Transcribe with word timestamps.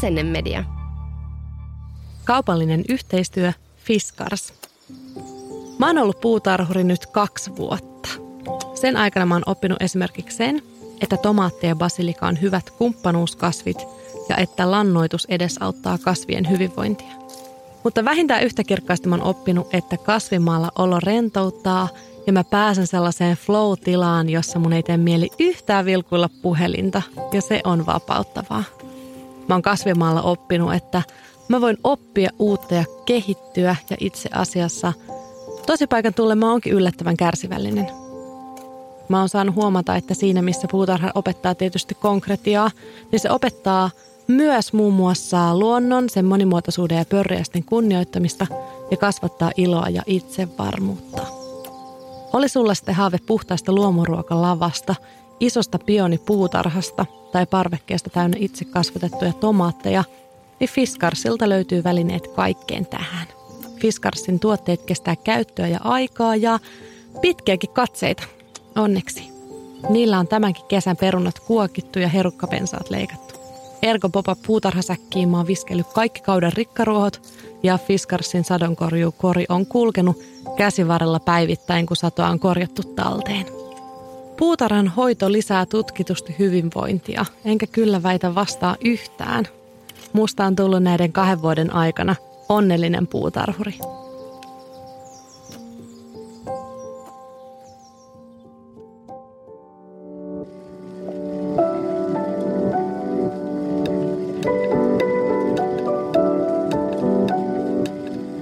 Asennemedia. 0.00 0.64
Kaupallinen 2.24 2.84
yhteistyö 2.88 3.52
Fiskars. 3.76 4.54
Mä 5.78 5.86
oon 5.86 5.98
ollut 5.98 6.20
puutarhuri 6.20 6.84
nyt 6.84 7.06
kaksi 7.06 7.56
vuotta. 7.56 8.08
Sen 8.74 8.96
aikana 8.96 9.26
mä 9.26 9.34
oon 9.34 9.42
oppinut 9.46 9.82
esimerkiksi 9.82 10.36
sen, 10.36 10.62
että 11.00 11.16
tomaatti 11.16 11.66
ja 11.66 11.76
basilika 11.76 12.26
on 12.26 12.40
hyvät 12.40 12.70
kumppanuuskasvit 12.70 13.78
ja 14.28 14.36
että 14.36 14.70
lannoitus 14.70 15.24
edesauttaa 15.24 15.98
kasvien 15.98 16.50
hyvinvointia. 16.50 17.14
Mutta 17.84 18.04
vähintään 18.04 18.44
yhtä 18.44 18.64
kirkkaasti 18.64 19.08
mä 19.08 19.14
oon 19.14 19.26
oppinut, 19.26 19.74
että 19.74 19.96
kasvimaalla 19.96 20.70
olo 20.78 21.00
rentouttaa 21.00 21.88
ja 22.26 22.32
mä 22.32 22.44
pääsen 22.44 22.86
sellaiseen 22.86 23.36
flow-tilaan, 23.36 24.28
jossa 24.28 24.58
mun 24.58 24.72
ei 24.72 24.82
tee 24.82 24.96
mieli 24.96 25.30
yhtään 25.38 25.84
vilkuilla 25.84 26.28
puhelinta 26.42 27.02
ja 27.32 27.40
se 27.40 27.60
on 27.64 27.86
vapauttavaa. 27.86 28.64
Mä 29.50 29.54
oon 29.54 29.62
kasvimaalla 29.62 30.22
oppinut, 30.22 30.74
että 30.74 31.02
mä 31.48 31.60
voin 31.60 31.76
oppia 31.84 32.30
uutta 32.38 32.74
ja 32.74 32.84
kehittyä 33.06 33.76
ja 33.90 33.96
itse 34.00 34.28
asiassa 34.32 34.92
tosi 35.66 35.86
paikan 35.86 36.14
tulle 36.14 36.34
mä 36.34 36.50
oonkin 36.50 36.72
yllättävän 36.72 37.16
kärsivällinen. 37.16 37.90
Mä 39.08 39.18
oon 39.18 39.28
saanut 39.28 39.54
huomata, 39.54 39.96
että 39.96 40.14
siinä 40.14 40.42
missä 40.42 40.68
puutarha 40.70 41.10
opettaa 41.14 41.54
tietysti 41.54 41.94
konkretiaa, 41.94 42.70
niin 43.12 43.20
se 43.20 43.30
opettaa 43.30 43.90
myös 44.26 44.72
muun 44.72 44.94
muassa 44.94 45.58
luonnon, 45.58 46.10
sen 46.10 46.24
monimuotoisuuden 46.24 46.98
ja 46.98 47.04
pörriäisten 47.04 47.64
kunnioittamista 47.64 48.46
ja 48.90 48.96
kasvattaa 48.96 49.50
iloa 49.56 49.88
ja 49.88 50.02
itsevarmuutta. 50.06 51.22
Oli 52.32 52.48
sulla 52.48 52.74
sitten 52.74 52.94
haave 52.94 53.18
puhtaasta 53.26 53.72
luomuruokalavasta, 53.72 54.94
isosta 55.40 55.78
pionipuutarhasta 55.78 57.06
tai 57.32 57.46
parvekkeesta 57.46 58.10
täynnä 58.10 58.36
itse 58.40 58.64
kasvatettuja 58.64 59.32
tomaatteja, 59.32 60.04
niin 60.60 60.70
Fiskarsilta 60.70 61.48
löytyy 61.48 61.84
välineet 61.84 62.28
kaikkeen 62.28 62.86
tähän. 62.86 63.26
Fiskarsin 63.80 64.40
tuotteet 64.40 64.82
kestää 64.82 65.16
käyttöä 65.16 65.68
ja 65.68 65.78
aikaa 65.84 66.36
ja 66.36 66.58
pitkiäkin 67.20 67.70
katseita. 67.70 68.22
Onneksi. 68.76 69.28
Niillä 69.88 70.18
on 70.18 70.28
tämänkin 70.28 70.64
kesän 70.68 70.96
perunat 70.96 71.38
kuokittu 71.38 71.98
ja 71.98 72.08
herukkapensaat 72.08 72.90
leikattu. 72.90 73.34
Ergo 73.82 74.08
Popa 74.08 74.36
puutarhasäkkiin 74.46 75.28
mä 75.28 75.36
oon 75.36 75.46
viskellyt 75.46 75.86
kaikki 75.94 76.20
kauden 76.20 76.52
rikkaruohot 76.52 77.22
ja 77.62 77.78
Fiskarsin 77.78 78.44
sadonkorjuukori 78.44 79.44
on 79.48 79.66
kulkenut 79.66 80.16
käsivarrella 80.56 81.20
päivittäin, 81.20 81.86
kun 81.86 81.96
satoa 81.96 82.28
on 82.28 82.40
korjattu 82.40 82.82
talteen. 82.82 83.59
Puutarhan 84.40 84.88
hoito 84.88 85.32
lisää 85.32 85.66
tutkitusti 85.66 86.36
hyvinvointia, 86.38 87.24
enkä 87.44 87.66
kyllä 87.66 88.02
väitä 88.02 88.34
vastaa 88.34 88.76
yhtään. 88.84 89.44
Musta 90.12 90.44
on 90.46 90.56
tullut 90.56 90.82
näiden 90.82 91.12
kahden 91.12 91.42
vuoden 91.42 91.74
aikana 91.74 92.16
onnellinen 92.48 93.06
puutarhuri. 93.06 93.78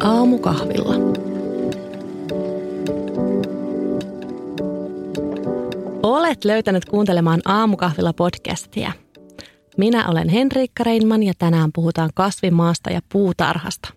Aamukahvilla. 0.01 1.28
Olet 6.09 6.45
löytänyt 6.45 6.85
kuuntelemaan 6.85 7.41
Aamukahvilla 7.45 8.13
podcastia. 8.13 8.93
Minä 9.77 10.09
olen 10.09 10.29
Henriikka 10.29 10.85
Reinman 10.85 11.23
ja 11.23 11.33
tänään 11.39 11.71
puhutaan 11.75 12.11
kasvimaasta 12.15 12.91
ja 12.91 13.01
puutarhasta. 13.13 13.89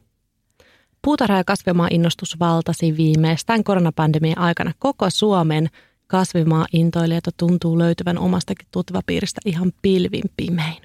Puutarha- 1.02 1.38
ja 1.38 1.44
kasvimaa 1.44 1.88
innostus 1.92 2.40
valtasi 2.40 2.98
viimeistään 2.98 3.64
koronapandemian 3.64 4.38
aikana 4.38 4.72
koko 4.80 5.10
Suomen 5.10 5.70
kasvimaa 6.08 6.66
intoilijoita 6.74 7.32
tuntuu 7.38 7.80
löytyvän 7.80 8.18
omastakin 8.18 8.68
tutvapiiristä 8.72 9.42
ihan 9.46 9.72
pilvin 9.82 10.32
pimein. 10.38 10.82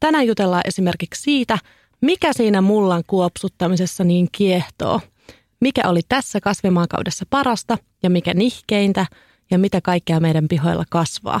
Tänään 0.00 0.26
jutellaan 0.26 0.62
esimerkiksi 0.64 1.22
siitä, 1.22 1.58
mikä 2.00 2.32
siinä 2.32 2.60
mullan 2.60 3.02
kuopsuttamisessa 3.06 4.04
niin 4.04 4.28
kiehtoo? 4.32 5.00
Mikä 5.60 5.88
oli 5.88 6.00
tässä 6.08 6.40
kasvimaakaudessa 6.40 7.24
parasta 7.30 7.78
ja 8.02 8.10
mikä 8.10 8.34
nihkeintä 8.34 9.06
ja 9.50 9.58
mitä 9.58 9.80
kaikkea 9.80 10.20
meidän 10.20 10.48
pihoilla 10.48 10.84
kasvaa? 10.90 11.40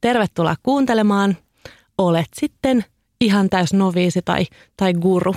Tervetuloa 0.00 0.54
kuuntelemaan. 0.62 1.36
Olet 1.98 2.28
sitten 2.34 2.84
ihan 3.20 3.50
täys 3.50 3.72
noviisi 3.72 4.22
tai, 4.24 4.46
tai 4.76 4.94
guru. 4.94 5.34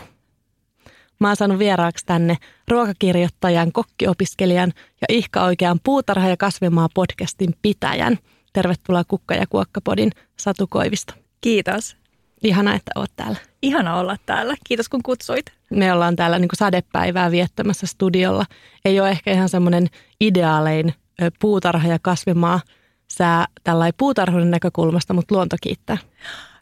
Mä 1.19 1.27
oon 1.27 1.35
saanut 1.35 1.59
vieraaksi 1.59 2.05
tänne 2.05 2.37
ruokakirjoittajan, 2.67 3.71
kokkiopiskelijan 3.71 4.73
ja 5.01 5.05
ihka 5.09 5.43
oikean 5.43 5.79
puutarha- 5.83 6.29
ja 6.29 6.37
kasvimaa 6.37 6.89
podcastin 6.93 7.55
pitäjän. 7.61 8.17
Tervetuloa 8.53 9.03
Kukka- 9.03 9.35
ja 9.35 9.47
Kuokkapodin 9.49 10.11
Satu 10.39 10.67
Koivisto. 10.67 11.13
Kiitos. 11.41 11.97
Ihana, 12.43 12.75
että 12.75 12.91
oot 12.95 13.11
täällä. 13.15 13.37
Ihana 13.61 13.99
olla 13.99 14.17
täällä. 14.25 14.55
Kiitos 14.67 14.89
kun 14.89 15.03
kutsuit. 15.03 15.45
Me 15.69 15.93
ollaan 15.93 16.15
täällä 16.15 16.39
niin 16.39 16.49
sadepäivää 16.53 17.31
viettämässä 17.31 17.87
studiolla. 17.87 18.45
Ei 18.85 18.99
ole 18.99 19.09
ehkä 19.09 19.31
ihan 19.31 19.49
semmoinen 19.49 19.87
ideaalein 20.21 20.93
puutarha- 21.39 21.87
ja 21.87 21.99
kasvimaa 22.01 22.59
sää 23.07 23.45
tällainen 23.63 23.93
puutarhurin 23.97 24.51
näkökulmasta, 24.51 25.13
mutta 25.13 25.35
luonto 25.35 25.55
kiittää. 25.61 25.97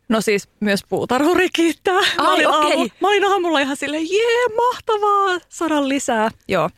No 0.10 0.22
siis 0.22 0.50
myös 0.60 0.80
puutarhuri 0.90 1.50
kiittää. 1.50 1.98
Ai, 1.98 2.16
mä, 2.18 2.34
olin 2.34 2.48
okei. 2.48 2.72
aamu, 2.72 2.90
mä 3.02 3.08
olin 3.08 3.26
aamulla 3.26 3.60
ihan 3.60 3.78
silleen, 3.78 4.10
jee, 4.10 4.56
mahtavaa, 4.58 5.40
saada 5.50 5.88
lisää. 5.88 6.32
Joo, 6.48 6.70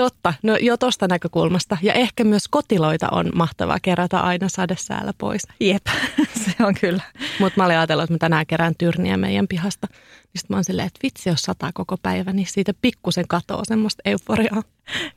Totta, 0.00 0.34
no 0.42 0.56
jo 0.60 0.76
tuosta 0.76 1.08
näkökulmasta. 1.08 1.78
Ja 1.82 1.92
ehkä 1.92 2.24
myös 2.24 2.48
kotiloita 2.48 3.08
on 3.12 3.30
mahtavaa 3.34 3.78
kerätä 3.82 4.20
aina 4.20 4.48
sadesäällä 4.48 5.12
pois. 5.18 5.42
jep, 5.60 5.86
se 6.44 6.64
on 6.64 6.74
kyllä. 6.80 7.02
Mutta 7.40 7.60
mä 7.60 7.64
olin 7.64 7.76
ajatellut, 7.76 8.02
että 8.02 8.14
mä 8.14 8.18
tänään 8.18 8.46
kerään 8.46 8.74
tyrniä 8.78 9.16
meidän 9.16 9.48
pihasta. 9.48 9.86
Niin 9.90 10.42
mä 10.48 10.56
oon 10.56 10.64
silleen, 10.64 10.86
että 10.86 10.98
vitsi, 11.02 11.28
jos 11.28 11.42
sataa 11.42 11.70
koko 11.74 11.96
päivä, 12.02 12.32
niin 12.32 12.46
siitä 12.46 12.72
pikkusen 12.82 13.24
katoo 13.28 13.64
semmoista 13.64 14.02
euforiaa. 14.04 14.62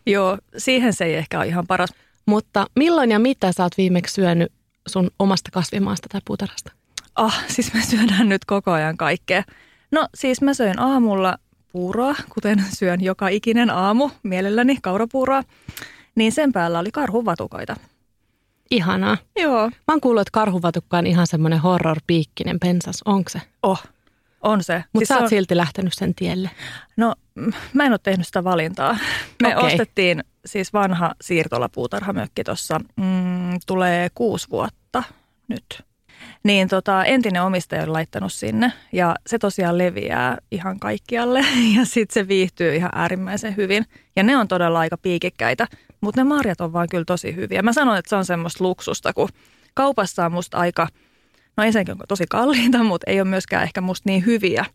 Joo, 0.05 0.37
siihen 0.57 0.93
se 0.93 1.05
ei 1.05 1.15
ehkä 1.15 1.37
ole 1.39 1.47
ihan 1.47 1.67
paras. 1.67 1.93
Mutta 2.25 2.65
milloin 2.75 3.11
ja 3.11 3.19
mitä 3.19 3.51
sä 3.51 3.63
oot 3.63 3.77
viimeksi 3.77 4.13
syönyt 4.13 4.51
sun 4.87 5.11
omasta 5.19 5.51
kasvimaasta 5.51 6.07
tai 6.11 6.21
puutarhasta? 6.25 6.71
Ah, 7.15 7.43
siis 7.47 7.73
me 7.73 7.81
syödään 7.81 8.29
nyt 8.29 8.45
koko 8.45 8.71
ajan 8.71 8.97
kaikkea. 8.97 9.43
No 9.91 10.07
siis 10.15 10.41
mä 10.41 10.53
söin 10.53 10.79
aamulla 10.79 11.37
puuroa, 11.73 12.15
kuten 12.33 12.63
syön 12.73 13.03
joka 13.03 13.27
ikinen 13.27 13.69
aamu 13.69 14.09
mielelläni 14.23 14.77
kaurapuuroa. 14.81 15.43
Niin 16.15 16.31
sen 16.31 16.51
päällä 16.51 16.79
oli 16.79 16.91
karhuvatukoita. 16.91 17.75
Ihanaa. 18.71 19.17
Joo, 19.39 19.67
Mä 19.69 19.91
oon 19.91 20.01
kuullut, 20.01 20.21
että 20.21 20.31
karhuvatukka 20.31 20.97
on 20.97 21.07
ihan 21.07 21.27
semmoinen 21.27 21.59
horror-piikkinen 21.59 22.59
pensas. 22.59 23.01
Onko 23.05 23.29
se? 23.29 23.41
oh, 23.63 23.83
on 24.41 24.63
se. 24.63 24.83
Mutta 24.93 24.99
siis 24.99 25.07
sä 25.07 25.15
oot 25.15 25.23
on, 25.23 25.29
silti 25.29 25.57
lähtenyt 25.57 25.93
sen 25.93 26.15
tielle. 26.15 26.49
No, 26.97 27.15
mä 27.73 27.85
en 27.85 27.91
ole 27.91 27.99
tehnyt 28.03 28.27
sitä 28.27 28.43
valintaa. 28.43 28.97
Me 29.41 29.57
Okei. 29.57 29.71
ostettiin 29.71 30.23
siis 30.45 30.73
vanha 30.73 31.15
siirtolapuutarhamökki 31.21 32.43
tuossa, 32.43 32.79
mm, 32.95 33.59
tulee 33.67 34.09
kuusi 34.15 34.49
vuotta 34.49 35.03
nyt. 35.47 35.83
Niin 36.43 36.67
tota, 36.67 37.05
entinen 37.05 37.43
omistaja 37.43 37.83
on 37.83 37.93
laittanut 37.93 38.33
sinne 38.33 38.73
ja 38.91 39.15
se 39.27 39.39
tosiaan 39.39 39.77
leviää 39.77 40.37
ihan 40.51 40.79
kaikkialle 40.79 41.39
ja 41.77 41.85
sitten 41.85 42.13
se 42.13 42.27
viihtyy 42.27 42.75
ihan 42.75 42.91
äärimmäisen 42.93 43.57
hyvin. 43.57 43.85
Ja 44.15 44.23
ne 44.23 44.37
on 44.37 44.47
todella 44.47 44.79
aika 44.79 44.97
piikikkäitä, 44.97 45.67
mutta 46.01 46.21
ne 46.21 46.23
marjat 46.23 46.61
on 46.61 46.73
vaan 46.73 46.87
kyllä 46.91 47.05
tosi 47.05 47.35
hyviä. 47.35 47.61
Mä 47.61 47.73
sanon, 47.73 47.97
että 47.97 48.09
se 48.09 48.15
on 48.15 48.25
semmoista 48.25 48.63
luksusta, 48.63 49.13
kun 49.13 49.29
kaupassa 49.73 50.25
on 50.25 50.31
musta 50.31 50.57
aika, 50.57 50.87
no 51.57 51.63
ensinnäkin 51.63 51.91
on 51.91 51.99
tosi 52.07 52.25
kalliita, 52.29 52.83
mutta 52.83 53.11
ei 53.11 53.21
ole 53.21 53.29
myöskään 53.29 53.63
ehkä 53.63 53.81
musta 53.81 54.09
niin 54.09 54.25
hyviä 54.25 54.65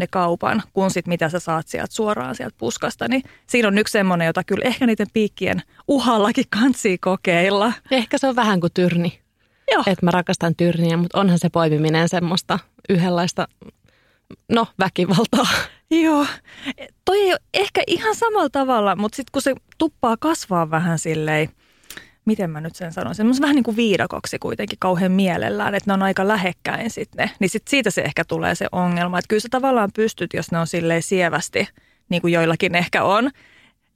ne 0.00 0.06
kaupan, 0.06 0.62
kun 0.72 0.90
sit 0.90 1.06
mitä 1.06 1.28
sä 1.28 1.38
saat 1.38 1.68
sieltä 1.68 1.94
suoraan 1.94 2.34
sieltä 2.34 2.56
puskasta. 2.58 3.08
Niin 3.08 3.22
siinä 3.46 3.68
on 3.68 3.78
yksi 3.78 3.92
semmoinen, 3.92 4.26
jota 4.26 4.44
kyllä 4.44 4.64
ehkä 4.64 4.86
niiden 4.86 5.06
piikkien 5.12 5.62
uhallakin 5.88 6.44
kansi 6.50 6.98
kokeilla. 6.98 7.72
Ehkä 7.90 8.18
se 8.18 8.26
on 8.28 8.36
vähän 8.36 8.60
kuin 8.60 8.72
tyrni. 8.74 9.20
Joo. 9.70 9.82
Että 9.86 10.06
mä 10.06 10.10
rakastan 10.10 10.56
tyrniä, 10.56 10.96
mutta 10.96 11.20
onhan 11.20 11.38
se 11.38 11.48
poimiminen 11.48 12.08
semmoista 12.08 12.58
yhdenlaista, 12.88 13.48
no 14.48 14.66
väkivaltaa. 14.78 15.46
Joo. 15.90 16.26
Toi 17.04 17.18
ei 17.18 17.32
ole 17.32 17.40
ehkä 17.54 17.82
ihan 17.86 18.14
samalla 18.14 18.50
tavalla, 18.50 18.96
mutta 18.96 19.16
sitten 19.16 19.32
kun 19.32 19.42
se 19.42 19.54
tuppaa 19.78 20.16
kasvaa 20.16 20.70
vähän 20.70 20.98
silleen, 20.98 21.48
miten 22.24 22.50
mä 22.50 22.60
nyt 22.60 22.76
sen 22.76 22.92
sanon, 22.92 23.14
semmoisen 23.14 23.42
vähän 23.42 23.56
niin 23.56 23.64
kuin 23.64 23.76
viidakoksi 23.76 24.38
kuitenkin 24.38 24.78
kauhean 24.78 25.12
mielellään, 25.12 25.74
että 25.74 25.90
ne 25.90 25.94
on 25.94 26.02
aika 26.02 26.28
lähekkäin 26.28 26.90
sitten, 26.90 27.30
niin 27.38 27.50
sit 27.50 27.68
siitä 27.68 27.90
se 27.90 28.00
ehkä 28.00 28.24
tulee 28.24 28.54
se 28.54 28.66
ongelma, 28.72 29.18
että 29.18 29.28
kyllä 29.28 29.40
sä 29.40 29.48
tavallaan 29.50 29.90
pystyt, 29.94 30.34
jos 30.34 30.52
ne 30.52 30.58
on 30.58 30.66
silleen 30.66 31.02
sievästi, 31.02 31.68
niin 32.08 32.22
kuin 32.22 32.32
joillakin 32.32 32.74
ehkä 32.74 33.04
on, 33.04 33.30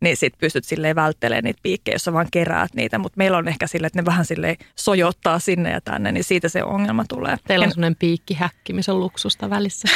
niin 0.05 0.17
sit 0.17 0.39
pystyt 0.39 0.65
silleen 0.65 0.97
välttelemään 0.97 1.45
niitä 1.45 1.61
piikkejä, 1.63 1.95
jos 1.95 2.05
sä 2.05 2.13
vaan 2.13 2.29
keräät 2.31 2.75
niitä. 2.75 2.99
Mutta 2.99 3.19
meillä 3.19 3.39
on 3.39 3.49
ehkä 3.49 3.67
sille, 3.67 3.87
että 3.87 3.99
ne 3.99 4.07
vähän 4.07 4.25
silleen 4.25 4.57
sojottaa 4.77 5.39
sinne 5.39 5.71
ja 5.71 5.81
tänne, 5.81 6.13
niin 6.13 6.25
siitä 6.25 6.49
se 6.49 6.65
ongelma 6.65 7.05
tulee. 7.09 7.37
Teillä 7.47 7.65
on 7.65 7.71
semmoinen 7.71 7.97
piikkihäkki, 7.97 8.73
missä 8.73 8.93
on 8.93 9.01
luksusta 9.01 9.51
välissä. 9.51 9.89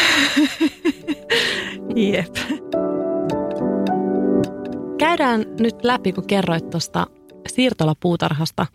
Jep. 2.12 2.36
Käydään 4.98 5.44
nyt 5.60 5.84
läpi, 5.84 6.12
kun 6.12 6.26
kerroit 6.26 6.70
tuosta 6.70 7.06
siirtolapuutarhasta. 7.48 8.66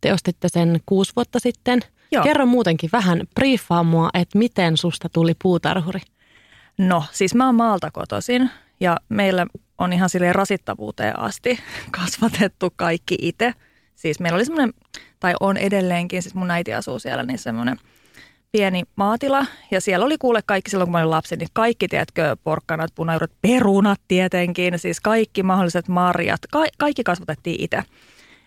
Te 0.00 0.12
ostitte 0.12 0.48
sen 0.48 0.80
kuusi 0.86 1.12
vuotta 1.16 1.38
sitten. 1.38 1.80
Joo. 2.12 2.24
Kerro 2.24 2.46
muutenkin 2.46 2.90
vähän, 2.92 3.20
briefaa 3.34 3.82
mua, 3.82 4.10
että 4.14 4.38
miten 4.38 4.76
susta 4.76 5.08
tuli 5.08 5.32
puutarhuri. 5.42 6.00
No, 6.78 7.04
siis 7.12 7.34
mä 7.34 7.46
oon 7.46 7.54
maalta 7.54 7.90
kotoisin 7.90 8.50
ja 8.80 8.96
meillä 9.08 9.46
on 9.78 9.92
ihan 9.92 10.08
silleen 10.08 10.34
rasittavuuteen 10.34 11.18
asti 11.18 11.58
kasvatettu 12.00 12.72
kaikki 12.76 13.16
itse. 13.20 13.54
Siis 13.94 14.20
meillä 14.20 14.36
oli 14.36 14.44
semmoinen, 14.44 14.74
tai 15.20 15.34
on 15.40 15.56
edelleenkin, 15.56 16.22
siis 16.22 16.34
mun 16.34 16.50
äiti 16.50 16.74
asuu 16.74 16.98
siellä, 16.98 17.22
niin 17.22 17.38
semmoinen 17.38 17.76
pieni 18.52 18.82
maatila. 18.96 19.46
Ja 19.70 19.80
siellä 19.80 20.06
oli 20.06 20.18
kuule 20.18 20.40
kaikki 20.46 20.70
silloin, 20.70 20.86
kun 20.86 20.92
mä 20.92 20.98
olin 20.98 21.10
lapsi, 21.10 21.36
niin 21.36 21.48
kaikki, 21.52 21.88
tiedätkö, 21.88 22.36
porkkanat, 22.44 22.90
punajuuret, 22.94 23.32
perunat 23.42 24.00
tietenkin, 24.08 24.78
siis 24.78 25.00
kaikki 25.00 25.42
mahdolliset 25.42 25.88
marjat, 25.88 26.40
ka- 26.50 26.66
kaikki 26.78 27.04
kasvatettiin 27.04 27.60
itse. 27.60 27.82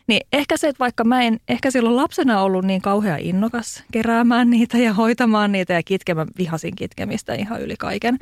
Niin 0.07 0.21
ehkä 0.33 0.57
se, 0.57 0.67
että 0.67 0.79
vaikka 0.79 1.03
mä 1.03 1.21
en 1.21 1.39
ehkä 1.47 1.71
silloin 1.71 1.95
lapsena 1.95 2.41
ollut 2.41 2.65
niin 2.65 2.81
kauhean 2.81 3.19
innokas 3.19 3.83
keräämään 3.91 4.49
niitä 4.49 4.77
ja 4.77 4.93
hoitamaan 4.93 5.51
niitä 5.51 5.73
ja 5.73 5.83
kitkemään, 5.83 6.27
vihasin 6.37 6.75
kitkemistä 6.75 7.33
ihan 7.33 7.61
yli 7.61 7.75
kaiken. 7.79 8.17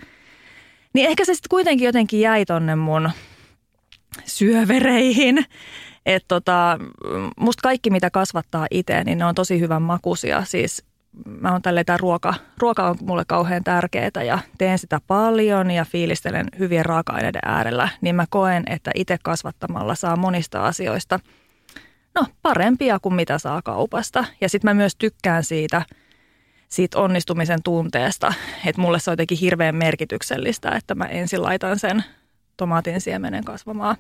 Niin 0.97 1.09
ehkä 1.09 1.25
se 1.25 1.33
sitten 1.33 1.49
kuitenkin 1.49 1.85
jotenkin 1.85 2.19
jäi 2.19 2.45
tonne 2.45 2.75
mun 2.75 3.09
syövereihin. 4.25 5.45
Että 6.05 6.25
tota, 6.27 6.79
musta 7.39 7.61
kaikki, 7.61 7.89
mitä 7.89 8.09
kasvattaa 8.09 8.67
itse, 8.71 9.03
niin 9.03 9.17
ne 9.17 9.25
on 9.25 9.35
tosi 9.35 9.59
hyvän 9.59 9.81
makuisia. 9.81 10.43
Siis 10.43 10.83
mä 11.25 11.51
oon 11.51 11.61
tälleen, 11.61 11.85
tämä 11.85 11.97
ruoka, 11.97 12.33
ruoka 12.57 12.89
on 12.89 12.95
mulle 13.01 13.23
kauhean 13.27 13.63
tärkeää 13.63 14.23
ja 14.25 14.39
teen 14.57 14.79
sitä 14.79 15.01
paljon 15.07 15.71
ja 15.71 15.85
fiilistelen 15.85 16.47
hyvien 16.59 16.85
raaka-aineiden 16.85 17.41
äärellä. 17.45 17.89
Niin 18.01 18.15
mä 18.15 18.25
koen, 18.29 18.63
että 18.65 18.91
itse 18.95 19.17
kasvattamalla 19.23 19.95
saa 19.95 20.15
monista 20.15 20.65
asioista– 20.65 21.19
no, 22.15 22.25
parempia 22.41 22.99
kuin 22.99 23.15
mitä 23.15 23.37
saa 23.37 23.61
kaupasta. 23.61 24.25
Ja 24.41 24.49
sitten 24.49 24.69
mä 24.69 24.73
myös 24.73 24.95
tykkään 24.95 25.43
siitä, 25.43 25.81
siitä 26.69 26.99
onnistumisen 26.99 27.63
tunteesta, 27.63 28.33
että 28.65 28.81
mulle 28.81 28.99
se 28.99 29.09
on 29.09 29.13
jotenkin 29.13 29.37
hirveän 29.37 29.75
merkityksellistä, 29.75 30.71
että 30.71 30.95
mä 30.95 31.05
ensin 31.05 31.43
laitan 31.43 31.79
sen 31.79 32.03
tomaatin 32.57 33.01
siemenen 33.01 33.43
kasvamaan 33.43 33.95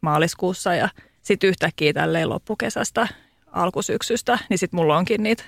maaliskuussa 0.00 0.74
ja 0.74 0.88
sitten 1.22 1.48
yhtäkkiä 1.48 1.92
tälleen 1.92 2.28
loppukesästä, 2.28 3.08
alkusyksystä, 3.52 4.38
niin 4.48 4.58
sitten 4.58 4.80
mulla 4.80 4.96
onkin 4.96 5.22
niitä 5.22 5.44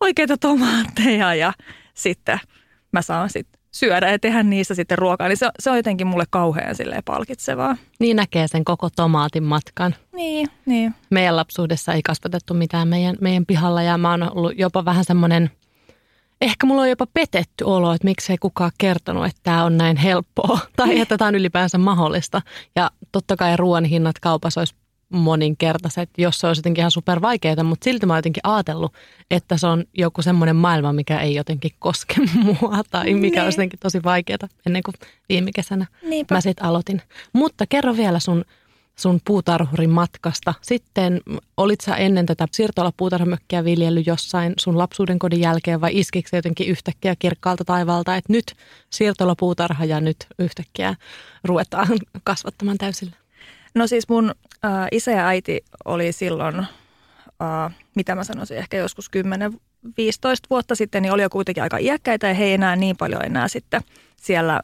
oikeita 0.00 0.36
tomaatteja 0.36 1.34
ja 1.34 1.52
sitten 1.94 2.38
mä 2.92 3.02
saan 3.02 3.30
sitten 3.30 3.60
syödä 3.70 4.10
ja 4.10 4.18
tehdä 4.18 4.42
niistä 4.42 4.74
sitten 4.74 4.98
ruokaa, 4.98 5.28
niin 5.28 5.36
se, 5.36 5.48
se 5.58 5.70
on 5.70 5.76
jotenkin 5.76 6.06
mulle 6.06 6.24
kauhean 6.30 6.74
silleen 6.74 7.02
palkitsevaa. 7.04 7.76
Niin 8.00 8.16
näkee 8.16 8.48
sen 8.48 8.64
koko 8.64 8.88
tomaatin 8.96 9.42
matkan. 9.42 9.94
Niin, 10.12 10.48
niin. 10.66 10.94
Meidän 11.10 11.36
lapsuudessa 11.36 11.92
ei 11.92 12.02
kasvatettu 12.02 12.54
mitään 12.54 12.88
meidän, 12.88 13.16
meidän 13.20 13.46
pihalla 13.46 13.82
ja 13.82 13.98
mä 13.98 14.10
oon 14.10 14.36
ollut 14.36 14.58
jopa 14.58 14.84
vähän 14.84 15.04
semmoinen, 15.04 15.50
ehkä 16.40 16.66
mulla 16.66 16.82
on 16.82 16.88
jopa 16.88 17.06
petetty 17.14 17.64
olo, 17.64 17.92
että 17.92 18.04
miksei 18.04 18.38
kukaan 18.38 18.70
kertonut, 18.78 19.26
että 19.26 19.40
tämä 19.42 19.64
on 19.64 19.76
näin 19.76 19.96
helppoa 19.96 20.58
tai 20.76 21.00
että 21.00 21.18
tämä 21.18 21.28
on 21.28 21.34
ylipäänsä 21.34 21.78
mahdollista. 21.78 22.42
Ja 22.76 22.90
totta 23.12 23.36
kai 23.36 23.56
ruoan 23.56 23.84
hinnat 23.84 24.18
kaupassa 24.18 24.60
olisi 24.60 24.74
moninkertaiset, 25.08 26.10
jos 26.18 26.38
se 26.40 26.46
olisi 26.46 26.58
jotenkin 26.58 26.82
ihan 26.82 26.90
super 26.90 27.22
vaikeaa, 27.22 27.64
mutta 27.64 27.84
silti 27.84 28.06
mä 28.06 28.12
oon 28.12 28.18
jotenkin 28.18 28.40
ajatellut, 28.44 28.92
että 29.30 29.56
se 29.56 29.66
on 29.66 29.84
joku 29.94 30.22
semmoinen 30.22 30.56
maailma, 30.56 30.92
mikä 30.92 31.20
ei 31.20 31.34
jotenkin 31.34 31.70
koske 31.78 32.14
mua 32.44 32.82
tai 32.90 33.14
mikä 33.14 33.40
niin. 33.40 33.44
olisi 33.44 33.56
jotenkin 33.58 33.78
tosi 33.78 34.02
vaikeaa 34.04 34.48
ennen 34.66 34.82
kuin 34.82 34.94
viime 35.28 35.50
kesänä 35.54 35.86
Niinpä. 36.02 36.34
mä 36.34 36.40
sitten 36.40 36.66
aloitin. 36.66 37.02
Mutta 37.32 37.64
kerro 37.68 37.96
vielä 37.96 38.18
sun, 38.18 38.44
sun 38.98 39.20
puutarhurin 39.24 39.90
matkasta. 39.90 40.54
Sitten 40.62 41.20
olit 41.56 41.80
sä 41.80 41.96
ennen 41.96 42.26
tätä 42.26 42.48
siirtola-puutarhamökkiä 42.52 43.64
viljellyt 43.64 44.06
jossain 44.06 44.54
sun 44.58 44.78
lapsuuden 44.78 45.18
kodin 45.18 45.40
jälkeen 45.40 45.80
vai 45.80 45.98
iskikö 45.98 46.28
se 46.28 46.36
jotenkin 46.36 46.68
yhtäkkiä 46.68 47.16
kirkkaalta 47.18 47.64
taivaalta, 47.64 48.16
että 48.16 48.32
nyt 48.32 48.54
siirtola-puutarha 48.90 49.84
ja 49.84 50.00
nyt 50.00 50.16
yhtäkkiä 50.38 50.94
ruvetaan 51.44 51.88
kasvattamaan 52.24 52.78
täysillä? 52.78 53.16
No 53.74 53.86
siis 53.86 54.08
mun 54.08 54.34
äh, 54.64 54.86
isä 54.92 55.10
ja 55.10 55.26
äiti 55.26 55.64
oli 55.84 56.12
silloin, 56.12 56.58
äh, 56.58 57.74
mitä 57.94 58.14
mä 58.14 58.24
sanoisin, 58.24 58.56
ehkä 58.56 58.76
joskus 58.76 59.10
10-15 59.16 59.88
vuotta 60.50 60.74
sitten, 60.74 61.02
niin 61.02 61.12
oli 61.12 61.22
jo 61.22 61.30
kuitenkin 61.30 61.62
aika 61.62 61.78
iäkkäitä 61.78 62.28
ja 62.28 62.34
he 62.34 62.44
ei 62.44 62.52
enää 62.52 62.76
niin 62.76 62.96
paljon 62.96 63.24
enää 63.24 63.48
sitten 63.48 63.80
siellä, 64.16 64.60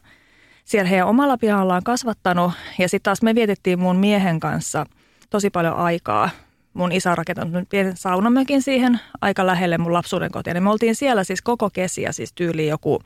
siellä 0.63 0.89
heidän 0.89 1.07
omalla 1.07 1.37
pihallaan 1.37 1.83
kasvattanut. 1.83 2.51
Ja 2.79 2.89
sitten 2.89 3.03
taas 3.03 3.21
me 3.21 3.35
vietettiin 3.35 3.79
mun 3.79 3.95
miehen 3.95 4.39
kanssa 4.39 4.85
tosi 5.29 5.49
paljon 5.49 5.75
aikaa. 5.75 6.29
Mun 6.73 6.91
isä 6.91 7.11
on 7.11 7.17
rakentanut 7.17 7.69
pienen 7.69 7.97
saunamökin 7.97 8.61
siihen 8.61 8.99
aika 9.21 9.45
lähelle 9.45 9.77
mun 9.77 9.93
lapsuuden 9.93 10.31
kotiin. 10.31 10.53
Niin 10.53 10.63
me 10.63 10.69
oltiin 10.69 10.95
siellä 10.95 11.23
siis 11.23 11.41
koko 11.41 11.69
kesiä, 11.69 12.11
siis 12.11 12.33
tyyli 12.33 12.67
joku 12.67 13.01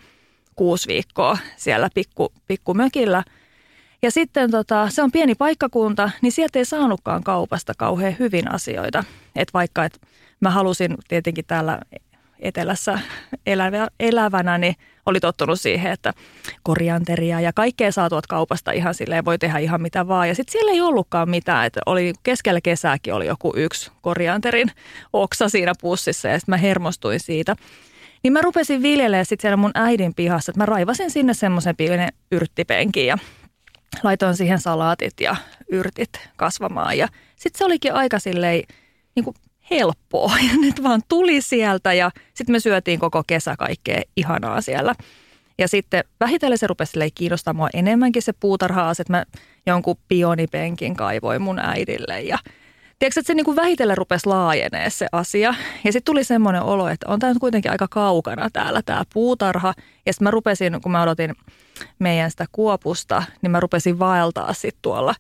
kuusi 0.56 0.88
viikkoa 0.88 1.38
siellä 1.56 1.89
pikku, 1.95 2.33
ja 4.01 4.12
sitten 4.12 4.51
tota, 4.51 4.89
se 4.89 5.04
on 5.04 5.12
pieni 5.12 5.36
paikkakunta, 5.36 6.09
niin 6.21 6.31
sieltä 6.31 6.59
ei 6.59 6.65
saanutkaan 6.65 7.24
kaupasta 7.24 7.74
kauhean 7.77 8.15
hyvin 8.19 8.51
asioita. 8.51 9.04
Et 9.36 9.54
vaikka 9.54 9.86
et 9.86 10.01
mä 10.39 10.50
halusin 10.50 10.95
tietenkin 11.07 11.45
täällä 11.45 11.80
etelässä 12.39 12.99
elävä, 13.45 13.87
elävänä, 13.99 14.57
niin 14.57 14.75
oli 15.05 15.19
tottunut 15.19 15.61
siihen, 15.61 15.91
että 15.91 16.13
korianteria 16.63 17.41
ja 17.41 17.53
kaikkea 17.53 17.91
saa 17.91 18.09
tuot 18.09 18.27
kaupasta 18.27 18.71
ihan 18.71 18.93
silleen, 18.93 19.25
voi 19.25 19.37
tehdä 19.37 19.59
ihan 19.59 19.81
mitä 19.81 20.07
vaan. 20.07 20.27
Ja 20.27 20.35
sitten 20.35 20.51
siellä 20.51 20.71
ei 20.71 20.81
ollutkaan 20.81 21.29
mitään, 21.29 21.65
että 21.65 21.79
oli 21.85 22.13
keskellä 22.23 22.61
kesääkin 22.61 23.13
oli 23.13 23.27
joku 23.27 23.53
yksi 23.55 23.91
korianterin 24.01 24.71
oksa 25.13 25.49
siinä 25.49 25.73
pussissa 25.81 26.27
ja 26.27 26.39
sitten 26.39 26.53
mä 26.53 26.57
hermostuin 26.57 27.19
siitä. 27.19 27.55
Niin 28.23 28.33
mä 28.33 28.41
rupesin 28.41 28.81
viljelemään 28.81 29.25
sitten 29.25 29.41
siellä 29.41 29.57
mun 29.57 29.71
äidin 29.73 30.13
pihassa, 30.13 30.51
että 30.51 30.61
mä 30.61 30.65
raivasin 30.65 31.11
sinne 31.11 31.33
semmoisen 31.33 31.75
pienen 31.75 32.09
yrttipenkin 32.31 33.05
ja 33.05 33.17
laitoin 34.03 34.35
siihen 34.35 34.59
salaatit 34.59 35.13
ja 35.21 35.35
yrtit 35.71 36.29
kasvamaan. 36.35 36.97
Ja 36.97 37.07
sitten 37.35 37.57
se 37.57 37.65
olikin 37.65 37.93
aika 37.93 38.19
silleen 38.19 38.63
niin 39.15 39.23
kuin 39.23 39.35
helppoa 39.71 40.33
ja 40.51 40.57
nyt 40.61 40.83
vaan 40.83 41.01
tuli 41.07 41.41
sieltä 41.41 41.94
ja 41.94 42.11
sitten 42.33 42.53
me 42.53 42.59
syötiin 42.59 42.99
koko 42.99 43.23
kesä 43.27 43.56
kaikkea 43.57 44.01
ihanaa 44.15 44.61
siellä. 44.61 44.95
Ja 45.57 45.68
sitten 45.68 46.03
vähitellen 46.19 46.57
se 46.57 46.68
rupesi 46.68 47.11
kiinnostaa 47.15 47.53
mua 47.53 47.69
enemmänkin 47.73 48.21
se 48.21 48.33
puutarha 48.33 48.92
että 48.92 49.13
mä 49.13 49.25
jonkun 49.65 49.97
pionipenkin 50.07 50.95
kaivoin 50.95 51.42
mun 51.42 51.59
äidille 51.59 52.21
ja 52.21 52.37
Tiedätkö, 52.99 53.19
että 53.19 53.27
se 53.27 53.33
niin 53.33 53.45
kuin 53.45 53.56
vähitellen 53.56 53.97
rupesi 53.97 54.27
laajenee 54.27 54.89
se 54.89 55.07
asia. 55.11 55.56
Ja 55.83 55.92
sitten 55.92 56.06
tuli 56.06 56.23
semmoinen 56.23 56.61
olo, 56.61 56.87
että 56.87 57.06
on 57.09 57.19
tämä 57.19 57.33
kuitenkin 57.39 57.71
aika 57.71 57.87
kaukana 57.87 58.49
täällä 58.49 58.81
tämä 58.81 59.03
puutarha. 59.13 59.73
Ja 60.06 60.13
sitten 60.13 60.25
mä 60.25 60.31
rupesin, 60.31 60.81
kun 60.81 60.92
mä 60.92 61.01
odotin 61.01 61.35
meidän 61.99 62.31
sitä 62.31 62.45
kuopusta, 62.51 63.23
niin 63.42 63.51
mä 63.51 63.59
rupesin 63.59 63.99
vaeltaa 63.99 64.53
sitten 64.53 64.81
tuolla 64.81 65.15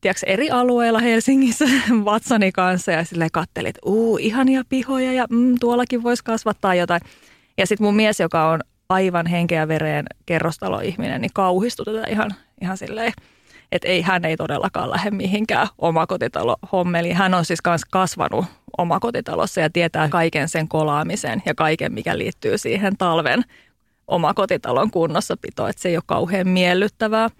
tiedätkö, 0.00 0.26
eri 0.26 0.50
alueilla 0.50 0.98
Helsingissä 0.98 1.64
vatsani 2.04 2.52
kanssa 2.52 2.92
ja 2.92 3.04
sille 3.04 3.28
kattelit, 3.32 3.68
että 3.68 3.80
uu, 3.84 4.16
ihania 4.16 4.62
pihoja 4.68 5.12
ja 5.12 5.26
mm, 5.30 5.54
tuollakin 5.60 6.02
voisi 6.02 6.24
kasvattaa 6.24 6.74
jotain. 6.74 7.00
Ja 7.58 7.66
sitten 7.66 7.84
mun 7.86 7.96
mies, 7.96 8.20
joka 8.20 8.50
on 8.50 8.60
aivan 8.88 9.26
henkeä 9.26 9.68
vereen 9.68 10.06
kerrostaloihminen, 10.26 11.20
niin 11.20 11.30
kauhistui 11.34 11.84
tätä 11.84 12.06
ihan, 12.10 12.34
ihan 12.60 12.76
silleen 12.76 13.12
että 13.72 13.88
ei, 13.88 14.02
hän 14.02 14.24
ei 14.24 14.36
todellakaan 14.36 14.90
lähde 14.90 15.10
mihinkään 15.10 15.68
omakotitalo 15.78 16.56
hommeliin. 16.72 17.16
Hän 17.16 17.34
on 17.34 17.44
siis 17.44 17.60
myös 17.66 17.84
kasvanut 17.84 18.44
omakotitalossa 18.78 19.60
ja 19.60 19.70
tietää 19.70 20.08
kaiken 20.08 20.48
sen 20.48 20.68
kolaamisen 20.68 21.42
ja 21.46 21.54
kaiken, 21.54 21.92
mikä 21.92 22.18
liittyy 22.18 22.58
siihen 22.58 22.96
talven 22.96 23.44
omakotitalon 24.06 24.90
kunnossapitoon, 24.90 25.70
että 25.70 25.82
se 25.82 25.88
ei 25.88 25.96
ole 25.96 26.02
kauhean 26.06 26.48
miellyttävää. 26.48 27.30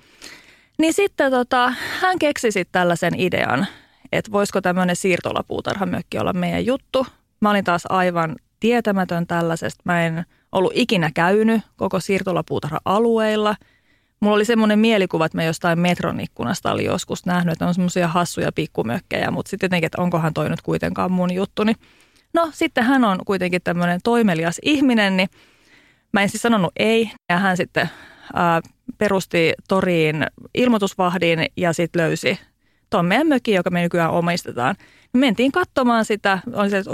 Niin 0.78 0.94
sitten 0.94 1.30
tota, 1.30 1.72
hän 2.00 2.18
keksi 2.18 2.52
sitten 2.52 2.72
tällaisen 2.72 3.20
idean, 3.20 3.66
että 4.12 4.32
voisiko 4.32 4.60
tämmöinen 4.60 4.96
siirtolapuutarhamökki 4.96 6.18
olla 6.18 6.32
meidän 6.32 6.66
juttu. 6.66 7.06
Mä 7.40 7.50
olin 7.50 7.64
taas 7.64 7.82
aivan 7.88 8.36
tietämätön 8.60 9.26
tällaisesta. 9.26 9.82
Mä 9.84 10.06
en 10.06 10.24
ollut 10.52 10.72
ikinä 10.74 11.10
käynyt 11.14 11.62
koko 11.76 12.00
siirtolapuutarha-alueilla– 12.00 13.56
Mulla 14.20 14.36
oli 14.36 14.44
semmoinen 14.44 14.78
mielikuva, 14.78 15.26
että 15.26 15.38
mä 15.38 15.44
jostain 15.44 15.78
metron 15.78 16.20
ikkunasta 16.20 16.72
oli 16.72 16.84
joskus 16.84 17.26
nähnyt, 17.26 17.52
että 17.52 17.66
on 17.66 17.74
semmoisia 17.74 18.08
hassuja 18.08 18.52
pikkumökkejä, 18.52 19.30
mutta 19.30 19.50
sitten 19.50 19.66
jotenkin, 19.66 19.86
että 19.86 20.02
onkohan 20.02 20.34
toi 20.34 20.50
nyt 20.50 20.62
kuitenkaan 20.62 21.12
mun 21.12 21.34
juttuni. 21.34 21.72
No 22.34 22.50
sitten 22.52 22.84
hän 22.84 23.04
on 23.04 23.18
kuitenkin 23.26 23.62
tämmöinen 23.62 24.00
toimelias 24.04 24.58
ihminen, 24.62 25.16
niin 25.16 25.28
mä 26.12 26.22
en 26.22 26.28
siis 26.28 26.42
sanonut 26.42 26.72
ei. 26.76 27.10
Ja 27.28 27.38
hän 27.38 27.56
sitten 27.56 27.90
ää, 28.34 28.60
perusti 28.98 29.52
toriin 29.68 30.26
ilmoitusvahdin 30.54 31.46
ja 31.56 31.72
sitten 31.72 32.02
löysi 32.02 32.38
tuon 32.90 33.06
meidän 33.06 33.26
mökin, 33.26 33.54
joka 33.54 33.70
me 33.70 33.82
nykyään 33.82 34.10
omistetaan. 34.10 34.76
Me 35.12 35.20
mentiin 35.20 35.52
katsomaan 35.52 36.04
sitä, 36.04 36.38
oli 36.52 36.70
se, 36.70 36.78
että 36.78 36.90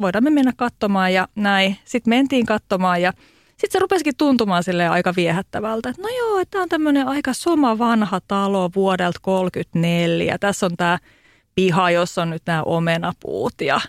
voidaan 0.00 0.24
me 0.24 0.30
mennä 0.30 0.52
katsomaan 0.56 1.14
ja 1.14 1.28
näin. 1.34 1.76
Sitten 1.84 2.10
mentiin 2.10 2.46
katsomaan 2.46 3.02
ja 3.02 3.12
sitten 3.50 3.72
se 3.72 3.78
rupesikin 3.78 4.16
tuntumaan 4.16 4.62
sille 4.62 4.88
aika 4.88 5.12
viehättävältä, 5.16 5.88
että 5.88 6.02
no 6.02 6.08
joo, 6.08 6.38
että 6.38 6.50
tämä 6.50 6.62
on 6.62 6.68
tämmöinen 6.68 7.08
aika 7.08 7.32
soma 7.32 7.78
vanha 7.78 8.20
talo 8.28 8.70
vuodelta 8.74 9.18
34. 9.22 10.38
Tässä 10.38 10.66
on 10.66 10.76
tämä 10.76 10.98
piha, 11.54 11.90
jossa 11.90 12.22
on 12.22 12.30
nyt 12.30 12.42
nämä 12.46 12.62
omenapuut 12.62 13.54
ja 13.60 13.80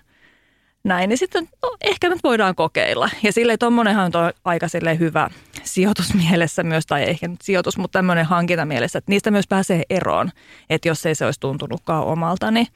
näin. 0.86 1.10
Niin 1.10 1.18
sitten 1.18 1.50
no, 1.62 1.78
ehkä 1.82 2.10
nyt 2.10 2.20
voidaan 2.24 2.56
kokeilla. 2.56 3.10
Ja 3.24 3.32
sille 3.32 3.58
tuommoinenhan 3.58 4.12
on 4.16 4.34
aika 4.46 4.68
sille 4.68 5.00
hyvä 5.00 5.30
sijoitusmielessä 5.64 6.64
myös, 6.64 6.86
tai 6.86 7.04
ehkä 7.04 7.28
nyt 7.28 7.42
sijoitus, 7.42 7.78
mutta 7.78 8.00
tämmöinen 8.00 8.26
hankintamielessä, 8.26 8.98
että 8.98 9.12
niistä 9.12 9.32
myös 9.32 9.48
pääsee 9.48 9.84
eroon. 9.90 10.32
Että 10.70 10.88
jos 10.88 11.06
ei 11.06 11.16
se 11.16 11.26
olisi 11.26 11.40
tuntunutkaan 11.40 12.04
omalta, 12.04 12.52
niin 12.52 12.68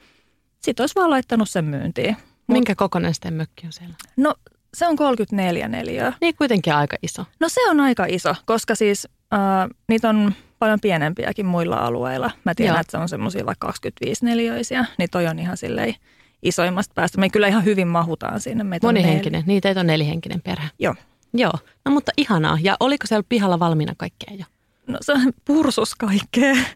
sitten 0.60 0.82
olisi 0.82 0.94
vaan 0.94 1.10
laittanut 1.10 1.50
sen 1.50 1.64
myyntiin. 1.64 2.16
Minkä 2.46 2.74
kokoinen 2.74 3.14
sitten 3.14 3.34
mökki 3.34 3.66
on 3.66 3.72
siellä? 3.72 3.94
No 4.16 4.34
se 4.74 4.86
on 4.86 4.96
34 4.96 5.68
neliöä. 5.68 6.12
Niin 6.20 6.36
kuitenkin 6.36 6.74
aika 6.74 6.96
iso. 7.02 7.24
No 7.40 7.48
se 7.48 7.70
on 7.70 7.80
aika 7.80 8.06
iso, 8.08 8.34
koska 8.46 8.74
siis 8.74 9.08
äh, 9.34 9.40
niitä 9.88 10.08
on 10.08 10.34
paljon 10.58 10.80
pienempiäkin 10.80 11.46
muilla 11.46 11.76
alueilla. 11.76 12.30
Mä 12.44 12.54
tiedän, 12.54 12.74
Joo. 12.74 12.80
että 12.80 12.90
se 12.90 12.98
on 12.98 13.08
semmoisia 13.08 13.46
vaikka 13.46 13.66
25 13.66 14.24
neliöisiä, 14.24 14.84
niin 14.98 15.10
toi 15.10 15.26
on 15.26 15.38
ihan 15.38 15.56
silleen 15.56 15.94
isoimmasta 16.42 16.92
päästä. 16.94 17.20
Me 17.20 17.30
kyllä 17.30 17.48
ihan 17.48 17.64
hyvin 17.64 17.88
mahutaan 17.88 18.40
sinne. 18.40 18.64
Meitä 18.64 18.86
Monihenkinen, 18.86 19.42
niitä 19.46 19.68
ei 19.68 19.72
ole 19.72 19.84
nelihenkinen 19.84 20.40
perhe. 20.42 20.68
Joo. 20.78 20.94
Joo, 21.34 21.52
no 21.84 21.92
mutta 21.92 22.12
ihanaa. 22.16 22.58
Ja 22.62 22.76
oliko 22.80 23.06
siellä 23.06 23.24
pihalla 23.28 23.58
valmiina 23.58 23.94
kaikkea 23.96 24.36
jo? 24.38 24.44
No 24.86 24.98
se 25.00 25.12
pursus 25.44 25.94
kaikkea. 25.94 26.54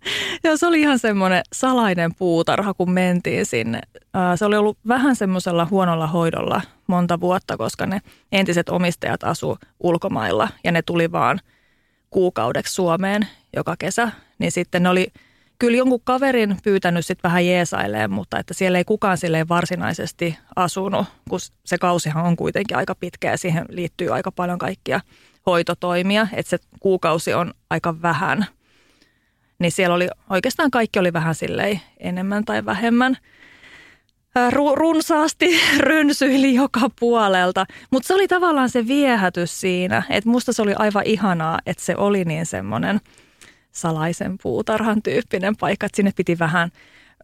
Ja 0.44 0.56
se 0.56 0.66
oli 0.66 0.80
ihan 0.80 0.98
semmoinen 0.98 1.42
salainen 1.52 2.14
puutarha, 2.14 2.74
kun 2.74 2.90
mentiin 2.90 3.46
sinne. 3.46 3.80
Se 4.36 4.44
oli 4.44 4.56
ollut 4.56 4.78
vähän 4.88 5.16
semmoisella 5.16 5.66
huonolla 5.70 6.06
hoidolla 6.06 6.62
monta 6.86 7.20
vuotta, 7.20 7.56
koska 7.56 7.86
ne 7.86 8.00
entiset 8.32 8.68
omistajat 8.68 9.24
asu 9.24 9.58
ulkomailla 9.80 10.48
ja 10.64 10.72
ne 10.72 10.82
tuli 10.82 11.12
vaan 11.12 11.40
kuukaudeksi 12.10 12.74
Suomeen 12.74 13.26
joka 13.56 13.74
kesä. 13.78 14.10
Niin 14.38 14.52
sitten 14.52 14.82
ne 14.82 14.88
oli 14.88 15.06
kyllä 15.58 15.76
jonkun 15.76 16.00
kaverin 16.04 16.56
pyytänyt 16.64 17.06
sitten 17.06 17.28
vähän 17.28 17.46
jeesailemaan, 17.46 18.10
mutta 18.10 18.38
että 18.38 18.54
siellä 18.54 18.78
ei 18.78 18.84
kukaan 18.84 19.18
sille 19.18 19.48
varsinaisesti 19.48 20.38
asunut, 20.56 21.06
kun 21.28 21.38
se 21.64 21.78
kausihan 21.78 22.24
on 22.24 22.36
kuitenkin 22.36 22.76
aika 22.76 22.94
pitkä 22.94 23.30
ja 23.30 23.38
siihen 23.38 23.66
liittyy 23.68 24.14
aika 24.14 24.32
paljon 24.32 24.58
kaikkia 24.58 25.00
hoitotoimia, 25.46 26.28
että 26.32 26.50
se 26.50 26.58
kuukausi 26.80 27.34
on 27.34 27.54
aika 27.70 28.02
vähän. 28.02 28.46
Niin 29.58 29.72
siellä 29.72 29.94
oli 29.94 30.08
oikeastaan 30.30 30.70
kaikki 30.70 30.98
oli 30.98 31.12
vähän 31.12 31.34
silleen 31.34 31.80
enemmän 32.00 32.44
tai 32.44 32.64
vähemmän 32.64 33.16
ru- 34.50 34.74
runsaasti 34.74 35.60
rynsyili 35.78 36.54
joka 36.54 36.80
puolelta. 37.00 37.66
Mutta 37.90 38.06
se 38.06 38.14
oli 38.14 38.28
tavallaan 38.28 38.70
se 38.70 38.86
viehätys 38.86 39.60
siinä, 39.60 40.02
että 40.10 40.30
musta 40.30 40.52
se 40.52 40.62
oli 40.62 40.74
aivan 40.78 41.02
ihanaa, 41.06 41.58
että 41.66 41.84
se 41.84 41.96
oli 41.96 42.24
niin 42.24 42.46
semmoinen– 42.46 43.00
salaisen 43.74 44.38
puutarhan 44.42 45.02
tyyppinen 45.02 45.56
paikka, 45.56 45.86
että 45.86 45.96
sinne 45.96 46.12
piti 46.16 46.38
vähän 46.38 46.70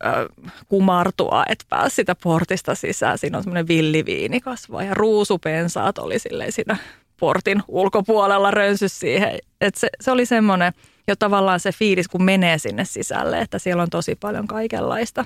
ö, 0.04 0.28
kumartua, 0.68 1.44
että 1.48 1.64
pääsi 1.68 1.96
sitä 1.96 2.14
portista 2.14 2.74
sisään. 2.74 3.18
Siinä 3.18 3.38
on 3.38 3.44
semmoinen 3.44 3.68
villiviini 3.68 4.40
kasvaa 4.40 4.82
ja 4.82 4.94
ruusupensaat 4.94 5.98
oli 5.98 6.18
silleen 6.18 6.52
siinä 6.52 6.76
portin 7.20 7.62
ulkopuolella 7.68 8.50
rönsys 8.50 9.00
siihen. 9.00 9.38
että 9.60 9.80
se, 9.80 9.88
se 10.00 10.10
oli 10.10 10.26
semmoinen 10.26 10.72
jo 11.08 11.16
tavallaan 11.16 11.60
se 11.60 11.72
fiilis, 11.72 12.08
kun 12.08 12.22
menee 12.22 12.58
sinne 12.58 12.84
sisälle, 12.84 13.40
että 13.40 13.58
siellä 13.58 13.82
on 13.82 13.90
tosi 13.90 14.14
paljon 14.14 14.46
kaikenlaista. 14.46 15.24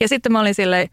Ja 0.00 0.08
sitten 0.08 0.32
mä 0.32 0.40
olin 0.40 0.54
silleen, 0.54 0.88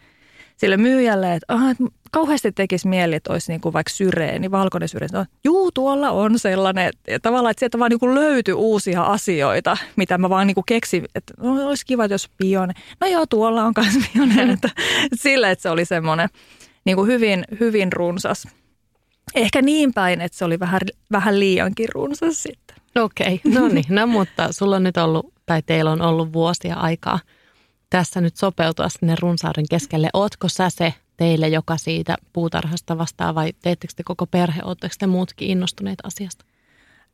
sille 0.57 0.77
myyjälle, 0.77 1.33
että, 1.33 1.53
aha, 1.53 1.71
että 1.71 1.83
kauheasti 2.11 2.51
tekisi 2.51 2.87
mieli, 2.87 3.15
että 3.15 3.33
olisi 3.33 3.51
niin 3.51 3.61
kuin 3.61 3.73
vaikka 3.73 3.89
syreeni, 3.89 4.51
valkoinen 4.51 4.89
syreeni. 4.89 5.13
No, 5.13 5.25
juu, 5.43 5.71
tuolla 5.71 6.11
on 6.11 6.39
sellainen. 6.39 6.91
Että 7.07 7.29
tavallaan, 7.29 7.51
että 7.51 7.59
sieltä 7.59 7.79
vaan 7.79 7.89
niin 7.89 7.99
kuin 7.99 8.15
löytyi 8.15 8.53
uusia 8.53 9.03
asioita, 9.03 9.77
mitä 9.95 10.17
mä 10.17 10.29
vaan 10.29 10.47
niin 10.47 10.55
kuin 10.55 10.65
keksin, 10.65 11.05
että 11.15 11.33
no, 11.37 11.67
olisi 11.67 11.85
kiva, 11.85 12.05
jos 12.05 12.29
pione. 12.37 12.73
No 13.01 13.07
joo, 13.07 13.25
tuolla 13.25 13.63
on 13.63 13.73
myös 13.77 14.09
pione. 14.13 14.53
Että, 14.53 14.69
sillä, 15.23 15.51
että 15.51 15.61
se 15.61 15.69
oli 15.69 15.85
semmoinen 15.85 16.29
niin 16.85 16.95
kuin 16.95 17.07
hyvin, 17.07 17.45
hyvin 17.59 17.93
runsas. 17.93 18.47
Ehkä 19.35 19.61
niin 19.61 19.93
päin, 19.93 20.21
että 20.21 20.37
se 20.37 20.45
oli 20.45 20.59
vähän, 20.59 20.81
vähän 21.11 21.39
liiankin 21.39 21.89
runsas 21.93 22.43
sitten. 22.43 22.77
Okei, 22.95 23.41
okay, 23.45 23.61
no 23.61 23.67
niin. 23.67 23.85
No 23.89 24.07
mutta 24.07 24.51
sulla 24.51 24.75
on 24.75 24.83
nyt 24.83 24.97
ollut, 24.97 25.33
tai 25.45 25.61
teillä 25.61 25.91
on 25.91 26.01
ollut 26.01 26.33
vuosia 26.33 26.75
aikaa– 26.75 27.19
tässä 27.93 28.21
nyt 28.21 28.37
sopeutua 28.37 28.89
sinne 28.89 29.15
runsauden 29.19 29.65
keskelle. 29.69 30.09
Ootko 30.13 30.49
sä 30.49 30.69
se 30.69 30.93
teille, 31.17 31.47
joka 31.47 31.77
siitä 31.77 32.15
puutarhasta 32.33 32.97
vastaa 32.97 33.35
vai 33.35 33.53
teettekö 33.61 33.93
te 33.95 34.03
koko 34.03 34.25
perhe, 34.25 34.61
ootteko 34.63 34.95
te 34.99 35.07
muutkin 35.07 35.49
innostuneet 35.49 35.99
asiasta? 36.03 36.45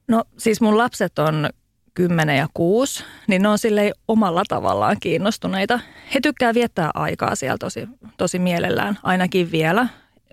No 0.07 0.23
siis 0.37 0.61
mun 0.61 0.77
lapset 0.77 1.19
on 1.19 1.49
10 1.93 2.37
ja 2.37 2.47
6, 2.53 3.03
niin 3.27 3.41
ne 3.41 3.47
on 3.47 3.57
sille 3.57 3.91
omalla 4.07 4.43
tavallaan 4.47 4.97
kiinnostuneita. 4.99 5.79
He 6.13 6.19
tykkää 6.21 6.53
viettää 6.53 6.91
aikaa 6.93 7.35
siellä 7.35 7.57
tosi, 7.57 7.87
tosi 8.17 8.39
mielellään, 8.39 8.99
ainakin 9.03 9.51
vielä, 9.51 9.87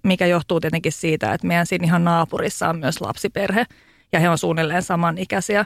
mikä 0.05 0.27
johtuu 0.27 0.61
tietenkin 0.61 0.93
siitä, 0.93 1.35
että 1.35 1.47
meidän 1.47 1.67
siinä 1.67 1.85
ihan 1.85 2.05
naapurissa 2.05 2.69
on 2.69 2.79
myös 2.79 3.01
lapsiperhe 3.01 3.67
ja 4.13 4.21
he 4.21 4.29
on 4.29 4.39
suunnilleen 4.39 4.83
samanikäisiä. 4.83 5.65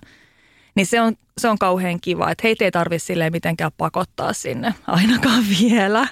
Niin 0.81 0.87
se 0.87 1.01
on, 1.01 1.17
se 1.39 1.49
on 1.49 1.59
kauhean 1.59 2.01
kiva, 2.01 2.31
että 2.31 2.43
heitä 2.45 2.65
ei 2.65 2.71
tarvitse 2.71 3.31
mitenkään 3.31 3.71
pakottaa 3.77 4.33
sinne 4.33 4.75
ainakaan 4.87 5.45
vielä. 5.61 6.07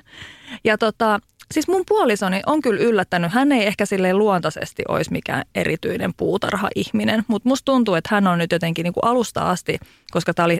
Ja 0.64 0.78
tota, 0.78 1.20
siis 1.52 1.68
mun 1.68 1.84
puolisoni 1.88 2.40
on 2.46 2.62
kyllä 2.62 2.80
yllättänyt. 2.80 3.32
Hän 3.32 3.52
ei 3.52 3.66
ehkä 3.66 3.86
silleen 3.86 4.18
luontaisesti 4.18 4.82
olisi 4.88 5.12
mikään 5.12 5.44
erityinen 5.54 6.14
puutarha-ihminen, 6.14 7.24
mutta 7.28 7.48
musta 7.48 7.64
tuntuu, 7.64 7.94
että 7.94 8.14
hän 8.14 8.26
on 8.26 8.38
nyt 8.38 8.52
jotenkin 8.52 8.84
niin 8.84 8.92
kuin 8.92 9.04
alusta 9.04 9.50
asti, 9.50 9.78
koska 10.10 10.34
tämä 10.34 10.44
oli, 10.44 10.58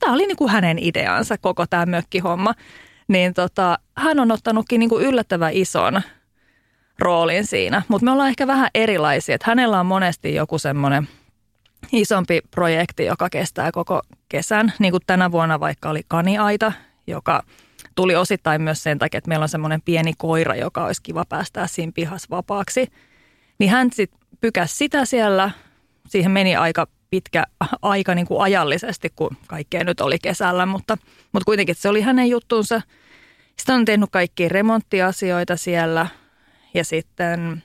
tää 0.00 0.12
oli 0.12 0.26
niin 0.26 0.36
kuin 0.36 0.50
hänen 0.50 0.78
ideansa 0.78 1.38
koko 1.38 1.66
tämä 1.66 1.86
mökkihomma, 1.86 2.54
niin 3.08 3.34
tota, 3.34 3.78
hän 3.96 4.20
on 4.20 4.32
ottanutkin 4.32 4.78
niin 4.78 4.90
kuin 4.90 5.04
yllättävän 5.04 5.52
ison 5.52 6.02
roolin 6.98 7.46
siinä. 7.46 7.82
Mutta 7.88 8.04
me 8.04 8.10
ollaan 8.10 8.28
ehkä 8.28 8.46
vähän 8.46 8.70
erilaisia. 8.74 9.34
Että 9.34 9.50
hänellä 9.50 9.80
on 9.80 9.86
monesti 9.86 10.34
joku 10.34 10.58
semmoinen– 10.58 11.08
isompi 11.92 12.40
projekti, 12.50 13.04
joka 13.04 13.30
kestää 13.30 13.72
koko 13.72 14.02
kesän. 14.28 14.72
Niin 14.78 14.90
kuin 14.90 15.02
tänä 15.06 15.32
vuonna 15.32 15.60
vaikka 15.60 15.90
oli 15.90 16.02
kaniaita, 16.08 16.72
joka 17.06 17.42
tuli 17.94 18.16
osittain 18.16 18.62
myös 18.62 18.82
sen 18.82 18.98
takia, 18.98 19.18
että 19.18 19.28
meillä 19.28 19.42
on 19.42 19.48
semmoinen 19.48 19.82
pieni 19.82 20.12
koira, 20.18 20.54
joka 20.54 20.84
olisi 20.84 21.02
kiva 21.02 21.24
päästää 21.28 21.66
siinä 21.66 21.92
pihas 21.94 22.30
vapaaksi. 22.30 22.86
Niin 23.58 23.70
hän 23.70 23.88
sitten 23.92 24.20
pykäs 24.40 24.78
sitä 24.78 25.04
siellä. 25.04 25.50
Siihen 26.08 26.30
meni 26.30 26.56
aika 26.56 26.86
pitkä 27.10 27.44
aika 27.82 28.14
niin 28.14 28.26
kuin 28.26 28.42
ajallisesti, 28.42 29.12
kun 29.16 29.36
kaikkea 29.46 29.84
nyt 29.84 30.00
oli 30.00 30.18
kesällä, 30.18 30.66
mutta, 30.66 30.98
mutta 31.32 31.44
kuitenkin 31.44 31.74
se 31.74 31.88
oli 31.88 32.00
hänen 32.00 32.28
juttunsa. 32.28 32.82
Sitten 33.56 33.74
on 33.74 33.84
tehnyt 33.84 34.10
kaikkia 34.10 34.48
remonttiasioita 34.48 35.56
siellä 35.56 36.06
ja 36.74 36.84
sitten 36.84 37.62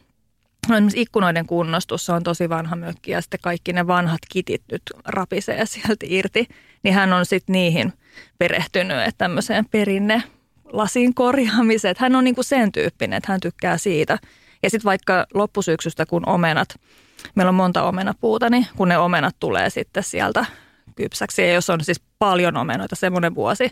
esimerkiksi 0.64 1.02
ikkunoiden 1.02 1.46
kunnostus, 1.46 2.06
se 2.06 2.12
on 2.12 2.24
tosi 2.24 2.50
vanha 2.50 2.76
mökki 2.76 3.12
ja 3.12 3.22
sitten 3.22 3.40
kaikki 3.44 3.74
ne 3.74 3.88
vanhat 3.88 4.20
kitit 4.30 4.62
nyt 4.72 4.82
rapisee 5.06 5.66
sieltä 5.66 6.06
irti. 6.10 6.48
Niin 6.84 6.94
hän 6.94 7.14
on 7.14 7.26
sitten 7.26 7.54
niihin 7.54 7.94
perehtynyt, 8.38 8.98
että 8.98 9.18
tämmöiseen 9.18 9.66
perinne 9.72 10.24
lasin 10.66 11.14
korjaamiseen. 11.14 11.96
Hän 12.00 12.16
on 12.16 12.24
niinku 12.24 12.44
sen 12.44 12.72
tyyppinen, 12.72 13.18
että 13.18 13.32
hän 13.32 13.40
tykkää 13.40 13.78
siitä. 13.78 14.18
Ja 14.64 14.70
sitten 14.70 14.86
vaikka 14.86 15.26
loppusyksystä, 15.34 16.06
kun 16.06 16.30
omenat, 16.30 16.76
meillä 17.36 17.50
on 17.50 17.56
monta 17.56 17.84
omenapuuta, 17.84 18.50
niin 18.50 18.68
kun 18.76 18.90
ne 18.90 18.98
omenat 18.98 19.36
tulee 19.40 19.70
sitten 19.70 20.04
sieltä 20.04 20.46
kypsäksi, 20.96 21.42
ja 21.42 21.54
jos 21.54 21.70
on 21.70 21.84
siis 21.84 22.02
paljon 22.20 22.58
omenoita, 22.58 22.96
semmoinen 22.96 23.36
vuosi, 23.36 23.70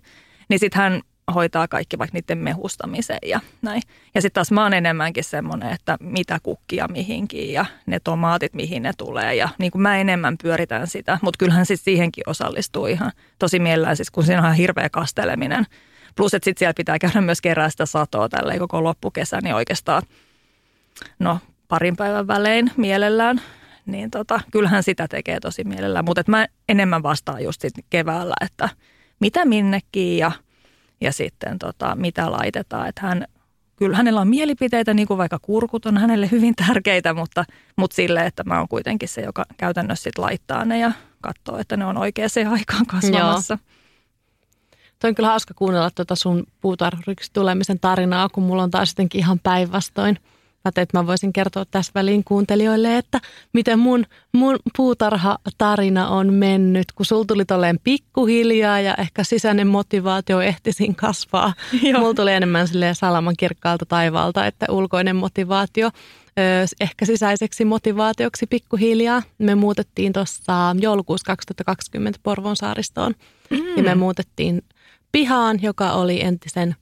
niin 0.50 0.60
sitten 0.60 0.82
hän 0.82 1.02
hoitaa 1.32 1.68
kaikki 1.68 1.98
vaikka 1.98 2.18
niiden 2.18 2.38
mehustamiseen 2.38 3.20
ja 3.26 3.40
näin. 3.62 3.82
Ja 4.16 4.22
sitten 4.22 4.36
taas 4.36 4.52
mä 4.52 4.64
oon 4.64 4.74
enemmänkin 4.74 5.24
semmoinen, 5.24 5.72
että 5.72 5.98
mitä 6.00 6.40
kukkia 6.44 6.88
mihinkin 6.88 7.54
ja 7.54 7.66
ne 7.86 8.00
tomaatit 8.00 8.54
mihin 8.54 8.84
ne 8.84 8.92
tulee. 8.98 9.36
Ja 9.36 9.50
niin 9.58 9.72
kuin 9.72 9.82
mä 9.82 9.98
enemmän 9.98 10.38
pyöritän 10.44 10.88
sitä, 10.88 11.20
mutta 11.22 11.38
kyllähän 11.38 11.66
sitten 11.66 11.84
siihenkin 11.84 12.24
osallistuu 12.28 12.86
ihan 12.86 13.12
tosi 13.40 13.60
mielellään, 13.60 13.96
siis 13.96 14.12
kun 14.12 14.24
siinä 14.24 14.40
on 14.40 14.46
ihan 14.46 14.56
hirveä 14.56 14.90
kasteleminen. 14.90 15.66
Plus, 16.16 16.34
että 16.34 16.46
sitten 16.46 16.60
siellä 16.60 16.74
pitää 16.78 17.00
käydä 17.00 17.22
myös 17.22 17.42
kerää 17.42 17.70
sitä 17.70 17.86
satoa 17.86 18.30
tälle 18.30 18.60
koko 18.60 18.84
loppukesä, 18.84 19.40
niin 19.44 19.56
oikeastaan 19.56 20.04
no 21.20 21.40
parin 21.68 21.96
päivän 21.96 22.28
välein 22.28 22.72
mielellään. 22.78 23.42
Niin 23.86 24.12
tota, 24.12 24.40
kyllähän 24.52 24.84
sitä 24.84 25.08
tekee 25.08 25.40
tosi 25.40 25.64
mielellään, 25.64 26.06
mutta 26.06 26.24
mä 26.28 26.48
enemmän 26.70 27.04
vastaan 27.04 27.44
just 27.44 27.62
sit 27.62 27.74
keväällä, 27.90 28.34
että 28.42 28.70
mitä 29.20 29.46
minnekin 29.46 30.18
ja– 30.18 30.32
ja 31.02 31.14
sitten 31.14 31.60
tota, 31.60 31.96
mitä 31.96 32.32
laitetaan. 32.32 32.88
Että 32.88 33.02
hän, 33.02 33.26
kyllä 33.76 33.98
hänellä 33.98 34.22
on 34.22 34.28
mielipiteitä, 34.28 34.94
niin 34.94 35.08
kuin 35.08 35.18
vaikka 35.18 35.40
kurkut 35.42 35.86
on 35.86 35.98
hänelle 35.98 36.32
hyvin 36.32 36.56
tärkeitä, 36.56 37.14
mutta, 37.14 37.46
mutta 37.76 37.96
sille, 37.96 38.26
että 38.26 38.44
mä 38.44 38.58
oon 38.58 38.68
kuitenkin 38.68 39.10
se, 39.10 39.22
joka 39.22 39.46
käytännössä 39.58 40.04
sit 40.04 40.18
laittaa 40.18 40.66
ne 40.66 40.80
ja 40.80 40.92
katsoo, 41.22 41.58
että 41.58 41.78
ne 41.78 41.86
on 41.86 41.98
oikeaan 41.98 42.30
aikaan 42.52 42.86
kasvamassa. 42.86 43.54
Joo. 43.54 43.70
Tuo 45.00 45.08
on 45.08 45.16
kyllä 45.16 45.30
hauska 45.30 45.54
kuunnella 45.54 45.92
tuota 45.92 46.16
sun 46.16 46.44
puutarhuriksi 46.62 47.30
tulemisen 47.34 47.80
tarinaa, 47.80 48.30
kun 48.30 48.44
mulla 48.44 48.64
on 48.64 48.72
taas 48.72 48.92
jotenkin 48.92 49.20
ihan 49.20 49.40
päinvastoin. 49.40 50.20
Mä 50.66 50.72
tein, 50.72 50.84
että 50.84 50.98
mä 50.98 51.08
voisin 51.08 51.34
kertoa 51.34 51.66
tässä 51.66 51.92
väliin 51.96 52.24
kuuntelijoille, 52.24 52.98
että 52.98 53.20
miten 53.54 53.80
mun, 53.80 54.06
mun 54.34 54.60
puutarha-tarina 54.78 56.08
on 56.08 56.34
mennyt, 56.34 56.92
kun 56.92 57.06
sul 57.06 57.24
tuli 57.24 57.46
tolleen 57.46 57.80
pikkuhiljaa 57.84 58.80
ja 58.80 58.96
ehkä 58.96 59.24
sisäinen 59.24 59.68
motivaatio 59.68 60.42
ehtisin 60.42 60.96
kasvaa. 60.96 61.54
Joo. 61.84 62.00
Mulla 62.00 62.14
tuli 62.14 62.32
enemmän 62.32 62.68
silleen 62.68 62.96
salaman 62.96 63.34
kirkkaalta 63.38 63.86
taivaalta, 63.86 64.46
että 64.46 64.66
ulkoinen 64.70 65.16
motivaatio 65.16 65.90
ehkä 66.82 67.06
sisäiseksi 67.06 67.66
motivaatioksi 67.66 68.48
pikkuhiljaa. 68.48 69.24
Me 69.38 69.56
muutettiin 69.56 70.14
tuossa 70.14 70.76
joulukuussa 70.80 71.26
2020 71.26 72.20
Porvon 72.24 72.56
saaristoon 72.56 73.14
mm. 73.50 73.58
ja 73.78 73.84
me 73.84 73.96
muutettiin 73.96 74.62
pihaan, 75.12 75.60
joka 75.62 75.92
oli 75.92 76.22
entisen, 76.22 76.76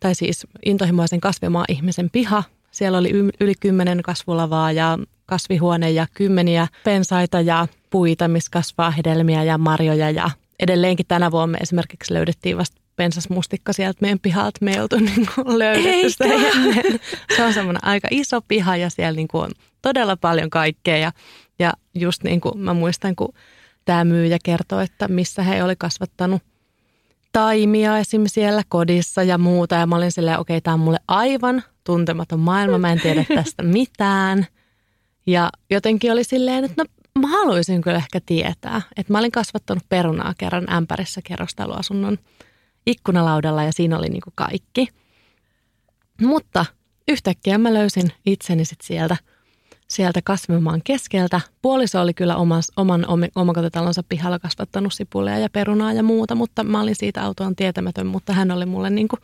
tai 0.00 0.14
siis 0.14 0.46
intohimoisen 0.64 1.20
kasvimaa-ihmisen 1.20 2.10
piha. 2.10 2.42
Siellä 2.76 2.98
oli 2.98 3.10
yli 3.40 3.52
kymmenen 3.60 4.02
kasvulavaa 4.02 4.72
ja 4.72 4.98
kasvihuone 5.26 5.90
ja 5.90 6.06
kymmeniä 6.14 6.68
pensaita 6.84 7.40
ja 7.40 7.66
puita, 7.90 8.28
missä 8.28 8.50
kasvaa 8.50 8.90
hedelmiä 8.90 9.42
ja 9.42 9.58
marjoja. 9.58 10.10
Ja 10.10 10.30
edelleenkin 10.60 11.06
tänä 11.06 11.30
vuonna 11.30 11.58
esimerkiksi 11.62 12.14
löydettiin 12.14 12.58
vasta 12.58 12.80
pensasmustikka 12.96 13.72
sieltä 13.72 13.98
meidän 14.00 14.18
pihalta. 14.18 14.58
Me 14.60 14.72
ei 14.72 14.80
oltu 14.80 14.96
niin 15.16 15.28
kuin 15.34 15.58
löydetty 15.58 16.10
sitä 16.10 16.24
ennen. 16.24 17.00
Se 17.36 17.44
on 17.44 17.52
semmoinen 17.52 17.84
aika 17.84 18.08
iso 18.10 18.40
piha 18.40 18.76
ja 18.76 18.90
siellä 18.90 19.16
niin 19.16 19.28
kuin 19.28 19.44
on 19.44 19.50
todella 19.82 20.16
paljon 20.16 20.50
kaikkea. 20.50 20.96
Ja, 20.96 21.12
ja 21.58 21.72
just 21.94 22.22
niin 22.22 22.40
kuin 22.40 22.58
mä 22.58 22.74
muistan, 22.74 23.16
kun 23.16 23.34
tämä 23.84 24.04
myyjä 24.04 24.38
kertoi, 24.44 24.84
että 24.84 25.08
missä 25.08 25.42
he 25.42 25.64
oli 25.64 25.76
kasvattanut 25.76 26.42
taimia 27.36 27.98
esim. 27.98 28.22
siellä 28.26 28.62
kodissa 28.68 29.22
ja 29.22 29.38
muuta. 29.38 29.74
Ja 29.74 29.86
mä 29.86 29.96
olin 29.96 30.12
silleen, 30.12 30.38
okei, 30.38 30.56
okay, 30.56 30.60
tämä 30.60 30.74
on 30.74 30.80
mulle 30.80 31.00
aivan 31.08 31.62
tuntematon 31.84 32.40
maailma, 32.40 32.78
mä 32.78 32.92
en 32.92 33.00
tiedä 33.00 33.24
tästä 33.34 33.62
mitään. 33.62 34.46
Ja 35.26 35.50
jotenkin 35.70 36.12
oli 36.12 36.24
silleen, 36.24 36.64
että 36.64 36.84
no 37.14 37.20
mä 37.20 37.28
haluaisin 37.28 37.80
kyllä 37.80 37.98
ehkä 37.98 38.20
tietää, 38.26 38.82
että 38.96 39.12
mä 39.12 39.18
olin 39.18 39.32
kasvattanut 39.32 39.84
perunaa 39.88 40.34
kerran 40.38 40.72
ämpärissä 40.72 41.20
kerrostaloasunnon 41.24 42.18
ikkunalaudalla 42.86 43.62
ja 43.62 43.72
siinä 43.72 43.98
oli 43.98 44.08
niinku 44.08 44.30
kaikki. 44.34 44.88
Mutta 46.20 46.66
yhtäkkiä 47.08 47.58
mä 47.58 47.74
löysin 47.74 48.12
itseni 48.26 48.64
sit 48.64 48.80
sieltä, 48.82 49.16
sieltä 49.88 50.20
kasvimaan 50.24 50.80
keskeltä. 50.84 51.40
Puoliso 51.62 52.00
oli 52.00 52.14
kyllä 52.14 52.36
omas, 52.36 52.72
oman 52.76 53.06
omakotitalonsa 53.34 54.02
pihalla 54.08 54.38
kasvattanut 54.38 54.92
sipulia 54.92 55.38
ja 55.38 55.48
perunaa 55.50 55.92
ja 55.92 56.02
muuta, 56.02 56.34
mutta 56.34 56.64
mä 56.64 56.80
olin 56.80 56.96
siitä 56.96 57.22
autoon 57.22 57.56
tietämätön, 57.56 58.06
mutta 58.06 58.32
hän 58.32 58.50
oli 58.50 58.66
mulle 58.66 58.90
niinku 58.90 59.16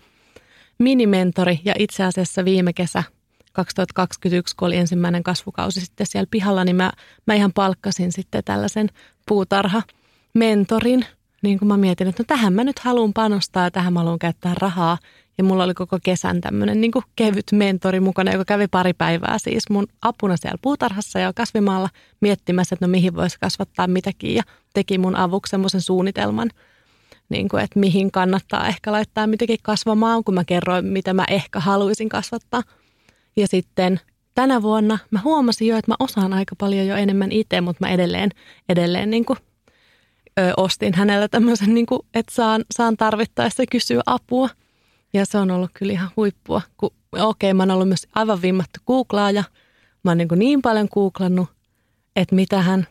minimentori 0.78 1.60
ja 1.64 1.74
itse 1.78 2.04
asiassa 2.04 2.44
viime 2.44 2.72
kesä 2.72 3.02
2021, 3.52 4.56
kun 4.56 4.66
oli 4.66 4.76
ensimmäinen 4.76 5.22
kasvukausi 5.22 5.80
sitten 5.80 6.06
siellä 6.06 6.28
pihalla, 6.30 6.64
niin 6.64 6.76
mä, 6.76 6.92
mä 7.26 7.34
ihan 7.34 7.52
palkkasin 7.52 8.12
sitten 8.12 8.44
tällaisen 8.44 8.88
puutarha-mentorin– 9.26 11.04
niin 11.42 11.58
kuin 11.58 11.68
mä 11.68 11.76
mietin, 11.76 12.08
että 12.08 12.22
no 12.22 12.24
tähän 12.26 12.52
mä 12.52 12.64
nyt 12.64 12.78
haluan 12.78 13.12
panostaa 13.12 13.64
ja 13.64 13.70
tähän 13.70 13.92
mä 13.92 14.00
haluan 14.00 14.18
käyttää 14.18 14.54
rahaa. 14.60 14.98
Ja 15.38 15.44
mulla 15.44 15.64
oli 15.64 15.74
koko 15.74 15.98
kesän 16.02 16.40
tämmöinen 16.40 16.80
niin 16.80 16.92
kevyt 17.16 17.52
mentori 17.52 18.00
mukana, 18.00 18.32
joka 18.32 18.44
kävi 18.44 18.68
pari 18.68 18.92
päivää 18.92 19.38
siis 19.38 19.70
mun 19.70 19.86
apuna 20.02 20.36
siellä 20.36 20.58
puutarhassa 20.62 21.18
ja 21.18 21.32
kasvimaalla 21.32 21.88
miettimässä, 22.20 22.74
että 22.74 22.86
no 22.86 22.90
mihin 22.90 23.14
voisi 23.14 23.36
kasvattaa 23.40 23.86
mitäkin. 23.86 24.34
Ja 24.34 24.42
teki 24.74 24.98
mun 24.98 25.16
avuksi 25.16 25.50
semmoisen 25.50 25.80
suunnitelman, 25.80 26.50
niin 27.28 27.48
kuin, 27.48 27.64
että 27.64 27.80
mihin 27.80 28.10
kannattaa 28.10 28.68
ehkä 28.68 28.92
laittaa 28.92 29.26
mitäkin 29.26 29.58
kasvamaan, 29.62 30.24
kun 30.24 30.34
mä 30.34 30.44
kerroin, 30.44 30.84
mitä 30.84 31.14
mä 31.14 31.24
ehkä 31.28 31.60
haluaisin 31.60 32.08
kasvattaa. 32.08 32.62
Ja 33.36 33.48
sitten 33.48 34.00
tänä 34.34 34.62
vuonna 34.62 34.98
mä 35.10 35.20
huomasin 35.24 35.68
jo, 35.68 35.76
että 35.76 35.90
mä 35.90 35.96
osaan 35.98 36.32
aika 36.32 36.56
paljon 36.58 36.86
jo 36.86 36.96
enemmän 36.96 37.32
itse, 37.32 37.60
mutta 37.60 37.86
mä 37.86 37.92
edelleen, 37.92 38.30
edelleen 38.68 39.10
niin 39.10 39.24
kuin 39.24 39.38
ö, 40.40 40.52
ostin 40.56 40.94
hänellä 40.94 41.28
tämmöisen, 41.28 41.74
niin 41.74 41.86
kuin, 41.86 42.00
että 42.14 42.34
saan, 42.34 42.64
saan 42.74 42.96
tarvittaessa 42.96 43.62
kysyä 43.70 44.02
apua. 44.06 44.48
Ja 45.12 45.26
se 45.26 45.38
on 45.38 45.50
ollut 45.50 45.70
kyllä 45.74 45.92
ihan 45.92 46.10
huippua. 46.16 46.62
Okei, 46.82 46.90
okay, 47.20 47.52
mä 47.52 47.62
oon 47.62 47.70
ollut 47.70 47.88
myös 47.88 48.06
aivan 48.14 48.42
vimmattu 48.42 48.80
googlaaja. 48.86 49.44
Mä 50.04 50.10
oon 50.10 50.18
niin, 50.18 50.28
niin 50.36 50.62
paljon 50.62 50.88
googlannut, 50.92 51.48
että 52.16 52.34
mitähän, 52.34 52.86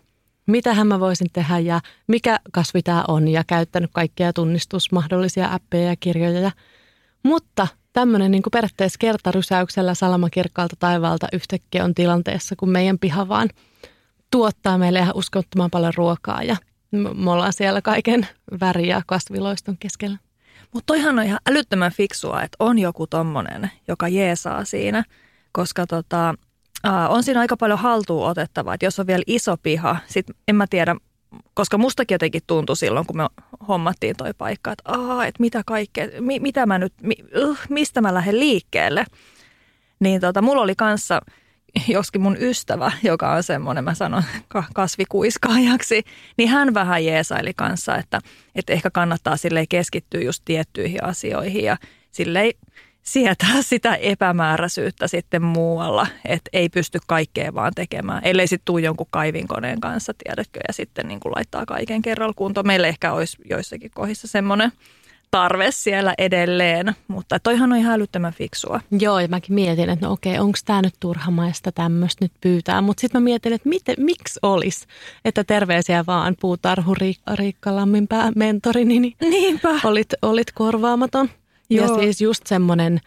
mitähän 0.46 0.88
mä 0.88 1.00
voisin 1.00 1.28
tehdä 1.34 1.60
ja 1.60 1.82
mikä 2.08 2.40
kasvi 2.52 2.82
tämä 2.82 3.04
on. 3.08 3.28
Ja 3.28 3.44
käyttänyt 3.48 3.90
kaikkia 3.94 4.34
tunnistusmahdollisia 4.34 5.54
appeja 5.54 5.88
ja 5.88 5.96
kirjoja. 6.00 6.40
Ja, 6.40 6.52
mutta 7.24 7.68
tämmöinen 7.94 8.32
niin 8.32 8.44
periaatteessa 8.52 8.98
kertarysäyksellä 9.00 9.94
salamakirkkaalta 9.94 10.76
taivaalta 10.80 11.28
yhtäkkiä 11.34 11.84
on 11.84 11.96
tilanteessa, 11.96 12.56
kun 12.56 12.70
meidän 12.70 13.00
piha 13.00 13.28
vaan 13.28 13.50
tuottaa 14.32 14.78
meille 14.78 15.00
ihan 15.00 15.16
uskottoman 15.16 15.72
paljon 15.72 15.94
ruokaa 15.96 16.44
ja– 16.44 16.58
me 16.92 17.32
ollaan 17.32 17.54
siellä 17.54 17.82
kaiken 17.82 18.28
väriä 18.60 19.02
kasviloiston 19.08 19.78
keskellä. 19.78 20.18
Mutta 20.74 20.86
toihan 20.86 21.20
on 21.20 21.26
ihan 21.26 21.40
älyttömän 21.50 21.92
fiksua, 21.92 22.42
että 22.42 22.56
on 22.60 22.80
joku 22.80 23.08
tommonen, 23.08 23.72
joka 23.88 24.08
jeesaa 24.08 24.66
siinä, 24.66 25.04
koska 25.52 25.88
tota, 25.88 26.30
äh, 26.88 27.12
on 27.12 27.24
siinä 27.24 27.40
aika 27.40 27.58
paljon 27.58 27.80
haltuun 27.80 28.28
otettavaa. 28.28 28.74
Että 28.74 28.86
jos 28.86 29.00
on 29.00 29.08
vielä 29.08 29.24
iso 29.28 29.58
piha, 29.64 29.98
sit 30.08 30.26
en 30.48 30.56
mä 30.56 30.66
tiedä, 30.70 30.96
koska 31.54 31.78
mustakin 31.78 32.16
jotenkin 32.16 32.42
tuntui 32.48 32.78
silloin, 32.78 33.06
kun 33.06 33.18
me 33.18 33.28
hommattiin 33.68 34.16
toi 34.18 34.34
paikka, 34.38 34.72
että, 34.72 34.84
että 35.28 35.42
mitä 35.42 35.62
kaikkea, 35.66 36.08
mi, 36.20 36.40
mitä 36.40 36.66
mä 36.66 36.80
nyt, 36.80 36.94
mi, 37.02 37.16
uh, 37.44 37.58
mistä 37.70 38.02
mä 38.02 38.14
lähden 38.14 38.40
liikkeelle. 38.40 39.06
Niin 40.00 40.22
tota, 40.22 40.42
mulla 40.42 40.62
oli 40.62 40.76
kanssa– 40.76 41.22
joskin 41.88 42.22
mun 42.22 42.38
ystävä, 42.40 42.92
joka 43.04 43.32
on 43.32 43.44
semmoinen, 43.44 43.84
mä 43.84 43.94
sanon 43.94 44.24
kasvikuiskaajaksi, 44.74 46.04
niin 46.38 46.50
hän 46.50 46.74
vähän 46.74 47.06
jeesaili 47.06 47.54
kanssa, 47.56 47.98
että, 47.98 48.20
että 48.56 48.74
ehkä 48.74 48.90
kannattaa 48.90 49.38
sille 49.38 49.66
keskittyä 49.70 50.22
just 50.22 50.42
tiettyihin 50.46 51.04
asioihin 51.04 51.64
ja 51.64 51.78
silleen 52.12 52.54
sietää 53.02 53.62
sitä 53.72 53.96
epämääräisyyttä 53.96 55.08
sitten 55.08 55.42
muualla, 55.42 56.08
että 56.26 56.50
ei 56.54 56.70
pysty 56.70 57.00
kaikkea 57.08 57.54
vaan 57.54 57.74
tekemään, 57.76 58.22
ellei 58.26 58.48
sitten 58.48 58.66
tuu 58.66 58.78
jonkun 58.78 59.08
kaivinkoneen 59.10 59.82
kanssa, 59.82 60.14
tiedätkö, 60.24 60.60
ja 60.68 60.74
sitten 60.74 61.08
niin 61.08 61.20
kuin 61.20 61.34
laittaa 61.36 61.66
kaiken 61.66 62.02
kerralla 62.02 62.34
kuntoon. 62.34 62.68
Meillä 62.68 62.88
ehkä 62.88 63.14
olisi 63.14 63.38
joissakin 63.50 63.92
kohdissa 63.94 64.28
semmoinen 64.28 64.72
tarve 65.32 65.68
siellä 65.72 66.14
edelleen, 66.18 66.96
mutta 67.08 67.40
toihan 67.40 67.72
on 67.72 67.78
ihan 67.78 67.94
älyttömän 67.94 68.34
fiksua. 68.34 68.82
Joo, 69.00 69.20
ja 69.20 69.28
mäkin 69.28 69.56
mietin, 69.56 69.90
että 69.90 70.06
no 70.06 70.12
okei, 70.12 70.40
onko 70.40 70.58
tämä 70.66 70.82
nyt 70.82 70.96
turhamaista 71.00 71.72
tämmöistä 71.72 72.26
nyt 72.26 72.32
pyytää, 72.42 72.82
mutta 72.82 73.02
sitten 73.02 73.22
mä 73.22 73.24
mietin, 73.24 73.54
että 73.54 73.70
miten, 73.70 73.96
miksi 73.98 74.40
olisi, 74.42 74.86
että 75.26 75.44
terveisiä 75.44 76.04
vaan 76.08 76.36
puutarhu 76.42 76.94
Riikka, 76.94 77.36
Riikka 77.36 77.76
Lamminpää 77.76 78.32
mentorini, 78.36 79.00
niin 79.00 79.16
Niinpä. 79.22 79.80
Olit, 79.84 80.10
olit 80.22 80.52
korvaamaton. 80.52 81.30
Joo. 81.70 81.88
Ja 81.88 82.02
siis 82.02 82.22
just 82.22 82.48
semmoinen, 82.48 83.00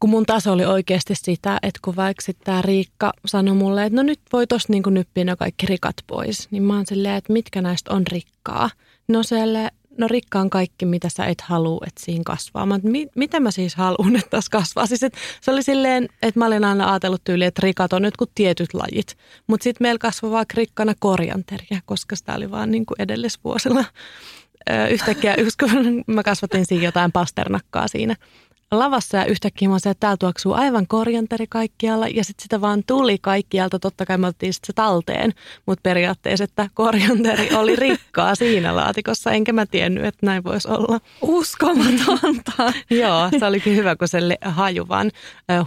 kun 0.00 0.10
mun 0.10 0.26
taso 0.26 0.52
oli 0.52 0.64
oikeasti 0.64 1.14
sitä, 1.14 1.58
että 1.62 1.80
kun 1.84 1.96
vaikka 1.96 2.22
tämä 2.44 2.62
Riikka 2.62 3.12
sanoi 3.26 3.54
mulle, 3.54 3.84
että 3.84 3.96
no 3.96 4.02
nyt 4.02 4.20
voi 4.32 4.46
tosta 4.46 4.72
niin 4.72 4.82
nyppiä 4.90 5.24
ne 5.24 5.36
kaikki 5.36 5.66
rikat 5.66 5.96
pois, 6.06 6.48
niin 6.50 6.62
mä 6.62 6.76
oon 6.76 6.86
silleen, 6.86 7.14
että 7.14 7.32
mitkä 7.32 7.62
näistä 7.62 7.94
on 7.94 8.06
rikkaa. 8.06 8.70
No 9.08 9.22
siellä 9.22 9.70
no 9.98 10.08
rikkaan 10.08 10.50
kaikki, 10.50 10.86
mitä 10.86 11.08
sä 11.08 11.24
et 11.24 11.40
halua, 11.40 11.84
että 11.86 12.04
siinä 12.04 12.22
kasvaa. 12.26 12.66
Mä, 12.66 12.78
mi, 12.82 13.06
mitä 13.14 13.40
mä 13.40 13.50
siis 13.50 13.74
haluan, 13.74 14.16
että 14.20 14.30
tässä 14.30 14.50
kasvaa? 14.50 14.86
Siis, 14.86 15.02
et, 15.02 15.14
se 15.40 15.50
oli 15.50 15.62
silleen, 15.62 16.08
että 16.22 16.38
mä 16.38 16.46
olin 16.46 16.64
aina 16.64 16.92
ajatellut 16.92 17.24
tyyli, 17.24 17.44
että 17.44 17.62
rikat 17.64 17.92
on 17.92 18.04
jotkut 18.04 18.30
tietyt 18.34 18.74
lajit. 18.74 19.16
Mutta 19.46 19.64
sitten 19.64 19.84
meillä 19.84 19.98
kasvoi 19.98 20.30
vaan 20.30 20.46
rikkana 20.54 20.94
korjanteria, 20.98 21.80
koska 21.84 22.16
sitä 22.16 22.34
oli 22.34 22.50
vaan 22.50 22.70
niin 22.70 22.86
kuin 22.86 23.02
edellisvuosilla. 23.02 23.84
Yhtäkkiä, 24.90 25.36
kun 25.60 26.04
mä 26.14 26.22
kasvatin 26.22 26.66
siinä 26.66 26.84
jotain 26.84 27.12
pasternakkaa 27.12 27.88
siinä 27.88 28.16
lavassa 28.78 29.16
ja 29.16 29.24
yhtäkkiä 29.24 29.68
mä 29.68 29.76
että 29.76 29.94
täällä 30.00 30.16
tuoksuu 30.16 30.52
aivan 30.52 30.86
korjanteri 30.86 31.46
kaikkialla 31.46 32.08
ja 32.08 32.24
sitten 32.24 32.42
sitä 32.42 32.60
vaan 32.60 32.82
tuli 32.86 33.18
kaikkialta. 33.18 33.78
Totta 33.78 34.06
kai 34.06 34.18
me 34.18 34.26
otettiin 34.26 34.52
sit 34.54 34.64
se 34.64 34.72
talteen, 34.72 35.32
mutta 35.66 35.82
periaatteessa, 35.82 36.44
että 36.44 36.68
korjanteri 36.74 37.54
oli 37.54 37.76
rikkaa 37.76 38.34
siinä 38.34 38.76
laatikossa, 38.76 39.30
enkä 39.30 39.52
mä 39.52 39.66
tiennyt, 39.66 40.04
että 40.04 40.26
näin 40.26 40.44
voisi 40.44 40.68
olla. 40.68 41.00
Uskomatonta. 41.22 42.72
Joo, 43.02 43.28
se 43.38 43.46
olikin 43.46 43.76
hyvä, 43.76 43.96
kun 43.96 44.08
se 44.08 44.18
haju 44.42 44.88
vaan 44.88 45.10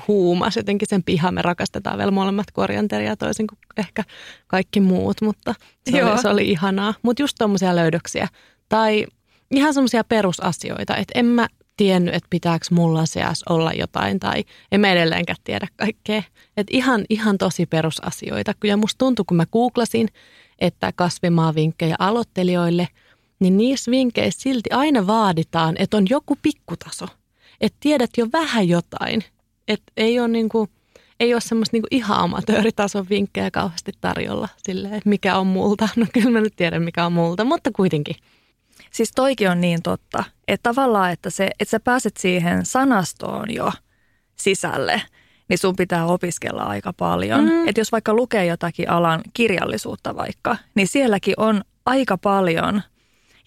huumas. 0.08 0.56
Jotenkin 0.56 0.88
sen 0.90 1.04
piha 1.04 1.32
me 1.32 1.42
rakastetaan 1.42 1.98
vielä 1.98 2.12
molemmat 2.12 2.52
korjanteria 2.54 3.16
toisin 3.16 3.48
kuin 3.48 3.60
ehkä 3.78 4.04
kaikki 4.48 4.80
muut, 4.80 5.22
mutta 5.22 5.56
se, 5.92 5.98
Joo. 5.98 6.12
oli, 6.12 6.22
se 6.22 6.30
oli 6.30 6.52
ihanaa. 6.52 6.94
Mutta 7.02 7.24
just 7.24 7.36
tuommoisia 7.40 7.76
löydöksiä. 7.76 8.28
Tai 8.70 9.06
ihan 9.52 9.74
semmoisia 9.74 10.04
perusasioita, 10.04 10.96
että 10.96 11.20
en 11.20 11.26
mä 11.26 11.48
tiennyt, 11.78 12.16
että 12.16 12.28
pitääkö 12.30 12.66
mulla 12.72 13.06
seas 13.06 13.44
olla 13.50 13.72
jotain 13.74 14.20
tai 14.20 14.44
en 14.72 14.82
mä 14.82 14.92
edelleenkään 14.92 15.38
tiedä 15.44 15.68
kaikkea. 15.76 16.24
Että 16.58 16.78
ihan, 16.78 17.06
ihan 17.10 17.38
tosi 17.38 17.66
perusasioita. 17.66 18.54
Ja 18.64 18.78
musta 18.78 18.98
tuntui, 18.98 19.26
kun 19.28 19.38
mä 19.38 19.46
googlasin, 19.46 20.08
että 20.60 20.92
kasvimaavinkkejä 20.96 21.96
aloittelijoille, 22.00 22.88
niin 23.40 23.58
niissä 23.58 23.92
vinkkeissä 23.92 24.42
silti 24.42 24.70
aina 24.72 25.08
vaaditaan, 25.08 25.76
että 25.80 25.98
on 25.98 26.06
joku 26.10 26.38
pikkutaso. 26.42 27.06
Että 27.62 27.78
tiedät 27.80 28.10
jo 28.18 28.28
vähän 28.34 28.68
jotain. 28.70 29.24
Että 29.68 29.92
ei 29.98 30.20
ole, 30.20 30.28
niinku, 30.28 30.70
ei 31.20 31.34
ole 31.34 31.42
semmoista 31.42 31.76
niinku 31.76 31.88
ihan 31.92 32.20
amatööritason 32.20 33.10
vinkkejä 33.10 33.52
kauheasti 33.52 33.92
tarjolla 34.02 34.50
silleen, 34.58 35.02
mikä 35.06 35.38
on 35.38 35.48
multa. 35.48 35.90
No 35.96 36.06
kyllä 36.14 36.30
mä 36.30 36.42
nyt 36.42 36.56
tiedän, 36.56 36.84
mikä 36.84 37.06
on 37.06 37.14
multa, 37.14 37.44
mutta 37.44 37.72
kuitenkin. 37.72 38.16
Siis 38.96 39.12
toikin 39.16 39.50
on 39.50 39.62
niin 39.62 39.82
totta, 39.82 40.24
että 40.48 40.70
tavallaan, 40.70 41.12
että, 41.12 41.30
se, 41.30 41.50
että 41.60 41.72
sä 41.72 41.80
pääset 41.80 42.18
siihen 42.18 42.66
sanastoon 42.66 43.54
jo 43.54 43.72
sisälle, 44.36 45.02
niin 45.50 45.58
sun 45.58 45.76
pitää 45.76 46.06
opiskella 46.06 46.64
aika 46.64 46.94
paljon. 46.94 47.44
Mm. 47.44 47.68
Että 47.68 47.82
jos 47.82 47.92
vaikka 47.92 48.14
lukee 48.14 48.46
jotakin 48.46 48.90
alan 48.90 49.22
kirjallisuutta 49.34 50.16
vaikka, 50.16 50.58
niin 50.76 50.88
sielläkin 50.88 51.34
on 51.38 51.62
aika 51.86 52.18
paljon. 52.18 52.82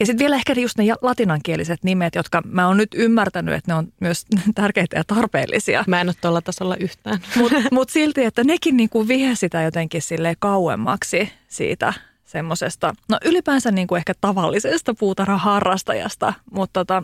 Ja 0.00 0.06
sitten 0.06 0.24
vielä 0.24 0.36
ehkä 0.36 0.52
just 0.52 0.78
ne 0.78 0.84
latinankieliset 1.02 1.84
nimet, 1.84 2.14
jotka 2.14 2.42
mä 2.44 2.66
oon 2.66 2.76
nyt 2.76 2.94
ymmärtänyt, 2.94 3.54
että 3.54 3.72
ne 3.72 3.78
on 3.78 3.92
myös 4.00 4.26
tärkeitä 4.54 4.96
ja 4.96 5.04
tarpeellisia. 5.06 5.84
Mä 5.86 6.00
en 6.00 6.08
ole 6.08 6.14
tuolla 6.20 6.40
tasolla 6.42 6.76
yhtään. 6.76 7.18
Mutta 7.36 7.56
mut 7.72 7.90
silti, 7.90 8.24
että 8.24 8.44
nekin 8.44 8.76
niinku 8.76 9.08
vie 9.08 9.34
sitä 9.34 9.62
jotenkin 9.62 10.02
sille 10.02 10.34
kauemmaksi 10.38 11.32
siitä 11.48 11.92
semmoisesta, 12.28 12.94
no 13.08 13.18
ylipäänsä 13.24 13.70
niin 13.70 13.86
kuin 13.86 13.96
ehkä 13.96 14.12
tavallisesta 14.20 14.94
puutarhaharrastajasta, 14.98 16.34
mutta 16.52 16.84
tota, 16.84 17.02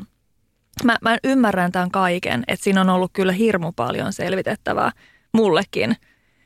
mä, 0.85 0.97
mä 1.03 1.19
ymmärrän 1.25 1.73
tämän 1.73 1.91
kaiken, 1.91 2.45
että 2.49 2.65
siinä 2.65 2.81
on 2.81 2.91
ollut 2.91 3.11
kyllä 3.13 3.33
hirmu 3.33 3.73
paljon 3.73 4.13
selvitettävää 4.13 4.93
mullekin. 5.33 5.97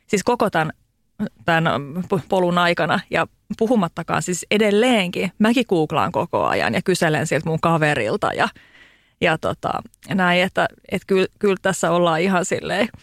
Siis 0.07 0.23
koko 0.23 0.49
tämän, 0.49 0.71
tämän 1.45 1.71
polun 2.29 2.57
aikana 2.57 2.99
ja 3.09 3.27
puhumattakaan 3.57 4.21
siis 4.21 4.45
edelleenkin. 4.51 5.31
Mäkin 5.39 5.65
googlaan 5.69 6.11
koko 6.11 6.45
ajan 6.45 6.73
ja 6.73 6.81
kyselen 6.81 7.27
siltä 7.27 7.49
mun 7.49 7.59
kaverilta 7.61 8.33
ja, 8.33 8.49
ja 9.21 9.37
tota, 9.37 9.71
näin, 10.13 10.43
että, 10.43 10.67
että 10.91 11.07
kyllä, 11.07 11.27
kyllä 11.39 11.57
tässä 11.61 11.91
ollaan 11.91 12.21
ihan 12.21 12.45
silleen– 12.45 12.87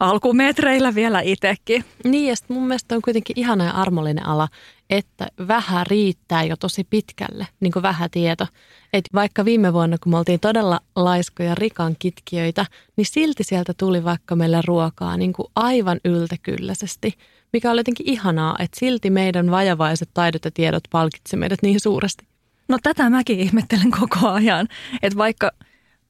alkumetreillä 0.00 0.94
vielä 0.94 1.20
itsekin. 1.20 1.84
Niin, 2.04 2.28
ja 2.28 2.34
mun 2.48 2.66
mielestä 2.66 2.94
on 2.94 3.02
kuitenkin 3.02 3.38
ihana 3.38 3.64
ja 3.64 3.70
armollinen 3.70 4.26
ala, 4.26 4.48
että 4.90 5.28
vähän 5.48 5.86
riittää 5.86 6.44
jo 6.44 6.56
tosi 6.56 6.84
pitkälle, 6.84 7.46
niin 7.60 7.72
kuin 7.72 7.82
vähän 7.82 8.10
tieto. 8.10 8.46
Että 8.92 9.10
vaikka 9.14 9.44
viime 9.44 9.72
vuonna, 9.72 9.96
kun 10.02 10.12
me 10.12 10.18
oltiin 10.18 10.40
todella 10.40 10.80
laiskoja 10.96 11.54
rikan 11.54 11.96
kitkiöitä, 11.98 12.66
niin 12.96 13.06
silti 13.06 13.44
sieltä 13.44 13.72
tuli 13.76 14.04
vaikka 14.04 14.36
meille 14.36 14.60
ruokaa 14.66 15.16
niin 15.16 15.32
kuin 15.32 15.48
aivan 15.56 16.00
yltäkylläisesti, 16.04 17.14
mikä 17.52 17.70
oli 17.70 17.80
jotenkin 17.80 18.08
ihanaa, 18.08 18.56
että 18.58 18.78
silti 18.80 19.10
meidän 19.10 19.50
vajavaiset 19.50 20.08
taidot 20.14 20.44
ja 20.44 20.50
tiedot 20.50 20.84
palkitsi 20.90 21.36
meidät 21.36 21.62
niin 21.62 21.80
suuresti. 21.80 22.26
No 22.68 22.78
tätä 22.82 23.10
mäkin 23.10 23.40
ihmettelen 23.40 23.90
koko 23.90 24.28
ajan, 24.28 24.68
että 25.02 25.18
vaikka 25.18 25.50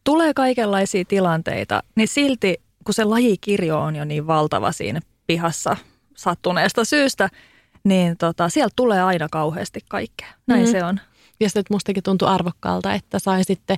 tulee 0.05 0.35
kaikenlaisia 0.35 1.05
tilanteita, 1.05 1.83
niin 1.95 2.09
silti 2.09 2.61
kun 2.85 2.95
se 2.95 3.05
lajikirjo 3.05 3.81
on 3.81 3.97
jo 3.97 4.05
niin 4.05 4.27
valtava 4.27 4.73
siinä 4.73 5.01
pihassa 5.27 5.77
sattuneesta 6.17 6.85
syystä, 6.85 7.29
niin 7.87 8.17
tota, 8.17 8.49
sieltä 8.49 8.73
tulee 8.77 9.03
aina 9.03 9.29
kauheasti 9.31 9.81
kaikkea. 9.89 10.29
Näin 10.47 10.67
mm. 10.67 10.71
se 10.71 10.85
on. 10.85 11.01
Ja 11.41 11.49
sitten 11.49 11.65
mustakin 11.71 12.03
tuntui 12.03 12.29
arvokkaalta, 12.29 12.95
että 12.95 13.19
sai 13.19 13.45
sitten 13.45 13.77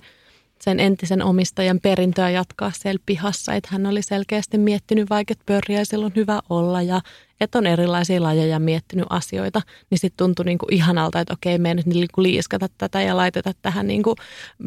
sen 0.60 0.80
entisen 0.80 1.22
omistajan 1.22 1.80
perintöä 1.82 2.30
jatkaa 2.30 2.72
siellä 2.74 3.02
pihassa. 3.06 3.54
Että 3.54 3.68
hän 3.72 3.86
oli 3.86 4.02
selkeästi 4.02 4.58
miettinyt 4.58 5.10
vaikka, 5.10 5.32
että 5.32 5.44
pörjäisillä 5.46 6.06
on 6.06 6.12
hyvä 6.16 6.40
olla 6.50 6.82
ja 6.82 7.00
että 7.40 7.58
on 7.58 7.66
erilaisia 7.66 8.22
lajeja 8.22 8.58
miettinyt 8.58 9.06
asioita. 9.10 9.62
Niin 9.90 9.98
sitten 9.98 10.26
tuntui 10.26 10.44
niinku 10.44 10.66
ihanalta, 10.70 11.20
että 11.20 11.34
okei, 11.34 11.58
me 11.58 11.68
ei 11.68 11.74
nyt 11.74 11.86
niinku 11.86 12.22
liiskata 12.22 12.68
tätä 12.78 13.02
ja 13.02 13.16
laiteta 13.16 13.52
tähän 13.62 13.86
niinku 13.86 14.14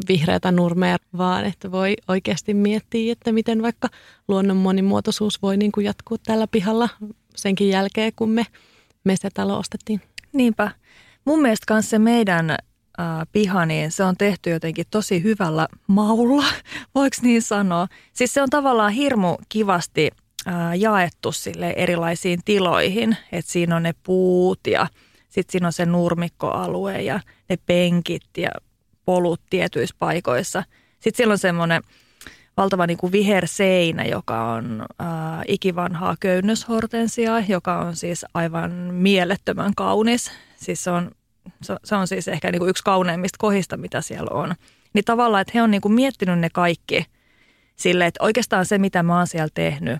vihreätä 0.08 0.52
nurmea, 0.52 0.96
vaan 1.18 1.44
että 1.44 1.72
voi 1.72 1.96
oikeasti 2.08 2.54
miettiä, 2.54 3.12
että 3.12 3.32
miten 3.32 3.62
vaikka 3.62 3.88
luonnon 4.28 4.56
monimuotoisuus 4.56 5.42
voi 5.42 5.56
niinku 5.56 5.80
jatkuu 5.80 6.18
tällä 6.18 6.46
pihalla 6.46 6.88
senkin 7.36 7.68
jälkeen, 7.68 8.12
kun 8.16 8.30
me, 8.30 8.46
me 9.04 9.16
se 9.16 9.28
talo 9.34 9.58
ostettiin. 9.58 10.00
Niinpä. 10.32 10.70
Mun 11.24 11.42
mielestä 11.42 11.64
kanssa 11.68 11.90
se 11.90 11.98
meidän 11.98 12.50
äh, 12.50 12.56
piha, 13.32 13.66
niin 13.66 13.90
se 13.90 14.04
on 14.04 14.16
tehty 14.16 14.50
jotenkin 14.50 14.86
tosi 14.90 15.22
hyvällä 15.22 15.68
maulla, 15.86 16.44
voiko 16.94 17.16
niin 17.22 17.42
sanoa. 17.42 17.88
Siis 18.12 18.34
se 18.34 18.42
on 18.42 18.50
tavallaan 18.50 18.92
hirmu 18.92 19.36
kivasti 19.48 20.10
äh, 20.48 20.78
jaettu 20.78 21.32
sille 21.32 21.74
erilaisiin 21.76 22.40
tiloihin, 22.44 23.16
että 23.32 23.52
siinä 23.52 23.76
on 23.76 23.82
ne 23.82 23.94
puut 24.02 24.60
ja 24.66 24.86
sitten 25.28 25.52
siinä 25.52 25.66
on 25.66 25.72
se 25.72 25.86
nurmikkoalue 25.86 27.02
ja 27.02 27.20
ne 27.48 27.56
penkit 27.66 28.28
ja 28.36 28.50
polut 29.04 29.40
tietyissä 29.50 29.96
paikoissa. 29.98 30.64
Sitten 30.92 31.16
siellä 31.16 31.32
on 31.32 31.38
semmoinen 31.38 31.82
valtava 32.56 32.86
niin 32.86 32.98
kuin 32.98 33.12
viherseinä, 33.12 34.04
joka 34.04 34.52
on 34.52 34.84
äh, 35.00 35.06
ikivanhaa 35.48 36.16
köynnöshortensiaa, 36.20 37.40
joka 37.48 37.78
on 37.78 37.96
siis 37.96 38.26
aivan 38.34 38.72
mielettömän 38.72 39.72
kaunis. 39.74 40.30
Siis 40.56 40.84
se 40.84 40.90
on 40.90 41.10
se, 41.62 41.96
on 41.96 42.08
siis 42.08 42.28
ehkä 42.28 42.52
niin 42.52 42.58
kuin 42.58 42.70
yksi 42.70 42.84
kauneimmista 42.84 43.36
kohista, 43.38 43.76
mitä 43.76 44.00
siellä 44.00 44.30
on. 44.30 44.54
Niin 44.94 45.04
tavallaan, 45.04 45.40
että 45.40 45.52
he 45.54 45.62
on 45.62 45.70
niin 45.70 45.80
kuin 45.80 45.94
miettinyt 45.94 46.38
ne 46.38 46.50
kaikki 46.50 47.06
sille, 47.76 48.06
että 48.06 48.24
oikeastaan 48.24 48.66
se, 48.66 48.78
mitä 48.78 49.02
mä 49.02 49.18
oon 49.18 49.26
siellä 49.26 49.48
tehnyt, 49.54 49.98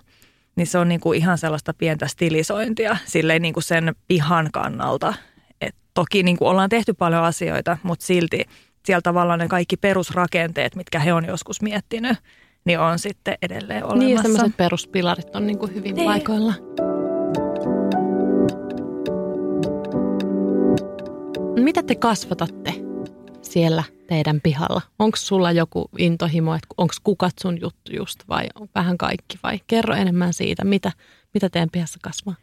niin 0.55 0.67
se 0.67 0.77
on 0.77 0.89
niin 0.89 1.01
kuin 1.01 1.19
ihan 1.19 1.37
sellaista 1.37 1.73
pientä 1.73 2.07
stilisointia 2.07 2.97
silleen 3.05 3.41
niin 3.41 3.53
kuin 3.53 3.63
sen 3.63 3.95
pihan 4.07 4.49
kannalta. 4.51 5.13
Et 5.61 5.75
toki 5.93 6.23
niin 6.23 6.37
kuin 6.37 6.49
ollaan 6.49 6.69
tehty 6.69 6.93
paljon 6.93 7.23
asioita, 7.23 7.77
mutta 7.83 8.05
silti 8.05 8.45
siellä 8.85 9.01
tavallaan 9.01 9.39
ne 9.39 9.47
kaikki 9.47 9.77
perusrakenteet, 9.77 10.75
mitkä 10.75 10.99
he 10.99 11.13
on 11.13 11.25
joskus 11.25 11.61
miettinyt, 11.61 12.17
niin 12.65 12.79
on 12.79 12.99
sitten 12.99 13.37
edelleen 13.41 13.83
olemassa. 13.83 14.05
Niin, 14.05 14.21
sellaiset 14.21 14.57
peruspilarit 14.57 15.35
on 15.35 15.47
niin 15.47 15.59
kuin 15.59 15.73
hyvin 15.75 15.95
niin. 15.95 16.05
paikoilla. 16.05 16.53
Mitä 21.63 21.83
te 21.83 21.95
kasvatatte 21.95 22.73
siellä 23.41 23.83
teidän 24.07 24.41
pihalla? 24.41 24.81
Onko 24.99 25.17
sulla 25.17 25.51
joku 25.51 25.89
intohimo, 25.97 26.55
että 26.55 26.67
onko 26.77 26.93
kukat 27.03 27.33
sun 27.41 27.61
juttu 27.61 27.95
just 27.95 28.19
vai 28.29 28.45
vähän 28.75 28.97
kaikki 28.97 29.39
vai 29.43 29.59
kerro 29.67 29.95
enemmän 29.95 30.33
siitä, 30.33 30.63
mitä, 30.63 30.91
mitä 31.33 31.49
teidän 31.49 31.69
pihassa 31.71 31.99
kasvaa? 32.01 32.35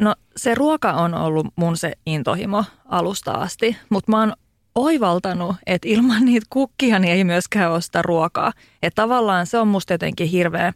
No 0.00 0.14
se 0.36 0.54
ruoka 0.54 0.92
on 0.92 1.14
ollut 1.14 1.46
mun 1.56 1.76
se 1.76 1.92
intohimo 2.06 2.64
alusta 2.84 3.32
asti, 3.32 3.76
mutta 3.90 4.12
mä 4.12 4.20
oon 4.20 4.32
oivaltanut, 4.74 5.56
että 5.66 5.88
ilman 5.88 6.24
niitä 6.24 6.46
kukkia 6.50 6.98
niin 6.98 7.12
ei 7.12 7.24
myöskään 7.24 7.82
sitä 7.82 8.02
ruokaa. 8.02 8.52
Että 8.82 9.02
tavallaan 9.02 9.46
se 9.46 9.58
on 9.58 9.68
musta 9.68 9.94
jotenkin 9.94 10.28
hirveä 10.28 10.72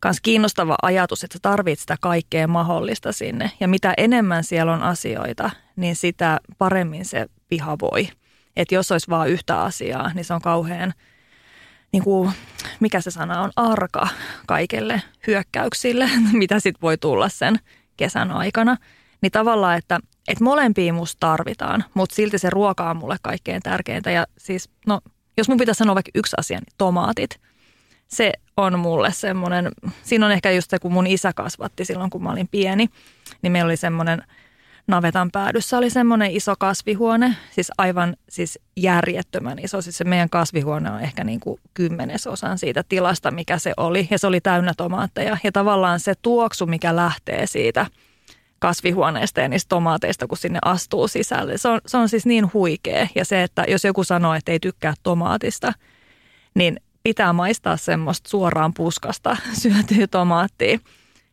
kans 0.00 0.20
kiinnostava 0.20 0.76
ajatus, 0.82 1.24
että 1.24 1.34
sä 1.34 1.38
tarvit 1.42 1.78
sitä 1.78 1.96
kaikkea 2.00 2.48
mahdollista 2.48 3.12
sinne. 3.12 3.50
Ja 3.60 3.68
mitä 3.68 3.94
enemmän 3.96 4.44
siellä 4.44 4.72
on 4.72 4.82
asioita, 4.82 5.50
niin 5.76 5.96
sitä 5.96 6.40
paremmin 6.58 7.04
se 7.04 7.26
piha 7.48 7.76
voi. 7.80 8.08
Että 8.56 8.74
jos 8.74 8.92
olisi 8.92 9.10
vain 9.10 9.30
yhtä 9.30 9.60
asiaa, 9.60 10.12
niin 10.14 10.24
se 10.24 10.34
on 10.34 10.40
kauhean, 10.40 10.94
niin 11.92 12.04
kuin, 12.04 12.32
mikä 12.80 13.00
se 13.00 13.10
sana 13.10 13.40
on, 13.40 13.50
arka 13.56 14.08
kaikelle 14.46 15.02
hyökkäyksille, 15.26 16.10
mitä 16.32 16.60
sitten 16.60 16.82
voi 16.82 16.98
tulla 16.98 17.28
sen 17.28 17.58
kesän 17.96 18.30
aikana. 18.30 18.76
Niin 19.22 19.32
tavallaan, 19.32 19.78
että, 19.78 20.00
että 20.28 20.44
molempia 20.44 20.92
musta 20.92 21.20
tarvitaan, 21.20 21.84
mutta 21.94 22.14
silti 22.14 22.38
se 22.38 22.50
ruoka 22.50 22.90
on 22.90 22.96
mulle 22.96 23.16
kaikkein 23.22 23.62
tärkeintä. 23.62 24.10
Ja 24.10 24.26
siis, 24.38 24.70
no, 24.86 25.00
jos 25.36 25.48
mun 25.48 25.58
pitäisi 25.58 25.78
sanoa 25.78 25.94
vaikka 25.94 26.10
yksi 26.14 26.36
asia, 26.38 26.58
niin 26.58 26.74
tomaatit– 26.78 27.38
se 28.12 28.32
on 28.56 28.78
mulle 28.78 29.12
semmoinen, 29.12 29.68
siinä 30.02 30.26
on 30.26 30.32
ehkä 30.32 30.50
just 30.50 30.70
se, 30.70 30.78
kun 30.78 30.92
mun 30.92 31.06
isä 31.06 31.32
kasvatti 31.32 31.84
silloin, 31.84 32.10
kun 32.10 32.22
mä 32.22 32.30
olin 32.30 32.48
pieni, 32.48 32.88
niin 33.42 33.52
meillä 33.52 33.68
oli 33.68 33.76
semmoinen 33.76 34.22
navetan 34.86 35.30
päädyssä 35.30 35.78
oli 35.78 35.90
semmoinen 35.90 36.30
iso 36.30 36.54
kasvihuone, 36.58 37.36
siis 37.50 37.70
aivan 37.78 38.16
siis 38.28 38.58
järjettömän 38.76 39.58
iso. 39.58 39.82
Siis 39.82 39.98
se 39.98 40.04
meidän 40.04 40.30
kasvihuone 40.30 40.90
on 40.90 41.00
ehkä 41.00 41.24
niin 41.24 41.40
kuin 41.40 41.60
kymmenesosan 41.74 42.58
siitä 42.58 42.84
tilasta, 42.88 43.30
mikä 43.30 43.58
se 43.58 43.72
oli. 43.76 44.08
Ja 44.10 44.18
se 44.18 44.26
oli 44.26 44.40
täynnä 44.40 44.72
tomaatteja. 44.76 45.36
Ja 45.44 45.52
tavallaan 45.52 46.00
se 46.00 46.14
tuoksu, 46.22 46.66
mikä 46.66 46.96
lähtee 46.96 47.46
siitä 47.46 47.86
kasvihuoneesta 48.62 49.40
ja 49.40 49.48
niistä 49.48 49.68
tomaateista, 49.68 50.26
kun 50.26 50.38
sinne 50.38 50.58
astuu 50.64 51.08
sisälle. 51.08 51.58
Se 51.58 51.68
on, 51.68 51.80
se 51.86 51.96
on 51.96 52.08
siis 52.08 52.26
niin 52.26 52.52
huikea. 52.52 53.08
Ja 53.14 53.24
se, 53.24 53.42
että 53.42 53.64
jos 53.68 53.84
joku 53.84 54.04
sanoo, 54.04 54.34
että 54.34 54.52
ei 54.52 54.60
tykkää 54.60 54.94
tomaatista, 55.02 55.72
niin 56.54 56.80
pitää 57.02 57.32
maistaa 57.32 57.76
semmoista 57.76 58.30
suoraan 58.30 58.74
puskasta 58.74 59.36
syötyä 59.62 60.06
tomaattia, 60.06 60.78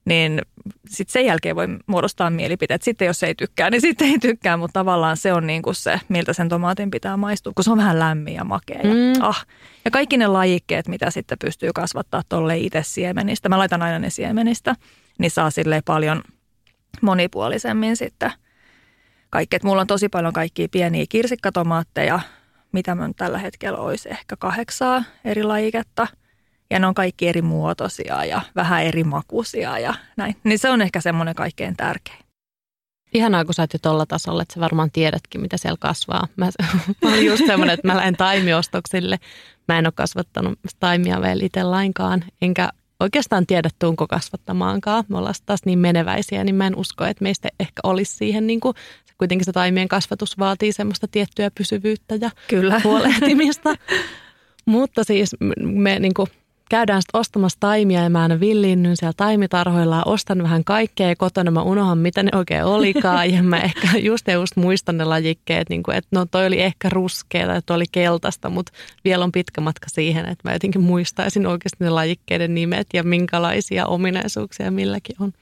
niin 0.05 0.41
sitten 0.87 1.13
sen 1.13 1.25
jälkeen 1.25 1.55
voi 1.55 1.67
muodostaa 1.87 2.29
mielipiteet. 2.29 2.81
Sitten 2.81 3.05
jos 3.05 3.23
ei 3.23 3.35
tykkää, 3.35 3.69
niin 3.69 3.81
sitten 3.87 4.07
ei 4.07 4.19
tykkää, 4.19 4.57
mutta 4.57 4.79
tavallaan 4.79 5.17
se 5.17 5.33
on 5.33 5.47
niin 5.47 5.61
kuin 5.61 5.75
se, 5.75 5.99
miltä 6.09 6.33
sen 6.33 6.49
tomaatin 6.49 6.91
pitää 6.91 7.17
maistua, 7.17 7.53
kun 7.55 7.63
se 7.63 7.71
on 7.71 7.77
vähän 7.77 7.99
lämmin 7.99 8.33
ja 8.33 8.43
makea. 8.43 8.81
Ja, 8.83 8.93
mm. 8.93 9.21
ah. 9.21 9.45
ja 9.85 9.91
kaikki 9.91 10.17
ne 10.17 10.27
lajikkeet, 10.27 10.87
mitä 10.87 11.11
sitten 11.11 11.37
pystyy 11.41 11.69
kasvattaa 11.75 12.21
tuolle 12.29 12.57
itse 12.57 12.83
siemenistä, 12.83 13.49
mä 13.49 13.57
laitan 13.57 13.81
aina 13.81 13.99
ne 13.99 14.09
siemenistä, 14.09 14.75
niin 15.19 15.31
saa 15.31 15.49
sille 15.49 15.81
paljon 15.85 16.23
monipuolisemmin 17.01 17.97
sitten 17.97 18.31
kaikki. 19.29 19.55
Et 19.55 19.63
mulla 19.63 19.81
on 19.81 19.88
tosi 19.88 20.09
paljon 20.09 20.33
kaikkia 20.33 20.67
pieniä 20.71 21.05
kirsikkatomaatteja, 21.09 22.19
mitä 22.71 22.95
mä 22.95 23.09
tällä 23.15 23.38
hetkellä 23.38 23.79
olisi, 23.79 24.09
ehkä 24.09 24.35
kahdeksaa 24.35 25.03
eri 25.25 25.43
lajiketta. 25.43 26.07
Ja 26.69 26.79
ne 26.79 26.88
on 26.88 26.93
kaikki 26.93 27.27
eri 27.27 27.41
muotoisia 27.41 28.25
ja 28.25 28.41
vähän 28.55 28.83
eri 28.83 29.03
makuisia 29.03 29.79
ja 29.79 29.93
näin. 30.17 30.35
Niin 30.43 30.59
se 30.59 30.69
on 30.69 30.81
ehkä 30.81 31.01
semmoinen 31.01 31.35
kaikkein 31.35 31.77
tärkein. 31.77 32.19
Ihanaa, 33.13 33.45
kun 33.45 33.53
sä 33.53 33.63
oot 33.63 33.73
jo 33.73 33.79
tolla 33.81 34.05
tasolla, 34.05 34.41
että 34.41 34.53
sä 34.53 34.59
varmaan 34.59 34.91
tiedätkin, 34.91 35.41
mitä 35.41 35.57
siellä 35.57 35.77
kasvaa. 35.79 36.27
Mä, 36.35 36.45
mä 37.03 37.09
olin 37.09 37.25
just 37.25 37.45
semmoinen, 37.45 37.73
että 37.73 37.88
mä 37.88 37.97
lähden 37.97 38.17
taimiostoksille. 38.17 39.19
Mä 39.67 39.79
en 39.79 39.88
ole 39.88 39.93
kasvattanut 39.95 40.59
taimia 40.79 41.21
vielä 41.21 41.45
itse 41.45 41.63
lainkaan, 41.63 42.23
enkä 42.41 42.69
oikeastaan 42.99 43.47
tiedä, 43.47 43.69
tuunko 43.79 44.07
kasvattamaankaan. 44.07 45.03
Me 45.07 45.17
ollaan 45.17 45.35
taas 45.45 45.59
niin 45.65 45.79
meneväisiä, 45.79 46.43
niin 46.43 46.55
mä 46.55 46.67
en 46.67 46.75
usko, 46.75 47.05
että 47.05 47.23
meistä 47.23 47.49
ehkä 47.59 47.79
olisi 47.83 48.17
siihen, 48.17 48.47
niin 48.47 48.59
kuin, 48.59 48.75
kuitenkin 49.17 49.45
se 49.45 49.51
taimien 49.51 49.88
kasvatus 49.88 50.39
vaatii 50.39 50.71
semmoista 50.71 51.07
tiettyä 51.07 51.51
pysyvyyttä 51.51 52.15
ja 52.15 52.29
Kyllä. 52.47 52.81
huolehtimista. 52.83 53.75
Mutta 54.65 55.03
siis 55.03 55.35
me 55.59 55.99
niin 55.99 56.13
kuin, 56.13 56.27
käydään 56.69 57.01
sitten 57.01 57.19
ostamassa 57.19 57.58
taimia 57.60 58.03
ja 58.03 58.10
mä 58.10 58.21
aina 58.21 58.39
villiinnyn 58.39 58.97
siellä 58.97 59.13
taimitarhoilla 59.17 59.95
ja 59.95 60.03
ostan 60.05 60.43
vähän 60.43 60.63
kaikkea 60.63 61.10
ja 61.10 61.15
kotona 61.15 61.51
mä 61.51 61.62
unohan 61.62 61.97
mitä 61.97 62.23
ne 62.23 62.29
oikein 62.36 62.63
olikaan 62.63 63.34
ja 63.34 63.43
mä 63.43 63.60
ehkä 63.60 63.88
just 64.10 64.27
ja 64.27 64.34
just 64.34 64.55
muistan 64.55 64.97
ne 64.97 65.03
lajikkeet, 65.03 65.69
niin 65.69 65.84
kuin, 65.84 65.97
että 65.97 66.10
no 66.12 66.25
toi 66.25 66.45
oli 66.45 66.62
ehkä 66.62 66.89
ruskea 66.89 67.47
tai 67.47 67.62
toi 67.65 67.75
oli 67.75 67.86
keltaista, 67.91 68.49
mutta 68.49 68.71
vielä 69.03 69.23
on 69.23 69.32
pitkä 69.32 69.62
matka 69.62 69.88
siihen, 69.89 70.25
että 70.25 70.49
mä 70.49 70.53
jotenkin 70.53 70.82
muistaisin 70.82 71.47
oikeasti 71.47 71.77
ne 71.84 71.89
lajikkeiden 71.89 72.55
nimet 72.55 72.88
ja 72.93 73.03
minkälaisia 73.03 73.86
ominaisuuksia 73.86 74.71
milläkin 74.71 75.15
on. 75.19 75.34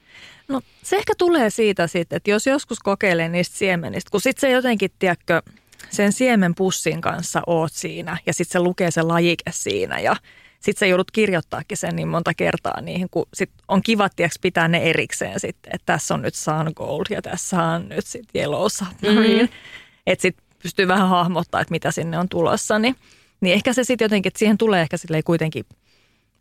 No 0.48 0.60
se 0.82 0.96
ehkä 0.96 1.12
tulee 1.18 1.50
siitä 1.50 1.86
sitten, 1.86 2.16
että 2.16 2.30
jos 2.30 2.46
joskus 2.46 2.78
kokeilee 2.78 3.28
niistä 3.28 3.56
siemenistä, 3.56 4.10
kun 4.10 4.20
sitten 4.20 4.40
se 4.40 4.50
jotenkin, 4.50 4.90
tiedätkö, 4.98 5.42
sen 5.90 6.12
siemenpussin 6.12 7.00
kanssa 7.00 7.42
oot 7.46 7.72
siinä 7.72 8.18
ja 8.26 8.34
sitten 8.34 8.52
se 8.52 8.60
lukee 8.60 8.90
se 8.90 9.02
lajike 9.02 9.50
siinä 9.50 10.00
ja 10.00 10.16
sitten 10.60 10.78
sä 10.78 10.86
joudut 10.86 11.10
kirjoittaakin 11.10 11.76
sen 11.76 11.96
niin 11.96 12.08
monta 12.08 12.34
kertaa 12.34 12.80
niihin, 12.80 13.08
kun 13.10 13.26
sit 13.34 13.50
on 13.68 13.82
kiva 13.82 14.08
tiiäks, 14.08 14.38
pitää 14.42 14.68
ne 14.68 14.78
erikseen 14.78 15.40
sitten, 15.40 15.74
että 15.74 15.92
tässä 15.92 16.14
on 16.14 16.22
nyt 16.22 16.34
sun 16.34 16.72
gold 16.76 17.06
ja 17.10 17.22
tässä 17.22 17.62
on 17.62 17.88
nyt 17.88 18.06
sitten 18.06 18.40
yellow 18.40 18.66
submarine. 18.68 19.42
Mm-hmm. 19.42 19.58
Että 20.06 20.22
sitten 20.22 20.44
pystyy 20.62 20.88
vähän 20.88 21.08
hahmottaa, 21.08 21.60
että 21.60 21.72
mitä 21.72 21.90
sinne 21.90 22.18
on 22.18 22.28
tulossa, 22.28 22.78
niin, 22.78 22.96
niin 23.40 23.54
ehkä 23.54 23.72
se 23.72 23.84
sitten 23.84 24.04
jotenkin, 24.04 24.30
että 24.30 24.38
siihen 24.38 24.58
tulee 24.58 24.82
ehkä 24.82 24.96
silleen 24.96 25.24
kuitenkin 25.24 25.64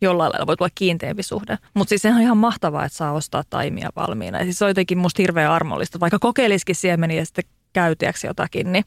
jollain 0.01 0.31
lailla 0.31 0.47
voi 0.47 0.57
tulla 0.57 0.71
kiinteämpi 0.75 1.23
suhde. 1.23 1.57
Mutta 1.73 1.89
siis 1.89 2.01
sehän 2.01 2.17
on 2.17 2.23
ihan 2.23 2.37
mahtavaa, 2.37 2.85
että 2.85 2.97
saa 2.97 3.11
ostaa 3.11 3.43
taimia 3.49 3.89
valmiina. 3.95 4.37
Ja 4.37 4.43
siis 4.43 4.57
se 4.57 4.65
on 4.65 4.69
jotenkin 4.69 4.97
musta 4.97 5.21
hirveän 5.21 5.51
armollista. 5.51 5.99
Vaikka 5.99 6.19
kokeilisikin 6.19 6.75
siemeniä 6.75 7.21
ja 7.21 7.25
sitten 7.25 7.45
käytiäksi 7.73 8.27
jotakin, 8.27 8.71
niin 8.71 8.85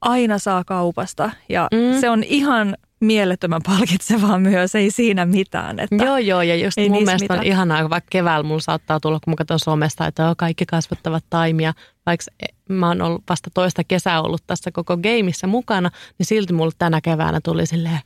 aina 0.00 0.38
saa 0.38 0.64
kaupasta. 0.64 1.30
Ja 1.48 1.68
mm. 1.72 2.00
se 2.00 2.10
on 2.10 2.22
ihan 2.22 2.76
mielettömän 3.00 3.60
palkitsevaa 3.66 4.38
myös, 4.38 4.74
ei 4.74 4.90
siinä 4.90 5.26
mitään. 5.26 5.80
Että 5.80 6.04
joo, 6.04 6.18
joo, 6.18 6.42
ja 6.42 6.56
just 6.56 6.76
mun 6.88 6.90
mielestä 6.90 7.24
mitään. 7.24 7.40
on 7.40 7.46
ihanaa, 7.46 7.90
vaikka 7.90 8.08
keväällä 8.10 8.42
mulla 8.42 8.60
saattaa 8.60 9.00
tulla, 9.00 9.20
kun 9.24 9.32
mä 9.32 9.36
katson 9.36 9.58
somesta, 9.58 10.06
että 10.06 10.34
kaikki 10.36 10.66
kasvattavat 10.66 11.24
taimia, 11.30 11.74
vaikka 12.06 12.24
mä 12.68 12.88
oon 12.88 13.02
ollut 13.02 13.22
vasta 13.28 13.50
toista 13.54 13.84
kesää 13.84 14.22
ollut 14.22 14.42
tässä 14.46 14.70
koko 14.70 14.96
gameissa 14.96 15.46
mukana, 15.46 15.90
niin 16.18 16.26
silti 16.26 16.52
mulla 16.52 16.72
tänä 16.78 17.00
keväänä 17.00 17.40
tuli 17.44 17.66
silleen, 17.66 18.00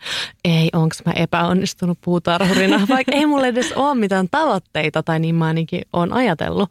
ei, 0.45 0.71
onko 0.73 0.95
mä 1.07 1.13
epäonnistunut 1.13 1.99
puutarhurina, 2.05 2.87
vaikka 2.89 3.13
ei 3.13 3.27
mulla 3.27 3.47
edes 3.47 3.73
ole 3.73 3.95
mitään 3.95 4.29
tavoitteita, 4.31 5.03
tai 5.03 5.21
niin 5.21 5.35
mä 5.35 5.47
ainakin 5.47 5.83
oon 5.93 6.13
ajatellut. 6.13 6.71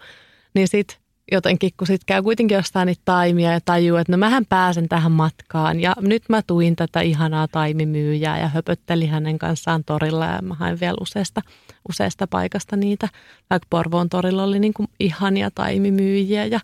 Niin 0.54 0.68
sit 0.68 1.01
jotenkin, 1.32 1.72
kun 1.78 1.88
sitten 1.88 2.06
käy 2.06 2.22
kuitenkin 2.22 2.56
jostain 2.56 2.86
niitä 2.86 3.02
taimia 3.06 3.52
ja 3.52 3.60
tajuu, 3.66 3.98
että 3.98 4.12
no 4.12 4.18
mähän 4.18 4.46
pääsen 4.46 4.90
tähän 4.90 5.12
matkaan. 5.12 5.80
Ja 5.80 5.96
nyt 6.02 6.24
mä 6.30 6.42
tuin 6.42 6.76
tätä 6.76 7.02
ihanaa 7.02 7.48
taimimyyjää 7.48 8.40
ja 8.40 8.48
höpöttelin 8.48 9.10
hänen 9.10 9.40
kanssaan 9.40 9.84
torilla 9.84 10.26
ja 10.26 10.42
mä 10.42 10.54
hain 10.54 10.80
vielä 10.80 10.98
useasta, 11.02 11.42
useasta 11.90 12.28
paikasta 12.28 12.76
niitä. 12.76 13.10
Vaikka 13.50 13.68
Porvoon 13.70 14.10
torilla 14.10 14.44
oli 14.44 14.60
niin 14.60 14.74
kuin 14.74 14.88
ihania 15.00 15.52
taimimyyjiä 15.56 16.46
ja 16.46 16.60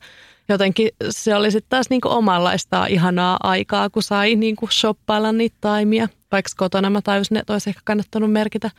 jotenkin 0.50 0.90
se 1.10 1.36
oli 1.36 1.52
sitten 1.52 1.70
taas 1.70 1.90
niin 1.90 2.02
kuin 2.02 2.12
omanlaista 2.12 2.86
ihanaa 2.86 3.38
aikaa, 3.44 3.90
kun 3.90 4.04
sai 4.04 4.36
niin 4.36 4.56
kuin 4.56 4.72
shoppailla 4.72 5.32
niitä 5.32 5.58
taimia. 5.62 6.08
Vaikka 6.32 6.52
kotona 6.58 6.90
mä 6.90 7.02
tajusin, 7.02 7.38
että 7.38 7.54
olisi 7.54 7.70
ehkä 7.70 7.82
kannattanut 7.86 8.32
merkitä, 8.32 8.72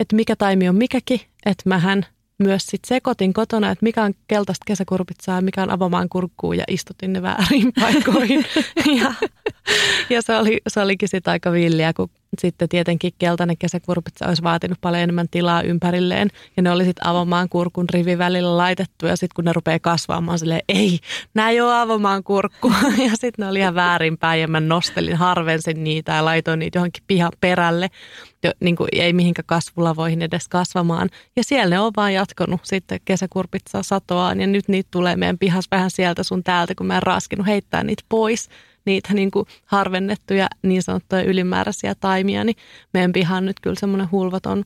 että 0.00 0.16
mikä 0.16 0.36
taimi 0.36 0.68
on 0.68 0.76
mikäkin, 0.76 1.20
että 1.46 1.68
mähän 1.68 2.06
myös 2.44 2.66
sit 2.66 2.84
sekoitin 2.84 3.32
kotona, 3.32 3.70
että 3.70 3.82
mikä 3.82 4.02
on 4.02 4.14
keltaista 4.28 4.64
kesäkurpitsaa 4.66 5.40
mikä 5.40 5.62
on 5.62 5.70
avomaan 5.70 6.08
kurkkuu 6.08 6.52
ja 6.52 6.64
istutin 6.68 7.12
ne 7.12 7.22
väärin 7.22 7.72
paikoihin. 7.80 8.46
ja, 9.00 9.14
ja 10.10 10.22
se, 10.22 10.36
oli, 10.36 10.60
se 10.68 10.80
olikin 10.80 11.08
sitten 11.08 11.30
aika 11.30 11.52
villiä, 11.52 11.92
kun 11.92 12.10
sitten 12.38 12.68
tietenkin 12.68 13.12
keltainen 13.18 13.58
kesäkurpitsa 13.58 14.26
olisi 14.26 14.42
vaatinut 14.42 14.78
paljon 14.80 15.02
enemmän 15.02 15.28
tilaa 15.30 15.62
ympärilleen. 15.62 16.30
Ja 16.56 16.62
ne 16.62 16.70
oli 16.70 16.84
sitten 16.84 17.06
avomaan 17.06 17.48
kurkun 17.48 17.88
rivi 17.88 18.18
välillä 18.18 18.56
laitettu 18.56 19.06
ja 19.06 19.16
sitten 19.16 19.34
kun 19.34 19.44
ne 19.44 19.52
rupeaa 19.52 19.78
kasvaamaan 19.78 20.38
silleen, 20.38 20.62
ei, 20.68 20.98
nämä 21.34 21.50
ei 21.50 21.60
ole 21.60 21.74
avomaan 21.74 22.24
kurkku. 22.24 22.72
ja 23.08 23.10
sitten 23.10 23.32
ne 23.36 23.48
oli 23.48 23.58
ihan 23.58 23.74
väärinpäin 23.74 24.40
ja 24.40 24.48
mä 24.48 24.60
nostelin, 24.60 25.16
harvensin 25.16 25.84
niitä 25.84 26.12
ja 26.12 26.24
laitoin 26.24 26.58
niitä 26.58 26.78
johonkin 26.78 27.04
pihan 27.06 27.32
perälle. 27.40 27.90
Jo, 28.42 28.52
niin 28.60 28.76
kuin 28.76 28.88
ei 28.92 29.12
mihinkä 29.12 29.42
kasvulavoihin 29.46 30.22
edes 30.22 30.48
kasvamaan. 30.48 31.10
Ja 31.36 31.44
siellä 31.44 31.74
ne 31.74 31.80
on 31.80 31.92
vaan 31.96 32.14
jatkonut 32.14 32.60
sitten 32.62 33.00
kesäkurpitsaa 33.04 33.82
satoaan 33.82 34.40
ja 34.40 34.46
nyt 34.46 34.68
niitä 34.68 34.88
tulee 34.90 35.16
meidän 35.16 35.38
pihas 35.38 35.64
vähän 35.70 35.90
sieltä 35.90 36.22
sun 36.22 36.44
täältä, 36.44 36.74
kun 36.74 36.86
mä 36.86 36.96
en 36.96 37.02
raskinut 37.02 37.46
heittää 37.46 37.84
niitä 37.84 38.02
pois 38.08 38.48
niitä 38.84 39.14
niin 39.14 39.30
kuin 39.30 39.46
harvennettuja 39.64 40.48
niin 40.62 40.82
sanottuja 40.82 41.22
ylimääräisiä 41.22 41.94
taimia, 41.94 42.44
niin 42.44 42.56
meidän 42.92 43.12
piha 43.12 43.36
on 43.36 43.46
nyt 43.46 43.60
kyllä 43.60 43.76
semmoinen 43.80 44.10
hulvaton 44.10 44.64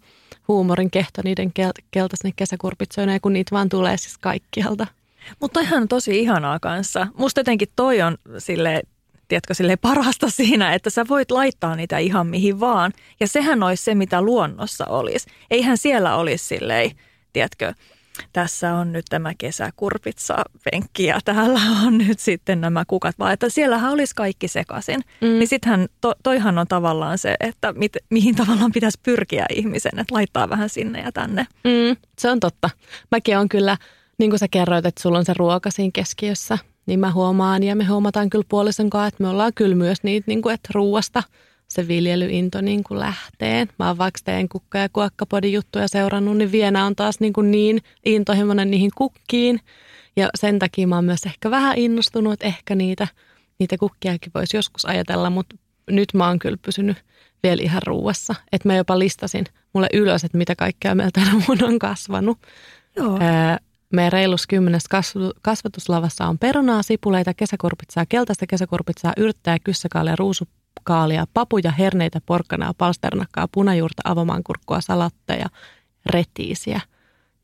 huumorin 0.49 0.91
kehto 0.91 1.23
niiden 1.25 1.53
kel- 1.61 1.85
keltaisen 1.91 2.33
kesäkurpitsoina, 2.37 3.21
kun 3.21 3.33
niitä 3.33 3.51
vaan 3.51 3.69
tulee 3.69 3.97
siis 3.97 4.19
kaikkialta. 4.19 4.87
Mutta 5.41 5.61
ihan 5.61 5.89
tosi 5.89 6.19
ihanaa 6.19 6.59
kanssa. 6.61 7.07
Musta 7.15 7.41
jotenkin 7.41 7.69
toi 7.77 8.03
on 8.03 8.17
sille 8.39 8.83
tiedätkö, 9.29 9.55
sille 9.55 9.77
parasta 9.77 10.31
siinä, 10.41 10.75
että 10.75 10.91
sä 10.91 11.05
voit 11.09 11.31
laittaa 11.31 11.77
niitä 11.77 11.99
ihan 11.99 12.27
mihin 12.27 12.61
vaan. 12.61 12.93
Ja 13.21 13.29
sehän 13.29 13.63
olisi 13.63 13.85
se, 13.85 13.95
mitä 13.95 14.23
luonnossa 14.23 14.85
olisi. 14.85 15.31
Eihän 15.51 15.79
siellä 15.79 16.17
olisi 16.17 16.45
silleen, 16.45 16.91
tiedätkö, 17.33 17.75
tässä 18.33 18.75
on 18.75 18.93
nyt 18.93 19.05
tämä 19.09 19.33
kesäkurpitsa 19.39 20.37
penkki 20.71 21.05
ja 21.05 21.19
täällä 21.25 21.61
on 21.87 21.99
nyt 21.99 22.19
sitten 22.19 22.61
nämä 22.61 22.85
kukat, 22.85 23.19
vaan 23.19 23.33
että 23.33 23.49
siellähän 23.49 23.93
olisi 23.93 24.15
kaikki 24.15 24.49
sekaisin. 24.49 25.01
Mm. 25.21 25.29
Niin 25.29 25.49
sittenhän 25.49 25.89
to, 26.01 26.15
toihan 26.23 26.59
on 26.59 26.67
tavallaan 26.67 27.19
se, 27.19 27.35
että 27.41 27.73
mit, 27.73 27.97
mihin 28.11 28.35
tavallaan 28.35 28.73
pitäisi 28.73 29.01
pyrkiä 29.03 29.47
ihmisen, 29.55 29.99
että 29.99 30.15
laittaa 30.15 30.49
vähän 30.49 30.69
sinne 30.69 31.01
ja 31.01 31.13
tänne. 31.13 31.47
Mm, 31.65 31.97
se 32.19 32.31
on 32.31 32.41
totta. 32.41 32.71
Mäkin 33.11 33.39
on 33.39 33.49
kyllä, 33.49 33.77
niin 34.19 34.31
kuin 34.31 34.39
sä 34.39 34.47
kerroit, 34.51 34.87
että 34.87 35.03
sulla 35.03 35.19
on 35.19 35.25
se 35.25 35.35
ruoka 35.37 35.71
siinä 35.71 35.91
keskiössä, 35.95 36.59
niin 36.87 37.01
mä 37.01 37.13
huomaan 37.13 37.63
ja 37.63 37.77
me 37.77 37.85
huomataan 37.85 38.31
kyllä 38.31 38.45
puolison 38.49 38.91
kanssa, 38.91 39.09
että 39.09 39.23
me 39.23 39.29
ollaan 39.29 39.53
kyllä 39.55 39.77
myös 39.77 39.99
niitä, 40.03 40.25
niin 40.29 40.43
kuin, 40.43 40.55
että 40.55 40.69
ruuasta– 40.75 41.23
se 41.79 41.89
viljelyinto 41.89 42.61
niin 42.61 42.85
kuin 42.85 43.01
lähtee. 43.01 43.67
Mä 43.79 43.89
oon 43.89 43.99
vaikka 43.99 44.21
teidän 44.25 44.49
kukka- 44.49 44.79
ja 44.79 44.89
kuokkapodin 44.89 45.53
juttuja 45.53 45.89
seurannut, 45.89 46.37
niin 46.37 46.53
Vienä 46.53 46.85
on 46.85 46.97
taas 46.97 47.21
niin, 47.21 47.33
kuin 47.33 47.51
niin 47.51 47.83
intohimoinen 48.05 48.71
niihin 48.71 48.91
kukkiin. 48.97 49.61
Ja 50.17 50.29
sen 50.35 50.59
takia 50.59 50.87
mä 50.87 50.95
oon 50.95 51.05
myös 51.05 51.27
ehkä 51.27 51.51
vähän 51.51 51.79
innostunut, 51.79 52.33
että 52.33 52.47
ehkä 52.47 52.75
niitä, 52.75 53.09
niitä 53.59 53.77
kukkiakin 53.79 54.33
voisi 54.35 54.57
joskus 54.57 54.85
ajatella, 54.85 55.31
mutta 55.31 55.57
nyt 55.91 56.09
mä 56.15 56.29
oon 56.29 56.39
kyllä 56.39 56.57
pysynyt 56.63 56.97
vielä 57.43 57.63
ihan 57.63 57.83
ruuassa. 57.87 58.35
Että 58.53 58.69
mä 58.69 58.77
jopa 58.77 58.99
listasin 58.99 59.45
mulle 59.73 59.89
ylös, 59.93 60.25
että 60.25 60.39
mitä 60.39 60.57
kaikkea 60.57 60.95
meillä 60.95 61.11
tänä 61.13 61.43
vuonna 61.49 61.67
on 61.67 61.79
kasvanut. 61.79 62.39
Joo. 62.97 63.19
meidän 63.93 64.13
reilus 64.13 64.47
kymmenes 64.47 64.85
kasvatuslavassa 65.43 66.27
on 66.27 66.39
perunaa, 66.39 66.83
sipuleita, 66.83 67.35
kesäkurpitsaa, 67.35 68.07
keltaista 68.09 68.47
kesäkurpitsaa, 68.47 69.13
yrttää, 69.17 69.59
kyssäkaalia, 69.59 70.17
ruusu, 70.17 70.49
kaalia, 70.89 71.27
papuja, 71.35 71.71
herneitä, 71.71 72.21
porkkanaa, 72.27 72.75
palsternakkaa, 72.79 73.49
punajuurta, 73.53 74.03
avomaankurkkua, 74.05 74.81
salatteja, 74.81 75.47
retiisiä. 76.07 76.81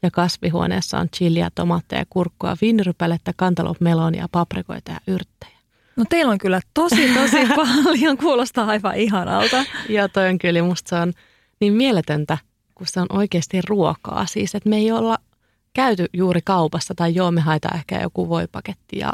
Ja 0.02 0.10
kasvihuoneessa 0.10 0.98
on 0.98 1.08
chiliä, 1.16 1.50
tomaatteja, 1.54 2.04
kurkkua, 2.10 2.56
vinrypälettä, 2.60 3.32
kantaloup, 3.36 3.80
melonia, 3.80 4.26
paprikoita 4.32 4.92
ja 4.92 5.00
yrttejä. 5.06 5.58
No 5.96 6.04
teillä 6.08 6.32
on 6.32 6.38
kyllä 6.38 6.60
tosi, 6.74 7.14
tosi 7.14 7.46
paljon. 7.56 8.16
Kuulostaa 8.18 8.66
aivan 8.66 8.96
ihanalta. 8.96 9.64
Joo, 9.88 10.08
toi 10.08 10.28
on 10.28 10.38
kyllä. 10.38 10.62
Musta 10.62 10.88
se 10.88 10.96
on 10.96 11.12
niin 11.60 11.72
mieletöntä, 11.72 12.38
kun 12.74 12.86
se 12.86 13.00
on 13.00 13.06
oikeasti 13.10 13.60
ruokaa. 13.68 14.26
Siis, 14.26 14.54
että 14.54 14.68
me 14.68 14.76
ei 14.76 14.92
olla 14.92 15.18
käyty 15.74 16.06
juuri 16.12 16.40
kaupassa 16.44 16.94
tai 16.94 17.14
joo, 17.14 17.30
me 17.30 17.40
haetaan 17.40 17.76
ehkä 17.76 18.00
joku 18.00 18.28
voipaketti 18.28 18.98
ja 18.98 19.12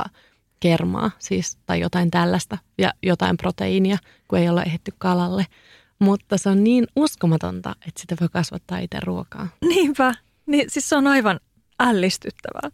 kermaa 0.60 1.10
siis, 1.18 1.58
tai 1.66 1.80
jotain 1.80 2.10
tällaista 2.10 2.58
ja 2.78 2.92
jotain 3.02 3.36
proteiinia, 3.36 3.98
kun 4.28 4.38
ei 4.38 4.48
olla 4.48 4.62
ehditty 4.62 4.92
kalalle. 4.98 5.46
Mutta 5.98 6.38
se 6.38 6.48
on 6.48 6.64
niin 6.64 6.86
uskomatonta, 6.96 7.76
että 7.88 8.00
sitä 8.00 8.16
voi 8.20 8.28
kasvattaa 8.32 8.78
itse 8.78 9.00
ruokaa. 9.00 9.48
Niinpä. 9.60 10.14
Niin, 10.46 10.70
siis 10.70 10.88
se 10.88 10.96
on 10.96 11.06
aivan 11.06 11.40
ällistyttävää. 11.80 12.70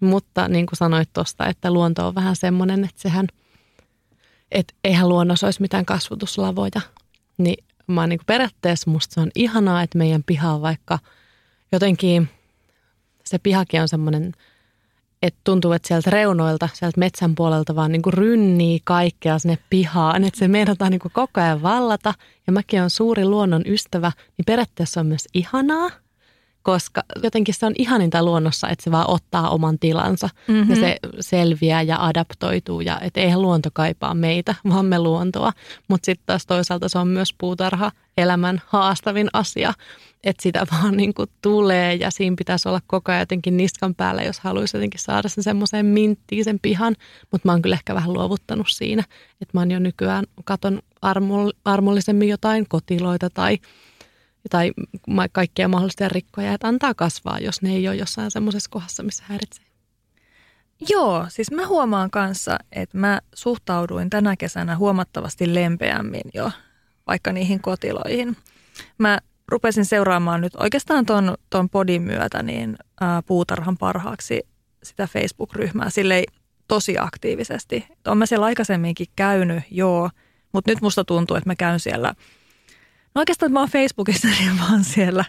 Mutta 0.00 0.48
niin 0.48 0.66
kuin 0.66 0.76
sanoit 0.76 1.12
tuosta, 1.12 1.46
että 1.46 1.70
luonto 1.70 2.06
on 2.06 2.14
vähän 2.14 2.36
semmoinen, 2.36 2.84
että 2.84 3.02
sehän 3.02 3.26
että 4.52 4.74
eihän 4.84 5.08
luonnossa 5.08 5.46
olisi 5.46 5.60
mitään 5.60 5.84
kasvutuslavoja. 5.84 6.80
Niin 7.38 7.64
mä 7.86 8.00
oon 8.00 8.08
niin 8.08 8.18
kuin 8.18 8.26
periaatteessa 8.26 8.90
musta 8.90 9.14
se 9.14 9.20
on 9.20 9.30
ihanaa, 9.34 9.82
että 9.82 9.98
meidän 9.98 10.22
piha 10.26 10.52
on 10.52 10.62
vaikka 10.62 10.98
jotenkin, 11.72 12.28
se 13.24 13.38
pihakin 13.38 13.82
on 13.82 13.88
semmoinen, 13.88 14.32
että 15.22 15.40
tuntuu, 15.44 15.72
että 15.72 15.88
sieltä 15.88 16.10
reunoilta, 16.10 16.68
sieltä 16.72 17.00
metsän 17.00 17.34
puolelta 17.34 17.76
vaan 17.76 17.92
niin 17.92 18.02
kuin 18.02 18.14
rynnii 18.14 18.80
kaikkea 18.84 19.38
sinne 19.38 19.58
pihaan, 19.70 20.24
että 20.24 20.38
se 20.38 20.48
meinataan 20.48 20.90
niin 20.90 21.00
kuin 21.00 21.12
koko 21.12 21.40
ajan 21.40 21.62
vallata. 21.62 22.14
Ja 22.46 22.52
mäkin 22.52 22.82
on 22.82 22.90
suuri 22.90 23.24
luonnon 23.24 23.62
ystävä, 23.66 24.12
niin 24.38 24.44
periaatteessa 24.46 25.00
on 25.00 25.06
myös 25.06 25.28
ihanaa– 25.34 25.90
koska 26.66 27.02
jotenkin 27.22 27.54
se 27.54 27.66
on 27.66 27.72
ihaninta 27.78 28.22
luonnossa, 28.22 28.68
että 28.68 28.84
se 28.84 28.90
vaan 28.90 29.10
ottaa 29.10 29.50
oman 29.50 29.78
tilansa 29.78 30.28
mm-hmm. 30.48 30.70
ja 30.70 30.76
se 30.76 30.96
selviää 31.20 31.82
ja 31.82 32.04
adaptoituu 32.04 32.80
ja 32.80 33.00
että 33.00 33.20
eihän 33.20 33.42
luonto 33.42 33.68
kaipaa 33.72 34.14
meitä, 34.14 34.54
vaan 34.70 34.86
me 34.86 34.98
luontoa. 34.98 35.52
Mutta 35.88 36.06
sitten 36.06 36.26
taas 36.26 36.46
toisaalta 36.46 36.88
se 36.88 36.98
on 36.98 37.08
myös 37.08 37.34
puutarha 37.38 37.92
elämän 38.16 38.62
haastavin 38.66 39.28
asia, 39.32 39.72
että 40.24 40.42
sitä 40.42 40.66
vaan 40.72 40.96
niin 40.96 41.14
kuin 41.14 41.30
tulee 41.42 41.94
ja 41.94 42.10
siinä 42.10 42.36
pitäisi 42.38 42.68
olla 42.68 42.80
koko 42.86 43.12
ajan 43.12 43.22
jotenkin 43.22 43.56
niskan 43.56 43.94
päällä, 43.94 44.22
jos 44.22 44.40
haluaisi 44.40 44.76
jotenkin 44.76 45.00
saada 45.00 45.28
sen 45.28 45.44
semmoiseen 45.44 45.86
minttiin 45.86 46.44
sen 46.44 46.58
pihan. 46.62 46.94
Mutta 47.32 47.48
mä 47.48 47.52
oon 47.52 47.62
kyllä 47.62 47.74
ehkä 47.74 47.94
vähän 47.94 48.12
luovuttanut 48.12 48.66
siinä, 48.70 49.04
että 49.40 49.50
mä 49.52 49.60
oon 49.60 49.70
jo 49.70 49.78
nykyään 49.78 50.24
katon 50.44 50.82
armollisemmin 51.64 52.28
jotain 52.28 52.68
kotiloita 52.68 53.30
tai 53.30 53.58
tai 54.50 54.72
kaikkia 55.32 55.68
mahdollisia 55.68 56.08
rikkoja, 56.08 56.52
että 56.52 56.68
antaa 56.68 56.94
kasvaa, 56.94 57.38
jos 57.38 57.62
ne 57.62 57.72
ei 57.72 57.88
ole 57.88 57.96
jossain 57.96 58.30
semmoisessa 58.30 58.70
kohdassa, 58.70 59.02
missä 59.02 59.24
häiritsee. 59.26 59.66
Joo, 60.88 61.26
siis 61.28 61.50
mä 61.50 61.66
huomaan 61.66 62.10
kanssa, 62.10 62.58
että 62.72 62.98
mä 62.98 63.20
suhtauduin 63.34 64.10
tänä 64.10 64.36
kesänä 64.36 64.76
huomattavasti 64.76 65.54
lempeämmin 65.54 66.30
jo 66.34 66.50
vaikka 67.06 67.32
niihin 67.32 67.60
kotiloihin. 67.60 68.36
Mä 68.98 69.18
rupesin 69.48 69.84
seuraamaan 69.84 70.40
nyt 70.40 70.54
oikeastaan 70.54 71.06
ton, 71.06 71.34
ton 71.50 71.68
podin 71.68 72.02
myötä 72.02 72.42
niin 72.42 72.76
ää, 73.00 73.22
puutarhan 73.22 73.78
parhaaksi 73.78 74.42
sitä 74.82 75.06
Facebook-ryhmää 75.06 75.90
silleen 75.90 76.24
tosi 76.68 76.98
aktiivisesti. 76.98 77.86
Olen 78.06 78.18
mä 78.18 78.26
siellä 78.26 78.46
aikaisemminkin 78.46 79.06
käynyt, 79.16 79.62
joo, 79.70 80.10
mutta 80.52 80.70
nyt 80.70 80.80
musta 80.80 81.04
tuntuu, 81.04 81.36
että 81.36 81.50
mä 81.50 81.56
käyn 81.56 81.80
siellä– 81.80 82.14
No 83.16 83.20
oikeastaan 83.20 83.52
mä 83.52 83.60
oon 83.60 83.68
Facebookissa, 83.68 84.28
niin 84.38 84.56
mä 84.56 84.70
oon 84.70 84.84
siellä 84.84 85.24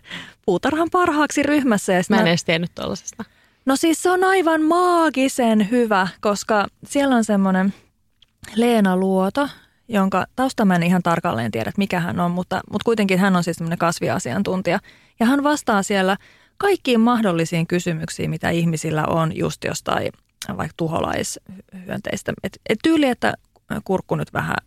puutarhan 0.46 0.90
parhaaksi 0.92 1.44
ryhmässä. 1.44 1.94
Ja 1.94 2.02
mä 2.10 2.18
en 2.18 2.24
mä... 2.24 2.30
edes 2.30 2.44
tiennyt 2.44 2.72
tuollaisesta. 2.76 3.24
No 3.66 3.76
siis 3.76 4.04
se 4.04 4.10
on 4.10 4.24
aivan 4.24 4.62
maagisen 4.62 5.72
hyvä, 5.72 6.08
koska 6.22 6.68
siellä 6.86 7.16
on 7.16 7.24
semmoinen 7.24 7.74
Leena 8.56 8.98
Luoto, 8.98 9.50
jonka 9.88 10.26
tausta 10.36 10.66
mä 10.66 10.76
en 10.76 10.84
ihan 10.84 11.04
tarkalleen 11.04 11.52
tiedä, 11.52 11.70
että 11.70 11.80
mikä 11.80 12.00
hän 12.00 12.20
on, 12.20 12.32
mutta, 12.32 12.62
mutta 12.72 12.86
kuitenkin 12.86 13.20
hän 13.20 13.36
on 13.36 13.44
siis 13.44 13.58
semmoinen 13.58 13.78
kasviasiantuntija. 13.78 14.80
Ja 15.20 15.26
hän 15.26 15.44
vastaa 15.44 15.84
siellä 15.84 16.18
kaikkiin 16.58 17.00
mahdollisiin 17.00 17.68
kysymyksiin, 17.68 18.30
mitä 18.30 18.50
ihmisillä 18.50 19.06
on 19.06 19.38
just 19.38 19.64
jostain 19.64 20.12
vaikka 20.58 20.74
tuholaishyönteistä. 20.78 22.34
Et, 22.44 22.60
et 22.70 22.80
tyyli, 22.84 23.06
että 23.06 23.34
kurkku 23.84 24.16
nyt 24.16 24.34
vähän 24.34 24.58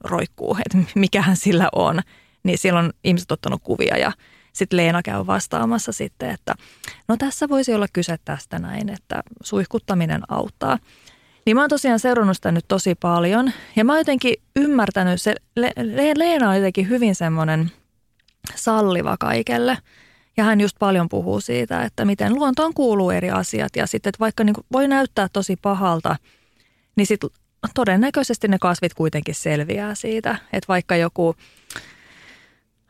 roikkuu, 0.00 0.56
että 0.66 0.78
mikähän 0.94 1.36
sillä 1.36 1.68
on 1.72 2.00
niin 2.44 2.58
silloin 2.58 2.90
ihmiset 3.04 3.32
ottanut 3.32 3.62
kuvia 3.62 3.98
ja 3.98 4.12
sitten 4.52 4.76
Leena 4.76 5.02
käy 5.02 5.26
vastaamassa 5.26 5.92
sitten, 5.92 6.30
että 6.30 6.54
no 7.08 7.16
tässä 7.16 7.48
voisi 7.48 7.74
olla 7.74 7.86
kyse 7.92 8.16
tästä 8.24 8.58
näin, 8.58 8.88
että 8.88 9.22
suihkuttaminen 9.42 10.22
auttaa. 10.28 10.78
Niin 11.46 11.56
mä 11.56 11.60
oon 11.60 11.70
tosiaan 11.70 12.00
seurannut 12.00 12.36
sitä 12.36 12.52
nyt 12.52 12.64
tosi 12.68 12.94
paljon 12.94 13.52
ja 13.76 13.84
mä 13.84 13.92
oon 13.92 14.00
jotenkin 14.00 14.34
ymmärtänyt, 14.56 15.22
se 15.22 15.34
Le- 15.56 15.72
Le- 15.76 16.18
Leena 16.18 16.48
on 16.48 16.56
jotenkin 16.56 16.88
hyvin 16.88 17.14
semmoinen 17.14 17.70
salliva 18.54 19.16
kaikelle. 19.20 19.78
Ja 20.36 20.44
hän 20.44 20.60
just 20.60 20.76
paljon 20.78 21.08
puhuu 21.08 21.40
siitä, 21.40 21.82
että 21.82 22.04
miten 22.04 22.34
luontoon 22.34 22.74
kuuluu 22.74 23.10
eri 23.10 23.30
asiat 23.30 23.76
ja 23.76 23.86
sitten, 23.86 24.08
että 24.08 24.20
vaikka 24.20 24.44
niin 24.44 24.54
voi 24.72 24.88
näyttää 24.88 25.28
tosi 25.32 25.56
pahalta, 25.62 26.16
niin 26.96 27.06
sitten 27.06 27.30
todennäköisesti 27.74 28.48
ne 28.48 28.58
kasvit 28.60 28.94
kuitenkin 28.94 29.34
selviää 29.34 29.94
siitä. 29.94 30.36
Että 30.52 30.68
vaikka 30.68 30.96
joku 30.96 31.36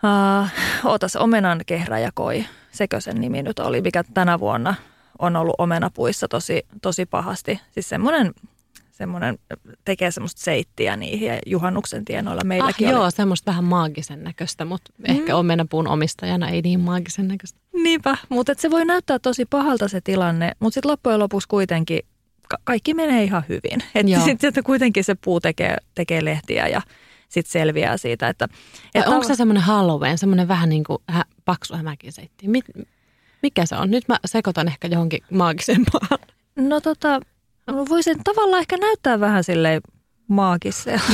Uh, 0.04 0.48
ootas, 0.84 1.16
omenan 1.16 1.60
kehräjakoi, 1.66 2.44
sekö 2.72 3.00
sen 3.00 3.20
nimi 3.20 3.42
nyt 3.42 3.58
oli, 3.58 3.80
mikä 3.80 4.04
tänä 4.14 4.40
vuonna 4.40 4.74
on 5.18 5.36
ollut 5.36 5.54
omenapuissa 5.58 6.28
tosi, 6.28 6.66
tosi 6.82 7.06
pahasti. 7.06 7.60
Siis 7.70 7.88
semmoinen 7.88 8.32
semmoinen 8.90 9.38
tekee 9.84 10.10
semmoista 10.10 10.40
seittiä 10.42 10.96
niihin 10.96 11.28
ja 11.28 11.38
juhannuksen 11.46 12.04
tienoilla 12.04 12.44
meilläkin 12.44 12.86
ah, 12.86 12.94
oli. 12.94 13.00
joo, 13.00 13.10
semmoista 13.10 13.50
vähän 13.50 13.64
maagisen 13.64 14.24
näköistä, 14.24 14.64
mutta 14.64 14.92
mm. 14.98 15.04
ehkä 15.08 15.36
omenapuun 15.36 15.88
omistajana 15.88 16.48
ei 16.48 16.62
niin 16.62 16.80
maagisen 16.80 17.28
näköistä. 17.28 17.58
Niinpä, 17.72 18.16
mutta 18.28 18.52
se 18.56 18.70
voi 18.70 18.84
näyttää 18.84 19.18
tosi 19.18 19.44
pahalta 19.44 19.88
se 19.88 20.00
tilanne, 20.00 20.52
mutta 20.60 20.74
sitten 20.74 20.90
loppujen 20.90 21.18
lopuksi 21.18 21.48
kuitenkin 21.48 22.00
ka- 22.48 22.58
kaikki 22.64 22.94
menee 22.94 23.24
ihan 23.24 23.44
hyvin. 23.48 23.82
Että 23.94 24.24
sitten 24.38 24.64
kuitenkin 24.64 25.04
se 25.04 25.14
puu 25.14 25.40
tekee, 25.40 25.76
tekee 25.94 26.24
lehtiä 26.24 26.68
ja 26.68 26.82
sit 27.35 27.47
selviää 27.47 27.97
siitä. 27.97 28.29
Että, 28.29 28.49
että 28.94 29.11
onko 29.11 29.27
se 29.27 29.35
semmoinen 29.35 29.62
Halloween, 29.62 30.18
semmoinen 30.18 30.49
vähän 30.49 30.68
niin 30.68 30.85
kuin 30.85 30.99
hä, 31.09 31.25
paksu 31.44 31.77
hämäkinseitti? 31.77 32.49
Mit, 32.49 32.64
mikä 33.42 33.66
se 33.66 33.77
on? 33.77 33.90
Nyt 33.90 34.09
mä 34.09 34.18
sekoitan 34.25 34.68
ehkä 34.68 34.88
johonkin 34.88 35.20
maagisempaan. 35.31 36.18
No 36.57 36.81
tota, 36.81 37.20
voisin 37.88 38.25
tavallaan 38.25 38.61
ehkä 38.61 38.77
näyttää 38.77 39.20
vähän 39.20 39.44
silleen 39.44 39.81
maagiselta. 40.29 41.05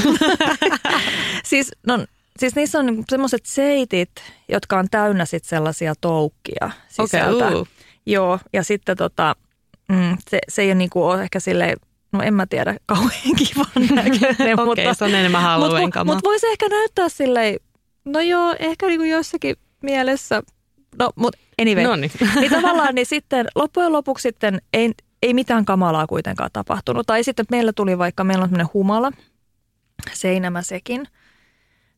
siis, 1.51 1.73
no, 1.87 2.07
siis 2.39 2.55
niissä 2.55 2.79
on 2.79 2.87
niinku 2.87 3.05
semmoiset 3.09 3.47
seitit, 3.47 4.11
jotka 4.49 4.79
on 4.79 4.87
täynnä 4.91 5.25
sit 5.25 5.45
sellaisia 5.45 5.95
toukkia 6.01 6.71
sisältä. 6.89 7.47
Okay, 7.47 7.61
uh. 7.61 7.69
Joo, 8.07 8.39
ja 8.53 8.63
sitten 8.63 8.97
tota, 8.97 9.37
mm, 9.89 10.17
se, 10.31 10.39
se 10.49 10.63
ei 10.63 10.69
ole, 10.69 10.75
niinku 10.75 11.05
ole 11.05 11.23
ehkä 11.23 11.41
silleen 11.41 11.77
no 12.13 12.23
en 12.23 12.35
mä 12.35 12.47
tiedä, 12.47 12.77
kauhean 12.87 13.37
kivan 13.39 13.95
näköinen. 13.95 14.61
Okei, 14.61 14.85
okay, 14.85 14.95
se 14.95 15.05
on 15.05 15.15
enemmän 15.15 15.43
Halloween 15.43 15.85
Mutta 15.85 16.05
mut 16.05 16.25
voisi 16.25 16.47
ehkä 16.47 16.69
näyttää 16.69 17.09
silleen, 17.09 17.57
no 18.05 18.21
joo, 18.21 18.57
ehkä 18.59 18.87
niinku 18.87 19.05
jossakin 19.05 19.57
mielessä, 19.83 20.43
no 20.99 21.11
mutta 21.17 21.39
anyway. 21.63 21.85
No 21.85 21.97
niin. 21.97 22.13
niin 22.41 22.53
tavallaan 22.61 22.95
niin 22.95 23.07
sitten 23.07 23.47
loppujen 23.55 23.93
lopuksi 23.93 24.23
sitten 24.23 24.63
ei, 24.73 24.91
ei 25.23 25.35
mitään 25.35 25.65
kamalaa 25.65 26.07
kuitenkaan 26.07 26.51
tapahtunut. 26.53 27.07
Tai 27.07 27.25
sitten 27.25 27.47
meillä 27.51 27.73
tuli 27.73 27.99
vaikka, 27.99 28.25
meillä 28.25 28.43
on 28.43 28.49
tämmöinen 28.49 28.71
humala, 28.75 29.13
seinämä 30.13 30.63
sekin– 30.63 31.07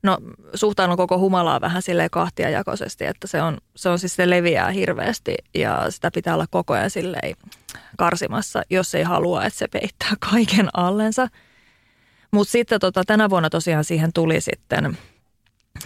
No 0.03 0.19
suhtaudun 0.55 0.97
koko 0.97 1.19
humalaa 1.19 1.61
vähän 1.61 1.83
sille 1.83 2.09
kahtiajakoisesti, 2.09 3.05
että 3.05 3.27
se 3.27 3.43
on, 3.43 3.59
se 3.77 3.89
on 3.89 3.99
siis 3.99 4.17
se 4.17 4.31
leviää 4.31 4.71
hirveästi 4.71 5.35
ja 5.55 5.91
sitä 5.91 6.11
pitää 6.15 6.35
olla 6.35 6.47
koko 6.51 6.75
ajan 6.75 6.91
silleen 6.91 7.37
karsimassa, 7.99 8.63
jos 8.71 8.95
ei 8.95 9.03
halua, 9.03 9.45
että 9.45 9.59
se 9.59 9.69
peittää 9.69 10.13
kaiken 10.31 10.69
allensa. 10.75 11.29
Mutta 12.31 12.53
sitten 12.53 12.81
tota, 12.81 13.05
tänä 13.07 13.31
vuonna 13.31 13.51
tosiaan 13.51 13.85
siihen 13.85 14.13
tuli 14.13 14.41
sitten 14.41 14.99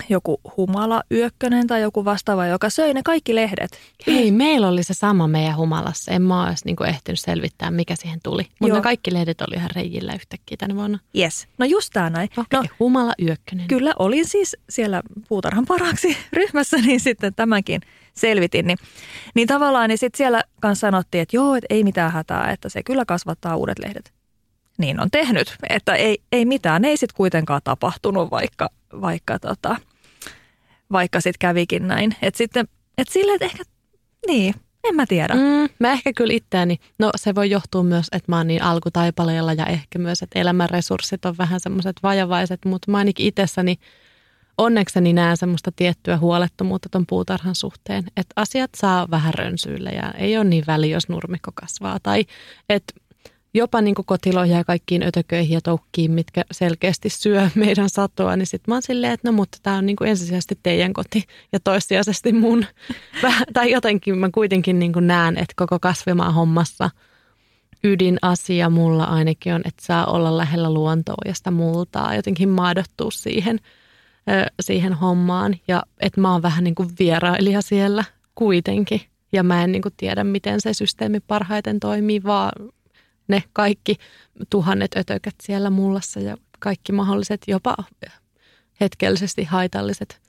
joku 0.09 0.40
humala 0.57 1.03
yökkönen 1.12 1.66
tai 1.66 1.83
joku 1.83 2.05
vastaava, 2.05 2.46
joka 2.46 2.70
söi 2.70 2.94
ne 2.94 3.03
kaikki 3.03 3.35
lehdet. 3.35 3.79
Hei, 4.07 4.31
meillä 4.31 4.68
oli 4.68 4.83
se 4.83 4.94
sama 4.94 5.29
meidän 5.29 5.57
humalassa. 5.57 6.12
En 6.12 6.22
mä 6.22 6.46
olisi 6.49 6.64
niinku 6.64 6.85
ehtinyt 6.85 7.20
selvittää, 7.20 7.70
mikä 7.70 7.96
siihen 7.96 8.20
tuli. 8.22 8.46
Mutta 8.61 8.77
ne 8.77 8.83
kaikki 8.83 9.12
lehdet 9.12 9.40
oli 9.40 9.55
ihan 9.55 9.70
reijillä 9.77 10.14
yhtäkkiä 10.14 10.57
tänä 10.57 10.75
vuonna. 10.75 10.99
Yes. 11.18 11.49
No 11.59 11.66
just 11.66 11.90
tämä 11.92 12.11
näin. 12.11 12.29
Okay, 12.37 12.62
no, 12.62 12.68
humala 12.81 13.12
yökkönen. 13.22 13.68
Kyllä, 13.68 13.94
olin 13.99 14.29
siis 14.29 14.57
siellä 14.68 15.03
puutarhan 15.29 15.66
paraksi 15.66 16.16
ryhmässä, 16.33 16.77
niin 16.77 17.01
sitten 17.01 17.35
tämänkin 17.35 17.81
selvitin. 18.14 18.66
Niin, 18.66 18.79
niin 19.35 19.49
tavallaan 19.49 19.88
niin 19.88 19.99
sitten 19.99 20.18
siellä 20.18 20.42
kanssa 20.61 20.87
sanottiin, 20.87 21.22
että 21.22 21.37
joo, 21.37 21.55
että 21.55 21.66
ei 21.70 21.85
mitään 21.85 22.12
hätää, 22.12 22.51
että 22.51 22.68
se 22.68 22.83
kyllä 22.83 23.05
kasvattaa 23.05 23.57
uudet 23.57 23.79
lehdet. 23.79 24.15
Niin 24.78 25.00
on 25.00 25.10
tehnyt, 25.10 25.56
että 25.68 25.94
ei, 25.94 26.18
ei 26.32 26.44
mitään, 26.44 26.84
ei 26.84 26.96
sitten 26.96 27.16
kuitenkaan 27.16 27.60
tapahtunut, 27.64 28.30
vaikka 28.30 28.68
vaikka, 29.01 29.38
tota, 29.38 29.76
vaikka 30.92 31.20
sitten 31.20 31.38
kävikin 31.38 31.88
näin. 31.88 32.16
Että 32.22 32.38
sitten, 32.38 32.68
että 32.98 33.12
sille, 33.12 33.34
että 33.34 33.44
ehkä, 33.44 33.62
niin, 34.26 34.55
en 34.84 34.94
mä 34.94 35.07
tiedä. 35.07 35.34
Mm, 35.34 35.68
mä 35.78 35.92
ehkä 35.92 36.12
kyllä 36.12 36.34
itseäni, 36.34 36.76
no 36.98 37.11
se 37.16 37.34
voi 37.34 37.51
johtua 37.51 37.82
myös, 37.82 38.07
että 38.12 38.32
mä 38.32 38.36
oon 38.36 38.46
niin 38.46 38.62
alkutaipaleella 38.62 39.53
ja 39.53 39.66
ehkä 39.66 39.98
myös, 39.98 40.22
että 40.22 40.38
elämän 40.38 40.70
resurssit 40.70 41.24
on 41.24 41.38
vähän 41.38 41.61
semmoiset 41.61 41.96
vajavaiset, 42.03 42.64
mutta 42.64 42.90
mä 42.90 42.98
ainakin 42.98 43.26
itsessäni 43.26 43.76
onnekseni 44.59 45.12
näen 45.12 45.36
semmoista 45.36 45.72
tiettyä 45.76 46.18
huolettomuutta 46.18 46.88
ton 46.88 47.05
puutarhan 47.09 47.55
suhteen, 47.55 48.05
että 48.16 48.32
asiat 48.36 48.70
saa 48.76 49.11
vähän 49.11 49.34
rönsyillä 49.34 49.90
ja 49.90 50.12
ei 50.12 50.36
ole 50.36 50.44
niin 50.44 50.64
väli, 50.66 50.90
jos 50.90 51.09
nurmikko 51.09 51.51
kasvaa 51.55 51.98
tai 52.03 52.24
että 52.68 52.94
jopa 53.57 53.80
niin 53.80 53.94
kotiloihin 54.07 54.57
ja 54.57 54.64
kaikkiin 54.64 55.02
ötököihin 55.02 55.54
ja 55.54 55.61
toukkiin, 55.61 56.11
mitkä 56.11 56.44
selkeästi 56.50 57.11
syö 57.11 57.50
meidän 57.54 57.90
satoa, 57.90 58.36
niin 58.36 58.46
sitten 58.46 58.72
mä 58.72 58.74
oon 58.74 58.82
silleen, 58.82 59.12
että 59.12 59.28
no 59.28 59.32
mutta 59.32 59.59
tämä 59.62 59.76
on 59.76 59.86
niin 59.86 59.96
kuin 59.96 60.11
ensisijaisesti 60.11 60.59
teidän 60.62 60.92
koti 60.92 61.24
ja 61.52 61.61
toissijaisesti 61.61 62.32
mun. 62.32 62.66
tai 63.54 63.70
jotenkin 63.70 64.18
mä 64.18 64.30
kuitenkin 64.34 64.78
niin 64.78 64.92
kuin 64.92 65.07
näen, 65.07 65.36
että 65.36 65.54
koko 65.57 65.78
kasvimaa 65.78 66.30
hommassa 66.32 66.90
ydinasia 67.84 68.70
mulla 68.70 69.04
ainakin 69.04 69.54
on, 69.54 69.62
että 69.64 69.84
saa 69.84 70.07
olla 70.07 70.36
lähellä 70.36 70.74
luontoa 70.74 71.22
ja 71.24 71.34
sitä 71.34 71.50
multaa, 71.50 72.14
jotenkin 72.14 72.48
maadottua 72.48 73.11
siihen, 73.11 73.59
siihen 74.61 74.92
hommaan. 74.92 75.54
Ja 75.68 75.82
että 76.00 76.20
mä 76.20 76.32
oon 76.32 76.42
vähän 76.42 76.64
niin 76.64 76.74
kuin 76.74 76.88
vierailija 76.98 77.62
siellä 77.62 78.04
kuitenkin. 78.34 79.00
Ja 79.32 79.42
mä 79.42 79.64
en 79.64 79.72
niin 79.72 79.82
kuin 79.82 79.94
tiedä, 79.96 80.24
miten 80.24 80.61
se 80.61 80.72
systeemi 80.72 81.20
parhaiten 81.20 81.80
toimii, 81.80 82.22
vaan 82.24 82.52
ne 83.29 83.43
kaikki 83.53 83.97
tuhannet 84.51 84.97
ötökät 84.97 85.35
siellä 85.43 85.70
mullassa 85.70 86.20
ja 86.20 86.37
kaikki 86.59 86.93
mahdolliset, 86.93 87.43
jopa 87.47 87.77
hetkellisesti 88.81 89.45
haitalliset, 89.45 90.20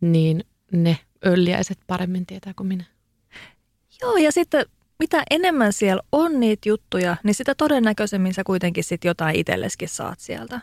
niin 0.00 0.44
ne 0.72 0.98
ölliäiset 1.26 1.78
paremmin 1.86 2.26
tietää 2.26 2.52
kuin 2.56 2.66
minä. 2.66 2.84
Joo, 4.00 4.16
ja 4.16 4.32
sitten 4.32 4.66
mitä 4.98 5.22
enemmän 5.30 5.72
siellä 5.72 6.02
on 6.12 6.40
niitä 6.40 6.68
juttuja, 6.68 7.16
niin 7.22 7.34
sitä 7.34 7.54
todennäköisemmin 7.54 8.34
sä 8.34 8.44
kuitenkin 8.44 8.84
sit 8.84 9.04
jotain 9.04 9.36
itselleskin 9.36 9.88
saat 9.88 10.20
sieltä. 10.20 10.60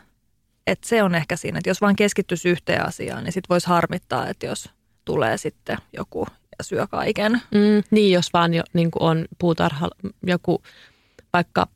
Et 0.66 0.84
se 0.84 1.02
on 1.02 1.14
ehkä 1.14 1.36
siinä, 1.36 1.58
että 1.58 1.70
jos 1.70 1.80
vaan 1.80 1.96
keskittyisi 1.96 2.48
yhteen 2.48 2.86
asiaan, 2.86 3.24
niin 3.24 3.32
sit 3.32 3.48
voisi 3.48 3.66
harmittaa, 3.66 4.28
että 4.28 4.46
jos 4.46 4.70
tulee 5.04 5.36
sitten 5.36 5.76
joku 5.96 6.26
ja 6.58 6.64
syö 6.64 6.86
kaiken. 6.86 7.32
Mm, 7.32 7.82
niin, 7.90 8.12
jos 8.12 8.32
vaan 8.32 8.54
jo, 8.54 8.62
niin 8.72 8.90
on 9.00 9.24
puutarha, 9.38 9.90
joku 10.26 10.62
vaikka 11.32 11.66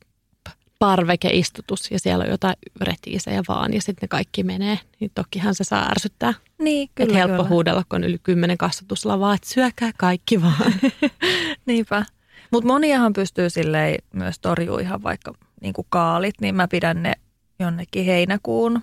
parvekeistutus 0.79 1.91
ja 1.91 1.99
siellä 1.99 2.23
on 2.23 2.29
jotain 2.29 2.55
retiisejä 2.81 3.41
vaan 3.47 3.73
ja 3.73 3.81
sitten 3.81 4.01
ne 4.01 4.07
kaikki 4.07 4.43
menee, 4.43 4.79
niin 4.99 5.11
tokihan 5.15 5.55
se 5.55 5.63
saa 5.63 5.89
ärsyttää. 5.89 6.33
Niin, 6.57 6.89
kyllä. 6.95 7.07
Että 7.07 7.17
helppo 7.17 7.37
kyllä. 7.37 7.49
huudella, 7.49 7.83
kun 7.89 7.95
on 7.95 8.03
yli 8.03 8.19
kymmenen 8.23 8.57
kasvatuslavaa, 8.57 9.33
että 9.33 9.49
syökää 9.49 9.91
kaikki 9.97 10.41
vaan. 10.41 10.73
Niinpä. 11.65 12.05
Mutta 12.51 12.67
moniahan 12.67 13.13
pystyy 13.13 13.49
silleen 13.49 13.97
myös 14.13 14.39
torjuu 14.39 14.77
ihan 14.77 15.03
vaikka 15.03 15.33
niin 15.61 15.73
kuin 15.73 15.87
kaalit, 15.89 16.35
niin 16.41 16.55
mä 16.55 16.67
pidän 16.67 17.03
ne 17.03 17.13
jonnekin 17.59 18.05
heinäkuun 18.05 18.81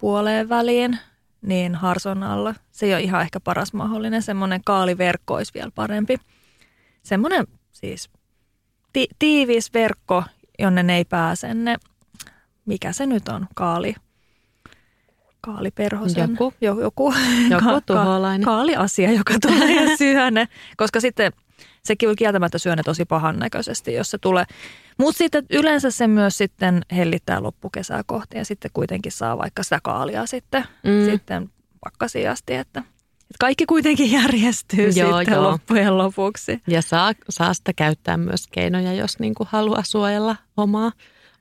puoleen 0.00 0.48
väliin, 0.48 0.98
niin 1.42 1.74
harson 1.74 2.22
alla. 2.22 2.54
Se 2.70 2.86
ei 2.86 2.94
ole 2.94 3.02
ihan 3.02 3.22
ehkä 3.22 3.40
paras 3.40 3.72
mahdollinen. 3.72 4.22
Semmoinen 4.22 4.60
kaaliverkko 4.64 5.34
olisi 5.34 5.54
vielä 5.54 5.70
parempi. 5.74 6.16
Semmoinen 7.02 7.46
siis 7.72 8.10
ti- 8.92 9.08
tiivis 9.18 9.74
verkko, 9.74 10.24
jonne 10.58 10.82
ne 10.82 10.96
ei 10.96 11.04
pääse 11.04 11.54
ne, 11.54 11.76
mikä 12.66 12.92
se 12.92 13.06
nyt 13.06 13.28
on, 13.28 13.46
kaali, 13.54 13.94
kaaliperhosen. 15.40 16.30
Joku. 16.30 16.54
Jo, 16.60 16.80
joku. 16.80 17.14
Joku 17.50 17.64
ka- 17.64 17.80
tuholainen. 17.80 18.44
Kaaliasia, 18.44 19.12
joka 19.12 19.34
tulee 19.42 19.84
ja 19.84 19.96
syö 19.96 20.30
ne. 20.30 20.48
Koska 20.76 21.00
sitten 21.00 21.32
sekin 21.84 22.06
kyllä 22.06 22.16
kieltämättä 22.16 22.58
syö 22.58 22.76
ne 22.76 22.82
tosi 22.82 23.04
pahan 23.04 23.38
näköisesti, 23.38 23.94
jos 23.94 24.10
se 24.10 24.18
tulee. 24.18 24.44
Mutta 24.98 25.18
sitten 25.18 25.46
yleensä 25.50 25.90
se 25.90 26.06
myös 26.06 26.38
sitten 26.38 26.82
hellittää 26.92 27.42
loppukesää 27.42 28.02
kohti 28.06 28.38
ja 28.38 28.44
sitten 28.44 28.70
kuitenkin 28.74 29.12
saa 29.12 29.38
vaikka 29.38 29.62
sitä 29.62 29.78
kaalia 29.82 30.26
sitten, 30.26 30.64
mm. 30.84 31.10
sitten 31.10 31.50
pakkasiasti, 31.84 32.54
että, 32.54 32.82
että 33.30 33.36
kaikki 33.40 33.66
kuitenkin 33.66 34.12
järjestyy 34.12 34.88
Joo, 34.88 35.18
sitten 35.18 35.34
joo. 35.34 35.50
loppujen 35.50 35.98
lopuksi. 35.98 36.62
Ja 36.66 36.82
saa, 36.82 37.12
saa 37.28 37.54
sitä 37.54 37.72
käyttää 37.72 38.16
myös 38.16 38.46
keinoja, 38.46 38.92
jos 38.92 39.18
niin 39.18 39.34
kuin 39.34 39.48
haluaa 39.52 39.82
suojella 39.82 40.36
omaa, 40.56 40.92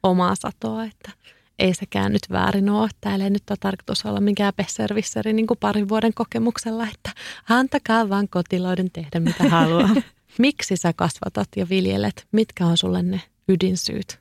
omaa 0.03 0.35
satoa, 0.35 0.83
että 0.83 1.11
ei 1.59 1.73
sekään 1.73 2.13
nyt 2.13 2.21
väärin 2.31 2.69
ole. 2.69 2.89
Täällä 3.01 3.23
ei 3.23 3.29
nyt 3.29 3.49
ole 3.49 3.57
tarkoitus 3.59 4.05
olla 4.05 4.19
mikään 4.19 4.53
pesservisseri 4.55 5.33
niin 5.33 5.47
kuin 5.47 5.57
parin 5.57 5.89
vuoden 5.89 6.13
kokemuksella, 6.13 6.87
että 6.93 7.11
antakaa 7.49 8.09
vaan 8.09 8.29
kotiloiden 8.29 8.91
tehdä 8.91 9.19
mitä 9.19 9.49
haluaa. 9.49 9.89
Miksi 10.37 10.77
sä 10.77 10.93
kasvatat 10.93 11.47
ja 11.55 11.69
viljelet? 11.69 12.27
Mitkä 12.31 12.65
on 12.65 12.77
sulle 12.77 13.03
ne 13.03 13.21
ydinsyyt? 13.47 14.19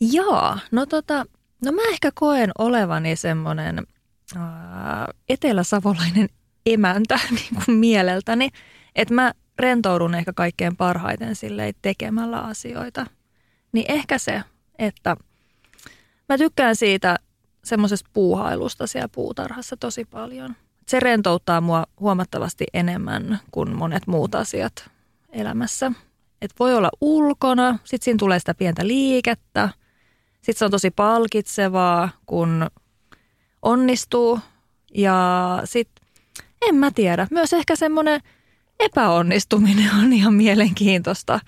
Joo, 0.00 0.56
no 0.70 0.86
tota, 0.86 1.26
no 1.64 1.72
mä 1.72 1.82
ehkä 1.90 2.10
koen 2.14 2.50
olevani 2.58 3.16
semmoinen 3.16 3.86
äh, 4.36 4.42
eteläsavolainen 5.28 6.28
emäntä 6.66 7.20
niin 7.30 7.64
kuin 7.64 7.76
mieleltäni, 7.76 8.48
että 8.94 9.14
mä 9.14 9.32
rentoudun 9.58 10.14
ehkä 10.14 10.32
kaikkein 10.32 10.76
parhaiten 10.76 11.36
silleen 11.36 11.74
tekemällä 11.82 12.40
asioita. 12.40 13.06
Niin 13.72 13.84
ehkä 13.88 14.18
se, 14.18 14.42
että 14.78 15.16
mä 16.28 16.38
tykkään 16.38 16.76
siitä 16.76 17.18
semmoisesta 17.64 18.10
puuhailusta 18.12 18.86
siellä 18.86 19.08
puutarhassa 19.08 19.76
tosi 19.76 20.04
paljon. 20.04 20.56
Se 20.86 21.00
rentouttaa 21.00 21.60
mua 21.60 21.86
huomattavasti 22.00 22.66
enemmän 22.74 23.40
kuin 23.50 23.76
monet 23.76 24.06
muut 24.06 24.34
asiat 24.34 24.90
elämässä. 25.32 25.92
Et 26.42 26.50
voi 26.58 26.74
olla 26.74 26.90
ulkona, 27.00 27.78
sitten 27.84 28.04
siinä 28.04 28.18
tulee 28.18 28.38
sitä 28.38 28.54
pientä 28.54 28.86
liikettä, 28.86 29.68
sitten 30.34 30.54
se 30.58 30.64
on 30.64 30.70
tosi 30.70 30.90
palkitsevaa, 30.90 32.08
kun 32.26 32.66
onnistuu 33.62 34.40
ja 34.94 35.60
sitten 35.64 36.06
en 36.68 36.74
mä 36.74 36.90
tiedä, 36.90 37.26
myös 37.30 37.52
ehkä 37.52 37.76
semmoinen 37.76 38.20
epäonnistuminen 38.80 39.90
on 39.94 40.12
ihan 40.12 40.34
mielenkiintoista. 40.34 41.40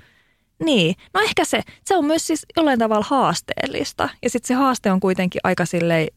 Niin, 0.65 0.95
no 1.15 1.21
ehkä 1.21 1.45
se, 1.45 1.63
se 1.85 1.97
on 1.97 2.05
myös 2.05 2.27
siis 2.27 2.47
jollain 2.57 2.79
tavalla 2.79 3.07
haasteellista 3.09 4.09
ja 4.23 4.31
sitten 4.31 4.49
se 4.49 4.55
haaste 4.55 4.93
on 4.93 5.01
kuitenkin 5.01 5.41
aika 5.45 5.67
silleen 5.67 6.09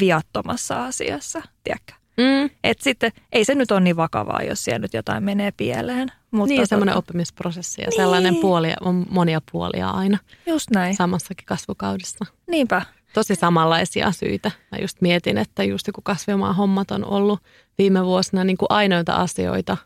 viattomassa 0.00 0.84
asiassa, 0.84 1.42
tiedätkö? 1.64 1.92
Mm. 2.16 2.50
Et 2.64 2.80
sitten 2.80 3.12
ei 3.32 3.44
se 3.44 3.54
nyt 3.54 3.70
ole 3.70 3.80
niin 3.80 3.96
vakavaa, 3.96 4.42
jos 4.42 4.64
siellä 4.64 4.78
nyt 4.78 4.94
jotain 4.94 5.24
menee 5.24 5.50
pieleen. 5.56 6.08
Mutta 6.30 6.54
Niin, 6.54 6.66
semmoinen 6.66 6.92
tota, 6.92 6.98
oppimisprosessi 6.98 7.82
ja 7.82 7.86
Niin. 7.88 7.96
sellainen 7.96 8.36
puoli, 8.36 8.68
on 8.80 9.06
monia 9.10 9.40
puolia 9.52 9.90
aina 9.90 10.18
Just 10.46 10.70
näin, 10.70 10.96
samassakin 10.96 11.46
kasvukaudessa. 11.46 12.24
niinpä. 12.50 12.82
Tosi 13.14 13.34
samanlaisia 13.34 14.12
syitä. 14.12 14.50
Mä 14.72 14.78
just 14.78 15.00
mietin, 15.00 15.38
että 15.38 15.64
just 15.64 15.88
kun 15.94 16.04
kasvimaan 16.04 16.56
hommat 16.56 16.90
on 16.90 17.04
ollut 17.04 17.40
viime 17.78 18.04
vuosina 18.04 18.44
niin 18.44 18.56
kuin 18.56 18.66
ainoita 18.70 19.14
asioita, 19.14 19.76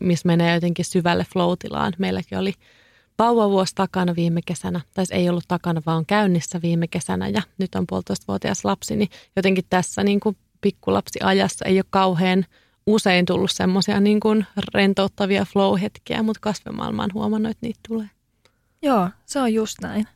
missä 0.00 0.26
menee 0.26 0.54
jotenkin 0.54 0.84
syvälle 0.84 1.26
floatilaan. 1.32 1.92
Meilläkin 1.98 2.38
oli 2.38 2.52
vauvavuosi 3.18 3.74
takana 3.74 4.16
viime 4.16 4.40
kesänä, 4.46 4.80
tai 4.94 5.04
ei 5.10 5.28
ollut 5.28 5.44
takana, 5.48 5.82
vaan 5.86 6.06
käynnissä 6.06 6.62
viime 6.62 6.88
kesänä 6.88 7.28
ja 7.28 7.42
nyt 7.58 7.74
on 7.74 7.86
puolitoistavuotias 7.86 8.64
lapsi, 8.64 8.96
niin 8.96 9.08
jotenkin 9.36 9.64
tässä 9.70 10.04
niin 10.04 10.20
kuin 10.20 10.36
pikkulapsiajassa 10.60 11.64
ei 11.64 11.78
ole 11.78 11.84
kauhean 11.90 12.46
usein 12.86 13.26
tullut 13.26 13.50
semmoisia 13.50 14.00
niin 14.00 14.20
kuin 14.20 14.46
rentouttavia 14.74 15.44
flow-hetkiä, 15.44 16.22
mutta 16.22 16.40
kasvimaailma 16.40 17.02
on 17.04 17.10
huomannut, 17.14 17.50
että 17.50 17.66
niitä 17.66 17.80
tulee. 17.88 18.10
Joo, 18.82 19.08
se 19.26 19.40
on 19.40 19.54
just 19.54 19.76
näin. 19.82 20.08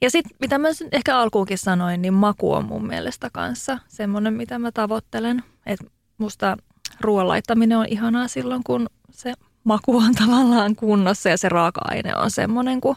Ja 0.00 0.10
sitten 0.10 0.36
mitä 0.40 0.58
mä 0.58 0.68
ehkä 0.92 1.18
alkuunkin 1.18 1.58
sanoin, 1.58 2.02
niin 2.02 2.14
maku 2.14 2.52
on 2.52 2.64
mun 2.64 2.86
mielestä 2.86 3.30
kanssa 3.32 3.78
semmoinen, 3.88 4.34
mitä 4.34 4.58
mä 4.58 4.72
tavoittelen. 4.72 5.42
Että 5.66 5.86
musta 6.18 6.56
ruoan 7.00 7.28
laittaminen 7.28 7.78
on 7.78 7.86
ihanaa 7.88 8.28
silloin, 8.28 8.64
kun 8.64 8.86
se 9.10 9.34
maku 9.64 9.96
on 9.96 10.14
tavallaan 10.24 10.76
kunnossa 10.76 11.28
ja 11.28 11.38
se 11.38 11.48
raaka-aine 11.48 12.16
on 12.16 12.30
semmoinen, 12.30 12.80
kun 12.80 12.96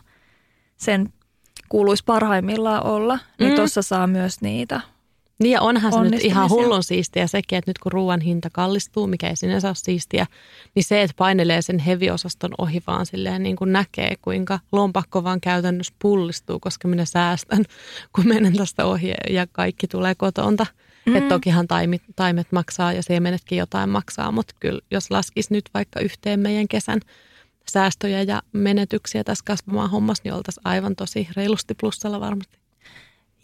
sen 0.77 1.13
kuuluisi 1.69 2.03
parhaimmillaan 2.05 2.83
olla. 2.85 3.19
Niin 3.39 3.51
Mm. 3.51 3.55
tuossa 3.55 3.81
saa 3.81 4.07
myös 4.07 4.41
niitä. 4.41 4.81
Niin 5.39 5.51
ja 5.51 5.61
onhan 5.61 5.93
se 5.93 5.99
nyt 5.99 6.25
ihan 6.25 6.49
hullun 6.49 6.83
siistiä 6.83 7.27
sekin, 7.27 7.57
että 7.57 7.69
nyt 7.69 7.77
kun 7.77 7.91
ruoan 7.91 8.21
hinta 8.21 8.49
kallistuu, 8.49 9.07
mikä 9.07 9.29
ei 9.29 9.35
sinänsä 9.35 9.67
ole 9.67 9.75
siistiä, 9.75 10.27
niin 10.75 10.83
se, 10.83 11.01
että 11.01 11.13
painelee 11.17 11.61
sen 11.61 11.79
heviosaston 11.79 12.51
ohi 12.57 12.83
vaan 12.87 13.05
silleen 13.05 13.43
niin 13.43 13.55
kuin 13.55 13.73
näkee, 13.73 14.15
kuinka 14.21 14.59
lompakko 14.71 15.23
vaan 15.23 15.41
käytännössä 15.41 15.93
pullistuu, 15.99 16.59
koska 16.59 16.87
minä 16.87 17.05
säästän, 17.05 17.65
kun 18.15 18.27
menen 18.27 18.55
tästä 18.55 18.85
ohi 18.85 19.13
ja 19.29 19.47
kaikki 19.51 19.87
tulee 19.87 20.15
kotonta. 20.15 20.65
Mm. 21.05 21.15
Että 21.15 21.29
tokihan 21.29 21.67
taimet, 21.67 22.01
taimet 22.15 22.51
maksaa 22.51 22.93
ja 22.93 23.03
siemenetkin 23.03 23.57
jotain 23.57 23.89
maksaa, 23.89 24.31
mutta 24.31 24.55
kyllä 24.59 24.81
jos 24.91 25.11
laskisi 25.11 25.53
nyt 25.53 25.69
vaikka 25.73 25.99
yhteen 25.99 26.39
meidän 26.39 26.67
kesän 26.67 26.99
säästöjä 27.69 28.21
ja 28.21 28.41
menetyksiä 28.51 29.23
tässä 29.23 29.45
kasvamaan 29.45 29.89
hommassa, 29.89 30.21
niin 30.23 30.33
oltaisiin 30.33 30.67
aivan 30.67 30.95
tosi 30.95 31.27
reilusti 31.35 31.73
plussalla 31.73 32.19
varmasti. 32.19 32.58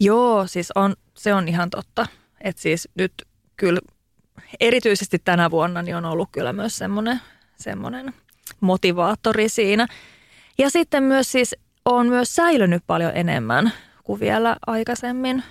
Joo, 0.00 0.46
siis 0.46 0.72
on, 0.74 0.96
se 1.14 1.34
on 1.34 1.48
ihan 1.48 1.70
totta. 1.70 2.06
Että 2.40 2.62
siis 2.62 2.88
nyt 2.94 3.12
kyllä 3.56 3.80
erityisesti 4.60 5.18
tänä 5.18 5.50
vuonna 5.50 5.82
niin 5.82 5.96
on 5.96 6.04
ollut 6.04 6.28
kyllä 6.32 6.52
myös 6.52 6.78
semmoinen, 6.78 7.20
semmoinen 7.56 8.14
motivaattori 8.60 9.48
siinä. 9.48 9.86
Ja 10.58 10.70
sitten 10.70 11.02
myös 11.02 11.32
siis 11.32 11.56
on 11.84 12.08
myös 12.08 12.34
säilynyt 12.34 12.82
paljon 12.86 13.12
enemmän 13.14 13.72
kuin 14.04 14.20
vielä 14.20 14.56
aikaisemmin. 14.66 15.42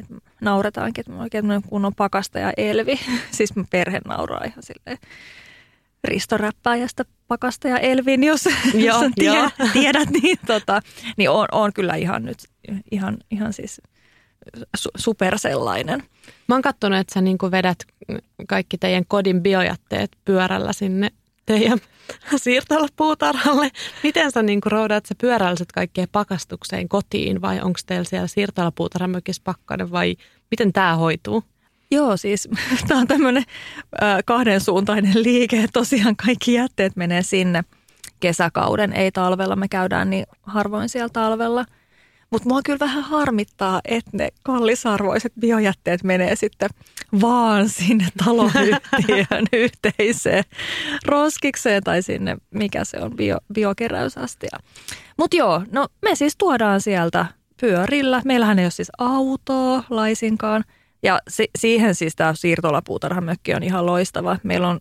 Et 0.00 0.06
nauretaankin, 0.40 1.02
että 1.02 1.12
mä 1.12 1.22
oikein 1.22 1.62
kunnon 1.68 1.94
pakasta 1.94 2.38
ja 2.38 2.52
elvi. 2.56 3.00
siis 3.36 3.56
mun 3.56 3.66
perhe 3.70 4.00
nauraa 4.04 4.44
ihan 4.44 4.62
silleen 4.62 4.98
ristoräppäjästä 6.04 7.04
pakasta 7.28 7.68
ja 7.68 7.78
elvin, 7.78 8.24
jos, 8.24 8.44
jos 8.44 8.74
Joo, 8.74 9.02
joo. 9.02 9.10
tiedät, 9.14 9.52
tiedät 9.72 10.10
niin, 10.10 10.38
tota, 10.46 10.80
niin 11.16 11.30
on, 11.30 11.46
on 11.52 11.72
kyllä 11.72 11.94
ihan 11.94 12.24
nyt 12.24 12.38
ihan, 12.90 13.16
ihan 13.30 13.52
siis 13.52 13.80
su, 14.76 14.88
super 14.96 15.38
sellainen. 15.38 16.02
Mä 16.48 16.54
oon 16.54 16.62
katsonut, 16.62 16.98
että 16.98 17.14
sä 17.14 17.20
niin 17.20 17.38
vedät 17.50 17.78
kaikki 18.48 18.78
teidän 18.78 19.04
kodin 19.08 19.42
biojätteet 19.42 20.10
pyörällä 20.24 20.72
sinne 20.72 21.10
teidän 21.46 21.78
siirtolapuutarhalle. 22.36 23.70
Miten 24.02 24.32
sä 24.32 24.42
niin 24.42 24.60
roudaat 24.66 25.06
sä 25.06 25.14
pyöräilyset 25.20 25.72
kaikkeen 25.72 26.08
pakastukseen 26.12 26.88
kotiin 26.88 27.40
vai 27.40 27.60
onko 27.60 27.80
teillä 27.86 28.04
siellä 28.04 28.26
siirtolapuutarhamökissä 28.26 29.42
pakkanen 29.44 29.90
vai 29.90 30.16
miten 30.50 30.72
tämä 30.72 30.96
hoituu? 30.96 31.44
Joo, 31.90 32.16
siis 32.16 32.48
tämä 32.88 33.00
on 33.00 33.06
tämmöinen 33.06 33.44
kahdensuuntainen 34.24 35.22
liike. 35.22 35.66
Tosiaan 35.72 36.16
kaikki 36.16 36.52
jätteet 36.52 36.96
menee 36.96 37.22
sinne 37.22 37.64
kesäkauden, 38.20 38.92
ei 38.92 39.12
talvella. 39.12 39.56
Me 39.56 39.68
käydään 39.68 40.10
niin 40.10 40.26
harvoin 40.42 40.88
siellä 40.88 41.08
talvella– 41.12 41.64
mutta 42.30 42.48
mua 42.48 42.60
kyllä 42.64 42.78
vähän 42.78 43.02
harmittaa, 43.02 43.80
että 43.84 44.10
ne 44.12 44.28
kallisarvoiset 44.42 45.32
biojätteet 45.40 46.04
menee 46.04 46.36
sitten 46.36 46.68
vaan 47.20 47.68
sinne 47.68 48.08
taloyhtiön 48.24 49.46
yhteiseen 49.52 50.44
roskikseen 51.04 51.82
tai 51.82 52.02
sinne, 52.02 52.36
mikä 52.50 52.84
se 52.84 52.98
on, 53.00 53.16
bio, 53.16 53.38
biokeräysastia. 53.54 54.58
Mutta 55.18 55.36
joo, 55.36 55.62
no 55.72 55.88
me 56.02 56.14
siis 56.14 56.36
tuodaan 56.36 56.80
sieltä 56.80 57.26
pyörillä. 57.60 58.22
Meillähän 58.24 58.58
ei 58.58 58.64
ole 58.64 58.70
siis 58.70 58.90
autoa 58.98 59.84
laisinkaan. 59.90 60.64
Ja 61.02 61.18
si- 61.28 61.50
siihen 61.58 61.94
siis 61.94 62.16
tämä 62.16 62.34
siirtolapuutarhamökki 62.34 63.54
on 63.54 63.62
ihan 63.62 63.86
loistava. 63.86 64.36
Meillä 64.42 64.68
on 64.68 64.80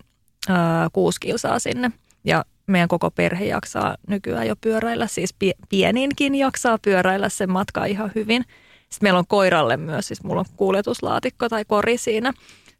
ää, 0.49 0.87
kuusi 0.93 1.19
kilsaa 1.19 1.59
sinne 1.59 1.91
ja 2.23 2.45
meidän 2.67 2.87
koko 2.87 3.11
perhe 3.11 3.45
jaksaa 3.45 3.95
nykyään 4.07 4.47
jo 4.47 4.55
pyöräillä, 4.61 5.07
siis 5.07 5.35
pieninkin 5.69 6.35
jaksaa 6.35 6.77
pyöräillä 6.81 7.29
sen 7.29 7.51
matka 7.51 7.85
ihan 7.85 8.11
hyvin. 8.15 8.45
Sitten 8.89 9.05
meillä 9.05 9.19
on 9.19 9.27
koiralle 9.27 9.77
myös, 9.77 10.07
siis 10.07 10.23
mulla 10.23 10.39
on 10.39 10.45
kuljetuslaatikko 10.57 11.49
tai 11.49 11.65
kori 11.65 11.97
siinä 11.97 12.33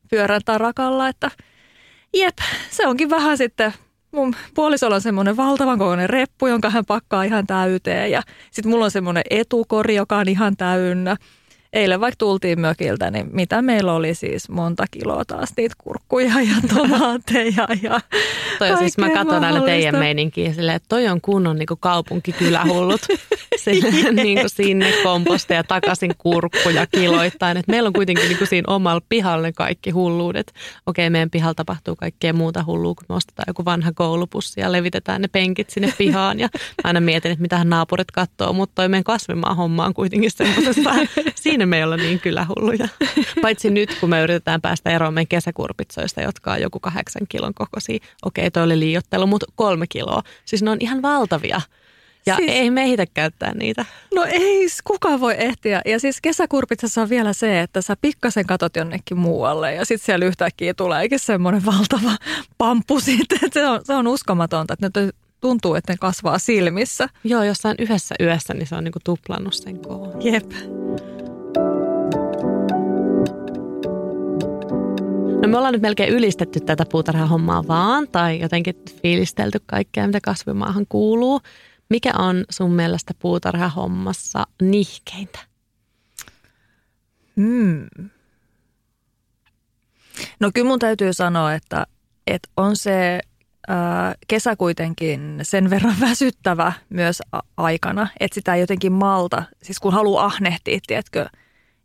pyörän 0.10 0.42
tarakalla, 0.46 1.10
että 1.10 1.32
jep, 2.14 2.38
se 2.72 2.88
onkin 2.88 3.10
vähän 3.10 3.38
sitten, 3.38 3.74
mun 4.12 4.36
puolisolla 4.54 4.96
on 4.96 5.02
semmoinen 5.02 5.38
valtavan 5.38 5.80
kokoinen 5.80 6.10
reppu, 6.10 6.48
jonka 6.48 6.70
hän 6.70 6.86
pakkaa 6.86 7.24
ihan 7.24 7.48
täyteen 7.48 8.12
ja 8.12 8.22
sitten 8.52 8.72
mulla 8.72 8.86
on 8.86 8.92
semmoinen 8.92 9.24
etukori, 9.30 9.96
joka 9.96 10.18
on 10.18 10.28
ihan 10.28 10.58
täynnä 10.58 11.18
eilen 11.78 12.00
vaikka 12.00 12.18
tultiin 12.18 12.60
mökiltä, 12.60 13.12
niin 13.12 13.30
mitä 13.32 13.62
meillä 13.62 13.94
oli 13.94 14.16
siis 14.16 14.50
monta 14.50 14.86
kiloa 14.92 15.26
taas 15.26 15.50
niitä 15.58 15.76
kurkkuja 15.78 16.32
ja 16.42 16.56
tomaatteja 16.76 17.68
ja 17.82 18.02
Toi 18.60 18.78
siis 18.78 18.98
mä 18.98 19.10
katson 19.10 19.44
aina 19.44 19.62
teidän 19.62 19.96
meininkiä 19.96 20.54
silleen, 20.54 20.76
että 20.76 20.90
toi 20.90 21.08
on 21.08 21.22
kunnon 21.22 21.56
niin 21.56 21.68
kaupunkikylähullut. 21.80 23.02
Silleen, 23.56 24.16
niin 24.26 24.40
kuin 24.40 24.50
sinne 24.50 24.94
komposteja 25.04 25.64
takaisin 25.64 26.14
kurkkuja 26.18 26.88
kiloittain. 26.88 27.58
Et 27.58 27.68
meillä 27.68 27.88
on 27.88 27.94
kuitenkin 27.94 28.28
niin 28.28 28.38
kuin 28.38 28.48
siinä 28.48 28.74
omalla 28.74 29.02
pihalla 29.10 29.48
ne 29.48 29.52
kaikki 29.52 29.90
hulluudet. 29.90 30.54
Okei, 30.86 31.10
meidän 31.10 31.30
pihalla 31.30 31.54
tapahtuu 31.54 31.96
kaikkea 31.96 32.34
muuta 32.34 32.64
hullua, 32.64 32.96
kun 32.96 33.06
me 33.10 33.16
ostetaan 33.16 33.46
joku 33.48 33.66
vanha 33.66 33.92
koulupussi 33.96 34.62
ja 34.62 34.72
levitetään 34.72 35.22
ne 35.22 35.28
penkit 35.28 35.70
sinne 35.70 35.94
pihaan. 35.98 36.40
Ja 36.40 36.50
mä 36.54 36.82
aina 36.84 37.00
mietin, 37.00 37.32
että 37.32 37.42
mitähän 37.42 37.70
naapurit 37.70 38.12
katsoo, 38.12 38.54
mutta 38.54 38.76
toi 38.76 38.90
meidän 38.90 39.04
kasvimaa 39.04 39.56
homma 39.56 39.86
on 39.86 39.94
kuitenkin 39.94 40.32
semmoisessa, 40.32 40.96
siinä 41.36 41.67
me 41.68 41.78
ei 41.78 41.84
olla 41.84 41.98
niin 41.98 42.20
kylähulluja. 42.20 42.88
Paitsi 43.42 43.70
nyt, 43.70 43.98
kun 44.00 44.10
me 44.10 44.22
yritetään 44.22 44.62
päästä 44.62 44.90
eroon 44.90 45.14
meidän 45.14 45.28
kesäkurpitsoista, 45.28 46.22
jotka 46.22 46.52
on 46.52 46.62
joku 46.62 46.80
kahdeksan 46.80 47.28
kilon 47.30 47.54
kokoisia. 47.54 48.00
Okei, 48.26 48.52
toi 48.52 48.64
oli 48.64 48.80
liiottelu, 48.80 49.28
mutta 49.28 49.46
kolme 49.56 49.86
kiloa. 49.90 50.24
Siis 50.46 50.64
ne 50.64 50.72
on 50.72 50.78
ihan 50.80 51.02
valtavia. 51.02 51.62
Ja 52.28 52.36
siis, 52.36 52.52
ei 52.52 52.72
me 52.72 52.84
ehditä 52.84 53.06
käyttää 53.06 53.54
niitä. 53.54 53.86
No 54.16 54.24
ei 54.24 54.68
kukaan 54.84 55.20
voi 55.20 55.36
ehtiä. 55.38 55.82
Ja 55.86 56.00
siis 56.00 56.22
kesäkurpitsassa 56.22 57.02
on 57.02 57.10
vielä 57.10 57.34
se, 57.34 57.62
että 57.62 57.82
sä 57.82 57.96
pikkasen 58.02 58.46
katot 58.46 58.76
jonnekin 58.76 59.18
muualle 59.18 59.74
ja 59.74 59.86
sitten 59.86 60.06
siellä 60.06 60.26
yhtäkkiä 60.26 60.74
tuleekin 60.74 61.20
semmoinen 61.20 61.66
valtava 61.66 62.18
pamppu 62.58 63.00
sitten. 63.00 63.40
Se 63.54 63.68
on, 63.68 63.82
se 63.84 63.94
on 63.94 64.08
uskomatonta, 64.08 64.74
että 64.74 65.02
ne 65.02 65.12
tuntuu, 65.42 65.76
että 65.76 65.94
ne 65.94 65.98
kasvaa 65.98 66.40
silmissä. 66.40 67.10
Joo, 67.24 67.44
jossain 67.44 67.76
yhdessä 67.80 68.16
yössä, 68.20 68.54
niin 68.54 68.68
se 68.68 68.76
on 68.76 68.84
niinku 68.84 69.00
tuplannut 69.04 69.54
sen 69.54 69.80
koon. 69.80 70.26
Jep. 70.26 70.52
No 75.42 75.48
me 75.48 75.58
ollaan 75.58 75.74
nyt 75.74 75.82
melkein 75.82 76.14
ylistetty 76.14 76.60
tätä 76.60 76.86
puutarhahommaa 76.92 77.68
vaan, 77.68 78.08
tai 78.12 78.40
jotenkin 78.40 78.76
fiilistelty 79.02 79.60
kaikkea, 79.66 80.08
mitä 80.08 80.20
kasvimaahan 80.22 80.86
kuuluu. 80.90 81.42
Mikä 81.90 82.14
on 82.18 82.46
sun 82.50 82.72
mielestä 82.72 83.14
puutarhahommassa 83.20 84.48
nihkeintä? 84.62 85.40
Hmm. 87.36 87.88
No 90.40 90.52
kyllä 90.54 90.68
mun 90.68 90.80
täytyy 90.80 91.14
sanoa, 91.14 91.54
että, 91.54 91.88
että 92.28 92.50
on 92.58 92.76
se 92.76 93.20
ää, 93.68 94.16
kesä 94.28 94.56
kuitenkin 94.56 95.40
sen 95.42 95.70
verran 95.70 95.96
väsyttävä 96.10 96.74
myös 96.90 97.22
a- 97.32 97.40
aikana, 97.58 98.08
että 98.20 98.36
sitä 98.36 98.56
ei 98.56 98.62
jotenkin 98.62 98.92
malta, 98.92 99.44
siis 99.64 99.80
kun 99.80 99.94
haluaa 99.94 100.26
ahnehtia, 100.26 100.80
tiedätkö, 100.88 101.26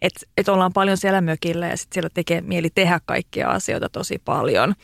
että 0.03 0.21
et 0.37 0.49
ollaan 0.49 0.73
paljon 0.73 0.97
siellä 0.97 1.21
mökillä 1.21 1.67
ja 1.67 1.77
sitten 1.77 1.95
siellä 1.95 2.11
tekee 2.15 2.41
mieli 2.41 2.71
tehdä 2.75 3.01
kaikkia 3.05 3.49
asioita 3.49 3.89
tosi 3.89 4.23
paljon. 4.25 4.75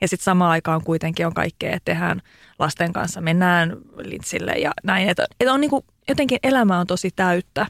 Ja 0.00 0.08
sitten 0.08 0.24
samaan 0.24 0.50
aikaan 0.50 0.84
kuitenkin 0.84 1.26
on 1.26 1.34
kaikkea, 1.34 1.72
että 1.72 1.92
tehdään 1.92 2.22
lasten 2.58 2.92
kanssa, 2.92 3.20
mennään 3.20 3.76
lintsille 3.98 4.52
ja 4.52 4.72
näin. 4.82 5.08
Että 5.08 5.26
et 5.40 5.48
on 5.48 5.60
niinku, 5.60 5.84
jotenkin 6.08 6.38
elämä 6.42 6.78
on 6.78 6.86
tosi 6.86 7.10
täyttä. 7.16 7.66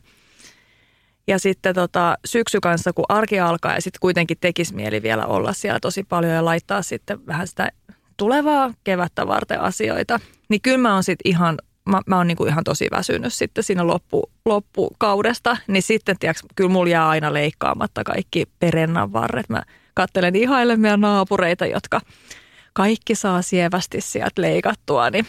Ja 1.26 1.38
sitten 1.38 1.74
tota, 1.74 2.18
syksy 2.24 2.60
kanssa, 2.60 2.92
kun 2.92 3.04
arki 3.08 3.40
alkaa 3.40 3.74
ja 3.74 3.82
sitten 3.82 4.00
kuitenkin 4.00 4.36
tekisi 4.40 4.74
mieli 4.74 5.02
vielä 5.02 5.26
olla 5.26 5.52
siellä 5.52 5.80
tosi 5.80 6.04
paljon 6.04 6.32
ja 6.32 6.44
laittaa 6.44 6.82
sitten 6.82 7.26
vähän 7.26 7.46
sitä 7.46 7.68
tulevaa 8.16 8.74
kevättä 8.84 9.26
varten 9.26 9.60
asioita, 9.60 10.20
niin 10.48 10.60
kyllä 10.60 10.78
mä 10.78 10.94
oon 10.94 11.04
sitten 11.04 11.30
ihan 11.30 11.58
mä, 11.90 12.00
mä 12.06 12.16
oon 12.16 12.26
niinku 12.26 12.44
ihan 12.44 12.64
tosi 12.64 12.88
väsynyt 12.90 13.34
sitten 13.34 13.64
siinä 13.64 13.86
loppu, 13.86 14.30
loppukaudesta, 14.44 15.56
niin 15.66 15.82
sitten 15.82 16.18
tiiäks, 16.18 16.42
kyllä 16.54 16.70
mulla 16.70 16.90
jää 16.90 17.08
aina 17.08 17.32
leikkaamatta 17.32 18.04
kaikki 18.04 18.46
perennan 18.58 19.12
varret. 19.12 19.48
Mä 19.48 19.62
kattelen 19.94 20.36
ihaille 20.36 20.76
meidän 20.76 21.00
naapureita, 21.00 21.66
jotka 21.66 22.00
kaikki 22.72 23.14
saa 23.14 23.42
sievästi 23.42 24.00
sieltä 24.00 24.42
leikattua, 24.42 25.10
niin 25.10 25.26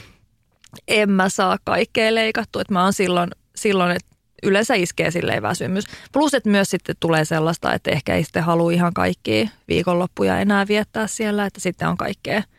en 0.88 1.10
mä 1.10 1.30
saa 1.30 1.58
kaikkea 1.64 2.16
leikattua. 2.16 2.62
Että 2.62 2.74
mä 2.74 2.84
oon 2.84 2.94
silloin, 2.94 3.30
silloin 3.56 3.92
että 3.92 4.16
yleensä 4.44 4.74
iskee 4.74 5.12
silleen 5.12 5.42
väsymys. 5.42 5.84
Plus, 6.12 6.34
että 6.34 6.50
myös 6.50 6.70
sitten 6.70 6.96
tulee 7.00 7.26
sellaista, 7.26 7.74
että 7.74 7.92
ehkä 7.92 8.16
ei 8.16 8.24
sitten 8.24 8.44
halua 8.44 8.72
ihan 8.72 8.94
kaikkia 8.94 9.50
viikonloppuja 9.68 10.40
enää 10.40 10.68
viettää 10.68 11.08
siellä, 11.08 11.46
että 11.46 11.60
sitten 11.60 11.88
on 11.88 11.98
kaikkea– 11.98 12.44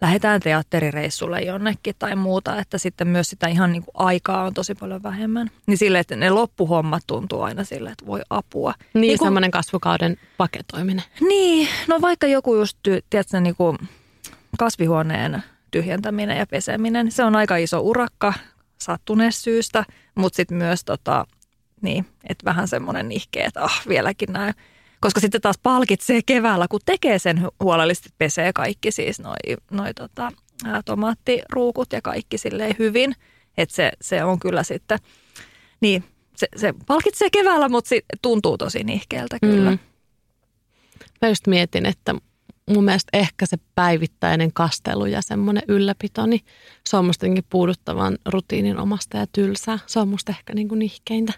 lähdetään 0.00 0.40
teatterireissulle 0.40 1.40
jonnekin 1.40 1.94
tai 1.98 2.16
muuta, 2.16 2.58
että 2.58 2.78
sitten 2.78 3.08
myös 3.08 3.30
sitä 3.30 3.48
ihan 3.48 3.72
niin 3.72 3.84
kuin 3.84 3.94
aikaa 3.94 4.44
on 4.44 4.54
tosi 4.54 4.74
paljon 4.74 5.02
vähemmän. 5.02 5.50
Niin 5.66 5.78
sille, 5.78 5.98
että 5.98 6.16
ne 6.16 6.30
loppuhommat 6.30 7.02
tuntuu 7.06 7.42
aina 7.42 7.64
sille, 7.64 7.90
että 7.90 8.06
voi 8.06 8.20
apua. 8.30 8.74
Niin, 8.94 9.00
niin 9.00 9.18
semmoinen 9.18 9.50
kasvukauden 9.50 10.16
paketoiminen. 10.36 11.04
Niin, 11.20 11.68
no 11.88 12.00
vaikka 12.00 12.26
joku 12.26 12.56
just, 12.56 12.78
tiedätkö, 13.10 13.40
niin 13.40 13.56
kuin 13.56 13.78
kasvihuoneen 14.58 15.42
tyhjentäminen 15.70 16.38
ja 16.38 16.46
peseminen, 16.46 17.12
se 17.12 17.24
on 17.24 17.36
aika 17.36 17.56
iso 17.56 17.80
urakka 17.80 18.32
sattuneesta 18.78 19.42
syystä, 19.42 19.84
mutta 20.14 20.36
sitten 20.36 20.56
myös 20.56 20.84
tota, 20.84 21.26
niin, 21.82 22.06
että 22.28 22.44
vähän 22.44 22.68
semmoinen 22.68 23.08
nihkeä, 23.08 23.46
että 23.46 23.64
ah, 23.64 23.82
vieläkin 23.88 24.32
näin 24.32 24.54
koska 25.00 25.20
sitten 25.20 25.40
taas 25.40 25.58
palkitsee 25.62 26.20
keväällä, 26.26 26.66
kun 26.70 26.80
tekee 26.84 27.18
sen 27.18 27.48
huolellisesti, 27.60 28.08
pesee 28.18 28.52
kaikki 28.52 28.90
siis 28.92 29.20
noi, 29.20 29.56
noi 29.70 29.94
tota, 29.94 30.32
tomaattiruukut 30.84 31.92
ja 31.92 32.02
kaikki 32.02 32.38
silleen 32.38 32.74
hyvin. 32.78 33.14
Että 33.56 33.74
se, 33.74 33.92
se 34.00 34.24
on 34.24 34.38
kyllä 34.38 34.62
sitten, 34.62 34.98
niin 35.80 36.04
se, 36.36 36.48
se 36.56 36.74
palkitsee 36.86 37.28
keväällä, 37.32 37.68
mutta 37.68 37.88
se 37.88 38.00
tuntuu 38.22 38.58
tosi 38.58 38.84
nihkeältä 38.84 39.38
kyllä. 39.40 39.70
Mm. 39.70 39.78
Mä 41.22 41.28
just 41.28 41.46
mietin, 41.46 41.86
että 41.86 42.14
mun 42.74 42.84
mielestä 42.84 43.18
ehkä 43.18 43.46
se 43.46 43.56
päivittäinen 43.74 44.52
kastelu 44.52 45.06
ja 45.06 45.22
semmoinen 45.22 45.62
ylläpito, 45.68 46.26
niin 46.26 46.40
se 46.88 46.96
on 46.96 47.04
musta 47.04 47.26
puuduttavan 47.50 48.18
rutiinin 48.26 48.78
omasta 48.78 49.16
ja 49.16 49.26
tylsää. 49.32 49.78
Se 49.86 50.00
on 50.00 50.08
musta 50.08 50.32
ehkä 50.32 50.54
niin 50.54 50.68
kuin 50.68 50.78
nihkeintä. 50.78 51.32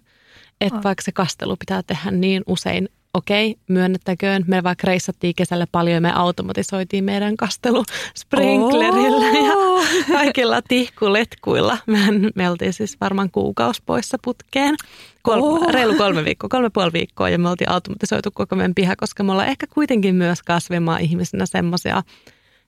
Että 0.61 0.81
vaikka 0.85 1.03
se 1.03 1.13
kastelu 1.13 1.57
pitää 1.57 1.83
tehdä 1.83 2.11
niin 2.11 2.43
usein 2.47 2.89
okei, 3.15 3.57
myönnettäköön, 3.69 4.45
me 4.47 4.63
vaikka 4.63 4.87
reissattiin 4.87 5.35
kesällä 5.35 5.67
paljon 5.73 5.95
ja 5.95 6.01
me 6.01 6.13
automatisoitiin 6.15 7.05
meidän 7.05 7.37
kastelu 7.37 7.85
sprinklerilla 8.19 9.27
oh. 9.27 9.45
ja 9.45 10.05
kaikilla 10.19 10.63
tihkuletkuilla. 10.63 11.79
Me, 11.87 11.99
me 12.35 12.51
oltiin 12.51 12.73
siis 12.73 12.97
varmaan 13.01 13.31
kuukausi 13.31 13.83
poissa 13.87 14.19
putkeen, 14.25 14.75
Kolme, 15.23 15.43
oh. 15.43 15.69
reilu 15.73 15.95
kolme 15.95 16.25
viikkoa, 16.25 16.49
kolme 16.49 16.71
puoli 16.71 16.93
viikkoa 16.93 17.29
ja 17.29 17.39
me 17.39 17.49
oltiin 17.49 17.71
automatisoitu 17.71 18.31
koko 18.31 18.57
meidän 18.57 18.75
piha, 18.75 18.97
koska 18.97 19.23
me 19.23 19.33
ollaan 19.33 19.49
ehkä 19.49 19.67
kuitenkin 19.67 20.15
myös 20.15 20.43
kasvimaan 20.43 21.01
ihmisenä 21.01 21.47
semmoisia 21.47 22.03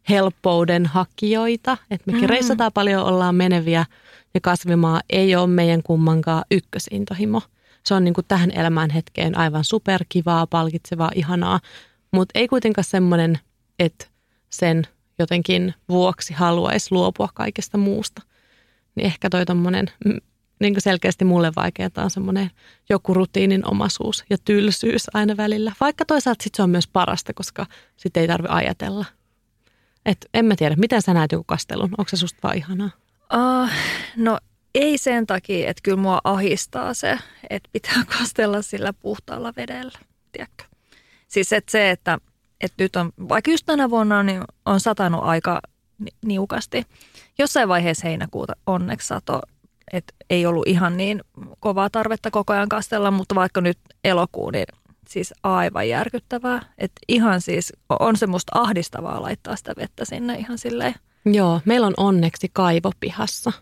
helppouden 0.08 0.86
hakijoita, 0.86 1.76
että 1.90 2.10
mekin 2.10 2.24
mm. 2.24 2.30
reissataan 2.30 2.72
paljon, 2.74 3.04
ollaan 3.04 3.34
meneviä 3.34 3.86
ja 4.34 4.40
kasvimaa 4.40 5.00
ei 5.10 5.36
ole 5.36 5.46
meidän 5.46 5.82
kummankaan 5.82 6.44
ykkösintohimo– 6.50 7.42
se 7.84 7.94
on 7.94 8.04
niin 8.04 8.14
kuin 8.14 8.24
tähän 8.28 8.50
elämään 8.50 8.90
hetkeen 8.90 9.38
aivan 9.38 9.64
superkivaa, 9.64 10.46
palkitsevaa, 10.46 11.10
ihanaa, 11.14 11.60
mutta 12.12 12.38
ei 12.38 12.48
kuitenkaan 12.48 12.84
semmoinen, 12.84 13.38
että 13.78 14.06
sen 14.50 14.86
jotenkin 15.18 15.74
vuoksi 15.88 16.34
haluaisi 16.34 16.88
luopua 16.90 17.28
kaikesta 17.34 17.78
muusta. 17.78 18.22
Niin 18.94 19.06
ehkä 19.06 19.30
toi 19.30 19.46
tommonen, 19.46 19.86
mm, 20.04 20.20
niin 20.60 20.74
kuin 20.74 20.82
selkeästi 20.82 21.24
mulle 21.24 21.52
vaikeaa 21.56 21.90
on 21.96 22.10
semmoinen 22.10 22.50
joku 22.88 23.14
rutiinin 23.14 23.70
omaisuus 23.70 24.24
ja 24.30 24.36
tylsyys 24.44 25.06
aina 25.14 25.36
välillä. 25.36 25.72
Vaikka 25.80 26.04
toisaalta 26.04 26.42
sit 26.42 26.54
se 26.54 26.62
on 26.62 26.70
myös 26.70 26.88
parasta, 26.88 27.34
koska 27.34 27.66
sitten 27.96 28.20
ei 28.20 28.26
tarvi 28.26 28.48
ajatella. 28.50 29.04
Et 30.06 30.28
en 30.34 30.44
mä 30.44 30.56
tiedä, 30.56 30.76
miten 30.76 31.02
sä 31.02 31.14
näet 31.14 31.32
joku 31.32 31.44
kastelun? 31.46 31.90
Onko 31.98 32.08
se 32.08 32.16
susta 32.16 32.38
vaan 32.42 32.56
ihanaa? 32.56 32.90
Uh, 33.34 33.68
no 34.16 34.38
ei 34.74 34.98
sen 34.98 35.26
takia, 35.26 35.70
että 35.70 35.80
kyllä 35.82 36.02
mua 36.02 36.20
ahistaa 36.24 36.94
se, 36.94 37.18
että 37.50 37.70
pitää 37.72 38.04
kastella 38.18 38.62
sillä 38.62 38.92
puhtaalla 38.92 39.52
vedellä, 39.56 39.98
tiedätkö? 40.32 40.64
Siis 41.28 41.52
että 41.52 41.72
se, 41.72 41.90
että, 41.90 42.18
että 42.60 42.84
nyt 42.84 42.96
on, 42.96 43.12
vaikka 43.28 43.50
just 43.50 43.66
tänä 43.66 43.90
vuonna 43.90 44.18
on, 44.18 44.26
niin 44.26 44.42
on 44.66 44.80
satanut 44.80 45.24
aika 45.24 45.60
niukasti. 46.24 46.86
Jossain 47.38 47.68
vaiheessa 47.68 48.08
heinäkuuta 48.08 48.52
onneksi 48.66 49.08
sato, 49.08 49.40
että 49.92 50.14
ei 50.30 50.46
ollut 50.46 50.68
ihan 50.68 50.96
niin 50.96 51.20
kovaa 51.60 51.90
tarvetta 51.90 52.30
koko 52.30 52.52
ajan 52.52 52.68
kastella, 52.68 53.10
mutta 53.10 53.34
vaikka 53.34 53.60
nyt 53.60 53.78
elokuun, 54.04 54.52
niin 54.52 54.66
siis 55.08 55.34
aivan 55.42 55.88
järkyttävää. 55.88 56.62
Että 56.78 57.00
ihan 57.08 57.40
siis 57.40 57.72
on 58.00 58.16
se 58.16 58.26
musta 58.26 58.60
ahdistavaa 58.60 59.22
laittaa 59.22 59.56
sitä 59.56 59.72
vettä 59.76 60.04
sinne 60.04 60.34
ihan 60.34 60.58
silleen. 60.58 60.94
Joo, 61.24 61.60
meillä 61.64 61.86
on 61.86 61.94
onneksi 61.96 62.50
kaivo 62.52 62.90
pihassa. 63.00 63.52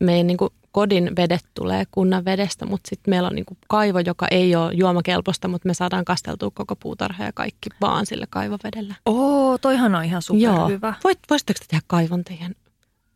Meidän 0.00 0.26
niin 0.26 0.36
kuin 0.36 0.50
kodin 0.72 1.10
vedet 1.16 1.44
tulee 1.54 1.84
kunnan 1.90 2.24
vedestä, 2.24 2.66
mutta 2.66 2.88
sitten 2.88 3.12
meillä 3.12 3.28
on 3.28 3.34
niin 3.34 3.44
kuin 3.44 3.58
kaivo, 3.68 3.98
joka 3.98 4.26
ei 4.30 4.56
ole 4.56 4.72
juomakelpoista, 4.74 5.48
mutta 5.48 5.68
me 5.68 5.74
saadaan 5.74 6.04
kasteltua 6.04 6.50
koko 6.54 6.76
puutarha 6.76 7.24
ja 7.24 7.32
kaikki 7.32 7.70
vaan 7.80 8.06
sillä 8.06 8.26
kaivovedellä. 8.30 8.94
Oo, 9.06 9.58
toihan 9.58 9.94
on 9.94 10.04
ihan 10.04 10.22
superhyvä. 10.22 10.86
Joo. 10.86 10.94
Voit, 11.04 11.18
voisitteko 11.30 11.58
te 11.58 11.66
tehdä 11.68 11.82
kaivon 11.86 12.24
teidän? 12.24 12.54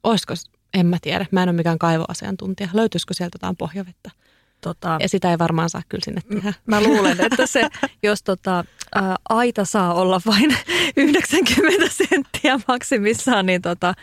Olisiko, 0.03 0.35
en 0.75 0.87
mä 0.87 0.97
tiedä, 1.03 1.27
mä 1.31 1.43
en 1.43 1.49
ole 1.49 1.57
mikään 1.57 1.79
kaivoasiantuntija. 1.79 2.69
Löytyisikö 2.73 3.15
sieltä 3.15 3.35
jotain 3.35 3.57
pohjavettä? 3.57 4.11
Tota, 4.65 4.97
ja 5.01 5.09
sitä 5.09 5.31
ei 5.31 5.39
varmaan 5.39 5.71
saa 5.71 5.83
kyllä 5.89 6.05
sinne 6.05 6.21
tehdä. 6.21 6.53
Mä 6.67 6.81
luulen, 6.81 7.21
että 7.21 7.47
se, 7.47 7.69
jos 8.03 8.23
tota, 8.23 8.65
ää, 8.95 9.17
aita 9.29 9.65
saa 9.65 9.95
olla 9.95 10.21
vain 10.27 10.57
90 10.97 11.89
senttiä 11.91 12.61
maksimissaan, 12.69 13.47
niin 13.47 13.63
tota, 13.63 13.95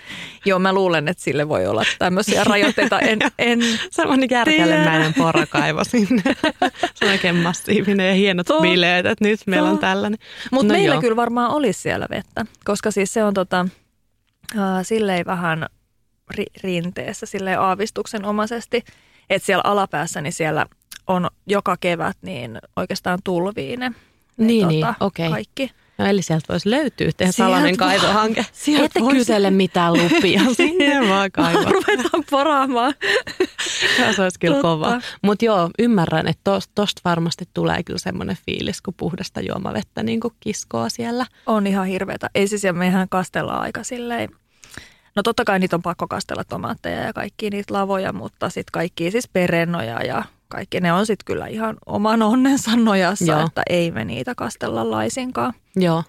joo, 0.45 0.59
mä 0.59 0.73
luulen, 0.73 1.07
että 1.07 1.23
sille 1.23 1.49
voi 1.49 1.67
olla 1.67 1.83
tämmöisiä 1.99 2.43
rajoitteita. 2.43 2.99
En, 2.99 3.19
en 3.39 3.59
Semmoinen 3.91 4.29
kärkälemäinen 4.29 5.13
porakaivo 5.13 5.83
sinne. 5.83 6.23
Se 6.93 7.05
on 7.05 7.11
oikein 7.11 7.35
massiivinen 7.35 8.07
ja 8.07 8.13
hienot 8.13 8.47
to, 8.47 8.61
bileet, 8.61 9.05
että 9.05 9.25
nyt 9.25 9.39
meillä 9.45 9.69
on 9.69 9.79
tällainen. 9.79 10.19
Mutta 10.51 10.73
no 10.73 10.77
meillä 10.77 10.95
joo. 10.95 11.01
kyllä 11.01 11.15
varmaan 11.15 11.51
olisi 11.51 11.81
siellä 11.81 12.07
vettä, 12.09 12.45
koska 12.65 12.91
siis 12.91 13.13
se 13.13 13.23
on 13.23 13.33
tota, 13.33 13.67
ää, 14.57 14.83
silleen 14.83 15.25
vähän 15.25 15.65
ri, 16.35 16.45
rinteessä, 16.63 17.25
silleen 17.25 17.59
aavistuksen 17.59 18.25
omaisesti– 18.25 18.83
että 19.35 19.45
siellä 19.45 19.61
alapäässä, 19.65 20.21
niin 20.21 20.33
siellä 20.33 20.65
on 21.07 21.29
joka 21.47 21.77
kevät 21.79 22.17
niin 22.21 22.59
oikeastaan 22.75 23.19
tulviine. 23.23 23.91
Niin, 24.37 24.67
niin 24.67 24.85
tota, 24.85 24.95
okei. 24.99 25.27
Okay. 25.27 25.35
Kaikki. 25.35 25.71
No 25.97 26.07
eli 26.07 26.21
sieltä 26.21 26.45
voisi 26.49 26.69
löytyä 26.69 27.11
tehdä 27.17 27.31
salainen 27.31 27.77
kaivohanke. 27.77 28.39
Ette 28.83 28.99
voisi... 28.99 29.17
kysele 29.17 29.51
mitään 29.51 29.93
lupia, 29.93 30.41
sinne 30.57 31.09
vaan 31.09 31.31
kaivaa. 31.31 31.71
Ruvetaan 31.71 32.23
poraamaan. 32.31 32.93
se 34.15 34.21
olisi 34.21 34.39
kyllä 34.39 34.55
Totta. 34.55 34.67
kova. 34.67 35.01
Mutta 35.21 35.45
joo, 35.45 35.69
ymmärrän, 35.79 36.27
että 36.27 36.41
tosta 36.43 36.71
tost 36.75 36.99
varmasti 37.05 37.45
tulee 37.53 37.83
kyllä 37.83 37.99
semmoinen 37.99 38.37
fiilis, 38.45 38.81
kun 38.81 38.93
puhdasta 38.93 39.41
juomavettä 39.41 40.03
niin 40.03 40.19
kuin 40.19 40.33
kiskoa 40.39 40.89
siellä. 40.89 41.25
On 41.45 41.67
ihan 41.67 41.87
hirveätä. 41.87 42.29
Ei 42.35 42.47
siis, 42.47 42.63
ja 42.63 42.73
mehän 42.73 43.09
kastellaan 43.09 43.61
aika 43.61 43.83
silleen 43.83 44.29
No 45.15 45.23
totta 45.23 45.45
kai 45.45 45.59
niitä 45.59 45.75
on 45.75 45.81
pakko 45.81 46.07
kastella 46.07 46.43
tomaatteja 46.43 47.01
ja 47.01 47.13
kaikki 47.13 47.49
niitä 47.49 47.73
lavoja, 47.73 48.13
mutta 48.13 48.49
sitten 48.49 48.71
kaikki 48.71 49.11
siis 49.11 49.29
perennoja 49.33 50.03
ja 50.03 50.23
kaikki 50.47 50.79
ne 50.79 50.93
on 50.93 51.05
sitten 51.05 51.25
kyllä 51.25 51.47
ihan 51.47 51.77
oman 51.85 52.21
onnensa 52.21 52.75
nojassa, 52.75 53.31
joo. 53.31 53.45
että 53.45 53.61
ei 53.69 53.91
me 53.91 54.05
niitä 54.05 54.35
kastella 54.35 54.91
laisinkaan. 54.91 55.53
Joo, 55.75 56.03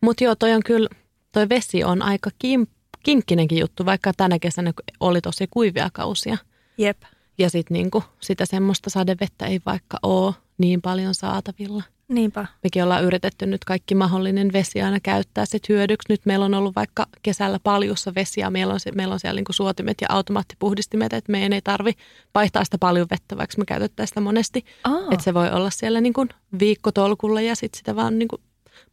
mutta 0.00 0.24
joo 0.24 0.34
toi 0.34 0.52
on 0.52 0.62
kyllä, 0.62 0.88
toi 1.32 1.48
vesi 1.48 1.84
on 1.84 2.02
aika 2.02 2.30
kim, 2.38 2.66
kinkkinenkin 3.02 3.58
juttu, 3.58 3.86
vaikka 3.86 4.12
tänä 4.16 4.38
kesänä 4.38 4.72
oli 5.00 5.20
tosi 5.20 5.46
kuivia 5.50 5.88
kausia. 5.92 6.38
Jep. 6.78 7.02
Ja 7.38 7.50
sitten 7.50 7.74
niinku, 7.74 8.04
sitä 8.20 8.46
semmoista 8.46 8.90
sadevettä 8.90 9.46
ei 9.46 9.60
vaikka 9.66 9.98
ole 10.02 10.34
niin 10.58 10.82
paljon 10.82 11.14
saatavilla. 11.14 11.82
Niinpä. 12.08 12.46
Mekin 12.62 12.82
ollaan 12.82 13.04
yritetty 13.04 13.46
nyt 13.46 13.64
kaikki 13.64 13.94
mahdollinen 13.94 14.52
vesi 14.52 14.82
aina 14.82 15.00
käyttää 15.00 15.46
sit 15.46 15.68
hyödyksi. 15.68 16.06
Nyt 16.08 16.20
meillä 16.26 16.44
on 16.44 16.54
ollut 16.54 16.76
vaikka 16.76 17.06
kesällä 17.22 17.58
paljussa 17.62 18.14
vesiä. 18.14 18.50
Meillä 18.50 18.74
on, 18.74 18.80
meillä 18.94 19.12
on 19.12 19.20
siellä 19.20 19.38
niinku 19.38 19.52
suotimet 19.52 19.96
ja 20.00 20.06
automaattipuhdistimet, 20.10 21.12
että 21.12 21.32
meidän 21.32 21.52
ei 21.52 21.62
tarvi 21.62 21.92
vaihtaa 22.34 22.64
sitä 22.64 22.78
paljon 22.78 23.06
vettä, 23.10 23.36
vaikka 23.36 23.54
me 23.58 23.64
käytettäisiin 23.64 24.08
sitä 24.08 24.20
monesti. 24.20 24.64
Että 25.10 25.24
se 25.24 25.34
voi 25.34 25.50
olla 25.50 25.70
siellä 25.70 26.00
niinku 26.00 26.26
viikkotolkulla 26.60 27.40
ja 27.40 27.56
sitten 27.56 27.78
sitä 27.78 27.96
vaan 27.96 28.18
niinku 28.18 28.40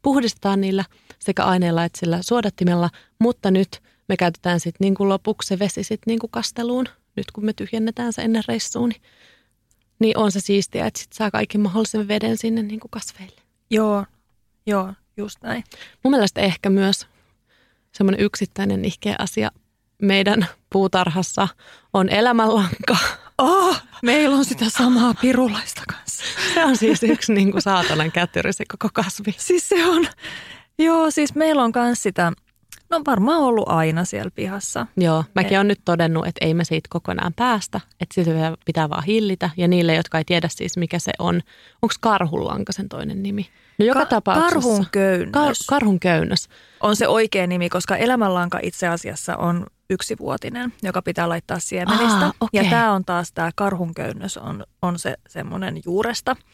puhdistetaan 0.01 0.61
niillä 0.61 0.85
sekä 1.19 1.43
aineilla 1.43 1.83
että 1.83 1.99
sillä 1.99 2.19
suodattimella. 2.21 2.89
Mutta 3.19 3.51
nyt 3.51 3.81
me 4.09 4.17
käytetään 4.17 4.59
sitten 4.59 4.85
niinku 4.85 5.09
lopuksi 5.09 5.47
se 5.47 5.59
vesi 5.59 5.83
sitten 5.83 6.11
niinku 6.11 6.27
kasteluun, 6.27 6.85
nyt 7.15 7.31
kun 7.33 7.45
me 7.45 7.53
tyhjennetään 7.53 8.13
se 8.13 8.21
ennen 8.21 8.43
reissuun. 8.47 8.89
Niin 8.89 9.01
niin 10.05 10.17
on 10.17 10.31
se 10.31 10.39
siistiä, 10.39 10.87
että 10.87 10.99
sit 10.99 11.13
saa 11.13 11.31
kaikki 11.31 11.57
mahdollisen 11.57 12.07
veden 12.07 12.37
sinne 12.37 12.63
niin 12.63 12.79
kuin 12.79 12.91
kasveille. 12.91 13.41
Joo, 13.69 14.05
joo, 14.65 14.93
just 15.17 15.41
näin. 15.41 15.63
Mun 16.03 16.11
mielestä 16.11 16.41
ehkä 16.41 16.69
myös 16.69 17.07
semmoinen 17.91 18.21
yksittäinen 18.21 18.85
ihkeä 18.85 19.15
asia 19.19 19.51
meidän 20.01 20.47
puutarhassa 20.69 21.47
on 21.93 22.09
elämänlanka. 22.09 22.97
Oh, 23.37 23.81
meillä 24.03 24.35
on 24.35 24.45
sitä 24.45 24.65
samaa 24.69 25.13
pirulaista 25.13 25.81
kanssa. 25.87 26.23
Se 26.53 26.65
on 26.65 26.77
siis 26.77 27.03
yksi 27.03 27.33
niin 27.33 27.51
kuin 27.51 27.61
saatanan 27.61 28.11
kätyri 28.11 28.53
se 28.53 28.63
koko 28.71 28.89
kasvi. 28.93 29.35
Siis 29.37 29.69
se 29.69 29.85
on, 29.85 30.07
joo 30.79 31.11
siis 31.11 31.35
meillä 31.35 31.63
on 31.63 31.71
myös 31.75 32.03
sitä 32.03 32.31
No 32.89 33.01
varmaan 33.07 33.41
ollut 33.41 33.69
aina 33.69 34.05
siellä 34.05 34.31
pihassa. 34.35 34.87
Joo, 34.97 35.23
mäkin 35.35 35.57
olen 35.57 35.67
nyt 35.67 35.81
todennut, 35.85 36.27
että 36.27 36.45
ei 36.45 36.53
me 36.53 36.63
siitä 36.63 36.87
kokonaan 36.91 37.33
päästä, 37.33 37.81
että 37.99 38.15
sitä 38.15 38.57
pitää 38.65 38.89
vaan 38.89 39.03
hillitä. 39.03 39.49
Ja 39.57 39.67
niille, 39.67 39.95
jotka 39.95 40.17
ei 40.17 40.25
tiedä 40.25 40.47
siis 40.51 40.77
mikä 40.77 40.99
se 40.99 41.11
on, 41.19 41.35
onko 41.81 41.95
karhullanka 41.99 42.73
sen 42.73 42.89
toinen 42.89 43.23
nimi? 43.23 43.49
No 43.77 43.85
joka 43.85 43.99
Ka- 43.99 44.05
tapauksessa. 44.05 44.53
Karhun 44.53 44.85
köynnös. 44.91 45.35
Kar- 45.37 45.65
karhun 45.67 45.99
köynnös. 45.99 46.49
On 46.81 46.95
se 46.95 47.07
oikea 47.07 47.47
nimi, 47.47 47.69
koska 47.69 47.97
elämänlanka 47.97 48.59
itse 48.63 48.87
asiassa 48.87 49.37
on 49.37 49.65
yksivuotinen, 49.89 50.73
joka 50.83 51.01
pitää 51.01 51.29
laittaa 51.29 51.59
siemenistä. 51.59 52.25
Aa, 52.25 52.33
okay. 52.39 52.63
Ja 52.63 52.69
tämä 52.69 52.91
on 52.91 53.05
taas 53.05 53.31
tämä 53.31 53.51
karhun 53.55 53.93
köynnös 53.93 54.37
on, 54.37 54.63
on 54.81 54.99
se 54.99 55.15
semmoinen 55.29 55.81
juuresta– 55.85 56.35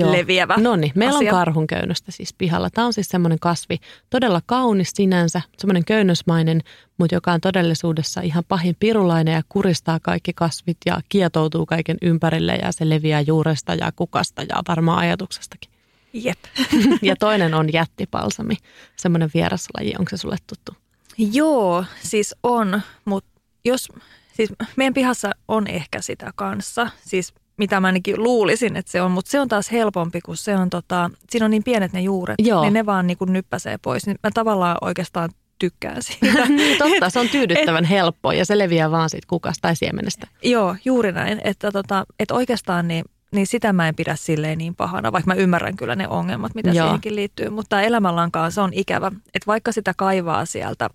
Joo. 0.00 0.12
leviävä 0.12 0.54
No 0.58 0.76
niin, 0.76 0.92
meillä 0.94 1.16
asia. 1.16 1.32
on 1.32 1.38
karhunköynnöstä 1.38 2.12
siis 2.12 2.34
pihalla. 2.38 2.70
Tämä 2.70 2.86
on 2.86 2.92
siis 2.92 3.08
semmoinen 3.08 3.38
kasvi, 3.38 3.78
todella 4.10 4.40
kaunis 4.46 4.90
sinänsä, 4.94 5.42
semmoinen 5.58 5.84
köynnösmainen, 5.84 6.60
mutta 6.98 7.14
joka 7.14 7.32
on 7.32 7.40
todellisuudessa 7.40 8.20
ihan 8.20 8.44
pahin 8.48 8.76
pirulainen 8.80 9.34
ja 9.34 9.42
kuristaa 9.48 9.98
kaikki 10.02 10.32
kasvit 10.32 10.76
ja 10.86 11.00
kietoutuu 11.08 11.66
kaiken 11.66 11.96
ympärille 12.02 12.54
ja 12.54 12.72
se 12.72 12.88
leviää 12.88 13.20
juuresta 13.20 13.74
ja 13.74 13.92
kukasta 13.96 14.42
ja 14.42 14.62
varmaan 14.68 14.98
ajatuksestakin. 14.98 15.70
Jep. 16.12 16.38
ja 17.02 17.16
toinen 17.16 17.54
on 17.54 17.72
jättipalsami, 17.72 18.56
semmoinen 18.96 19.30
vieraslaji, 19.34 19.94
onko 19.98 20.10
se 20.10 20.16
sulle 20.16 20.36
tuttu? 20.46 20.72
Joo, 21.18 21.84
siis 22.02 22.34
on, 22.42 22.82
mutta 23.04 23.40
jos, 23.64 23.88
siis 24.32 24.52
meidän 24.76 24.94
pihassa 24.94 25.30
on 25.48 25.66
ehkä 25.66 26.00
sitä 26.00 26.32
kanssa, 26.36 26.90
siis 27.04 27.34
mitä 27.56 27.80
mä 27.80 27.86
ainakin 27.86 28.22
luulisin, 28.22 28.76
että 28.76 28.92
se 28.92 29.02
on, 29.02 29.10
mutta 29.10 29.30
se 29.30 29.40
on 29.40 29.48
taas 29.48 29.72
helpompi, 29.72 30.20
kun 30.20 30.36
se 30.36 30.56
on 30.56 30.70
tota, 30.70 31.10
siinä 31.30 31.44
on 31.44 31.50
niin 31.50 31.64
pienet 31.64 31.92
ne 31.92 32.00
juuret, 32.00 32.34
Joo. 32.38 32.62
niin 32.62 32.72
ne 32.72 32.86
vaan 32.86 33.06
niin 33.06 33.18
kuin 33.18 33.32
nyppäsee 33.32 33.78
pois. 33.82 34.06
Niin 34.06 34.18
mä 34.22 34.30
tavallaan 34.34 34.78
oikeastaan 34.80 35.30
tykkään 35.58 36.02
siitä. 36.02 36.46
niin 36.48 36.78
totta, 36.78 37.10
se 37.10 37.20
on 37.20 37.28
tyydyttävän 37.38 37.84
et, 37.84 37.90
helppo 37.90 38.32
ja 38.32 38.44
se 38.46 38.58
leviää 38.58 38.90
vaan 38.90 39.10
siitä 39.10 39.26
kukasta 39.30 39.62
tai 39.62 39.76
siemenestä. 39.76 40.26
Joo, 40.42 40.76
juuri 40.84 41.12
näin. 41.12 41.40
Että, 41.44 41.72
tota, 41.72 42.06
että 42.18 42.34
oikeastaan 42.34 42.88
niin, 42.88 43.04
niin 43.32 43.46
sitä 43.46 43.72
mä 43.72 43.88
en 43.88 43.94
pidä 43.94 44.16
silleen 44.16 44.58
niin 44.58 44.74
pahana, 44.74 45.12
vaikka 45.12 45.30
mä 45.30 45.40
ymmärrän 45.40 45.76
kyllä 45.76 45.96
ne 45.96 46.08
ongelmat, 46.08 46.54
mitä 46.54 46.70
Joo. 46.70 46.86
siihenkin 46.86 47.16
liittyy. 47.16 47.50
Mutta 47.50 47.82
elämänlankaan 47.82 48.52
se 48.52 48.60
on 48.60 48.70
ikävä, 48.72 49.12
että 49.34 49.46
vaikka 49.46 49.72
sitä 49.72 49.94
kaivaa 49.96 50.44
sieltä 50.44 50.90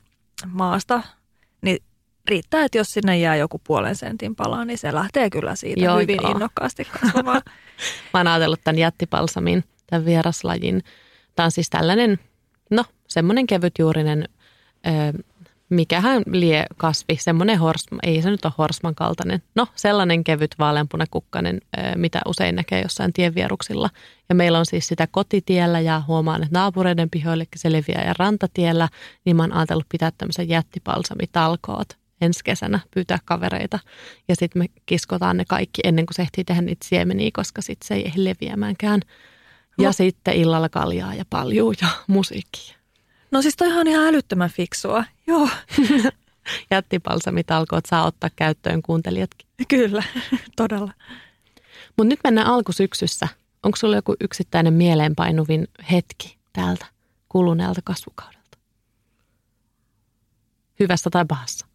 maasta, 0.48 1.02
riittää, 2.32 2.66
että 2.66 2.78
jos 2.78 2.94
sinne 2.94 3.18
jää 3.18 3.36
joku 3.36 3.62
puolen 3.68 3.96
sentin 3.96 4.36
pala, 4.36 4.66
niin 4.66 4.78
se 4.78 4.94
lähtee 4.94 5.30
kyllä 5.30 5.56
siitä 5.56 5.82
joo, 5.82 5.98
hyvin 5.98 6.20
joo. 6.22 6.32
innokkaasti 6.32 6.86
kasvamaan. 6.86 7.42
Mä 8.14 8.20
oon 8.20 8.28
ajatellut 8.28 8.62
tämän 8.64 8.80
jättipalsamin, 8.80 9.64
tämän 9.88 10.06
vieraslajin. 10.06 10.84
Tämä 11.36 11.46
on 11.46 11.52
siis 11.52 11.70
tällainen, 11.70 12.20
no 12.70 12.86
semmoinen 13.08 13.48
kevytjuurinen 13.48 14.30
ö, 14.88 15.20
mikähän 15.72 16.24
lie 16.26 16.66
kasvi, 16.78 17.18
semmoinen 17.20 17.60
horsma, 17.60 17.98
ei 18.04 18.22
se 18.22 18.30
nyt 18.30 18.46
ole 18.46 18.54
horsman 18.58 18.96
kaltainen. 18.96 19.44
No 19.56 19.68
sellainen 19.76 20.24
kevyt 20.24 20.56
vaaleanpunakukkainen, 20.60 21.62
mitä 21.96 22.22
usein 22.28 22.56
näkee 22.56 22.82
jossain 22.82 23.14
tienvieruksilla. 23.14 23.90
Ja 24.30 24.36
meillä 24.36 24.60
on 24.60 24.66
siis 24.66 24.88
sitä 24.88 25.08
kotitiellä 25.12 25.80
ja 25.80 26.02
huomaan, 26.08 26.44
että 26.44 26.60
naapureiden 26.60 27.10
pihoillekin 27.10 27.60
se 27.60 27.72
leviää 27.72 28.04
ja 28.06 28.14
rantatiellä, 28.20 28.90
niin 29.26 29.36
mä 29.36 29.44
oon 29.44 29.54
ajatellut 29.54 29.90
pitää 29.90 30.12
tämmöisen 30.18 30.50
jättipalsamitalkoot 30.50 32.01
ensi 32.22 32.40
kesänä, 32.44 32.80
pyytää 32.94 33.20
kavereita. 33.26 33.80
Ja 34.28 34.36
sitten 34.36 34.62
me 34.62 34.66
kiskotaan 34.86 35.38
ne 35.38 35.46
kaikki 35.46 35.82
ennen 35.84 36.06
kuin 36.06 36.16
se 36.16 36.22
ehtii 36.22 36.44
tehdä 36.44 36.62
niitä 36.62 36.88
siemeniä, 36.88 37.30
koska 37.34 37.62
sitten 37.62 37.88
se 37.88 37.94
ei 37.94 38.06
ehdi 38.06 38.24
leviämäänkään. 38.26 39.02
Ja 39.78 39.90
no. 39.90 39.94
sitten 39.94 40.36
illalla 40.36 40.70
kaljaa 40.70 41.14
ja 41.14 41.26
paljuu 41.30 41.74
ja 41.82 41.88
musiikkia. 42.08 42.76
No 43.32 43.42
siis 43.42 43.56
toi 43.56 43.80
on 43.80 43.88
ihan 43.88 44.08
älyttömän 44.08 44.50
fiksua. 44.50 45.04
Joo. 45.28 45.50
Jättipalsamitalkoot 46.72 47.86
saa 47.86 48.06
ottaa 48.06 48.30
käyttöön 48.36 48.82
kuuntelijatkin. 48.82 49.48
Kyllä, 49.68 50.04
todella. 50.56 50.94
Mutta 51.98 52.10
nyt 52.10 52.20
mennään 52.24 52.48
alkusyksyssä. 52.48 53.28
Onko 53.64 53.76
sulla 53.76 53.96
joku 53.96 54.16
yksittäinen 54.20 54.74
mieleenpainuvin 54.74 55.68
hetki 55.92 56.38
täältä 56.54 56.86
kuluneelta 57.30 57.82
kasvukaudelta? 57.84 58.58
Hyvässä 60.80 61.10
tai 61.10 61.26
pahassa? 61.28 61.71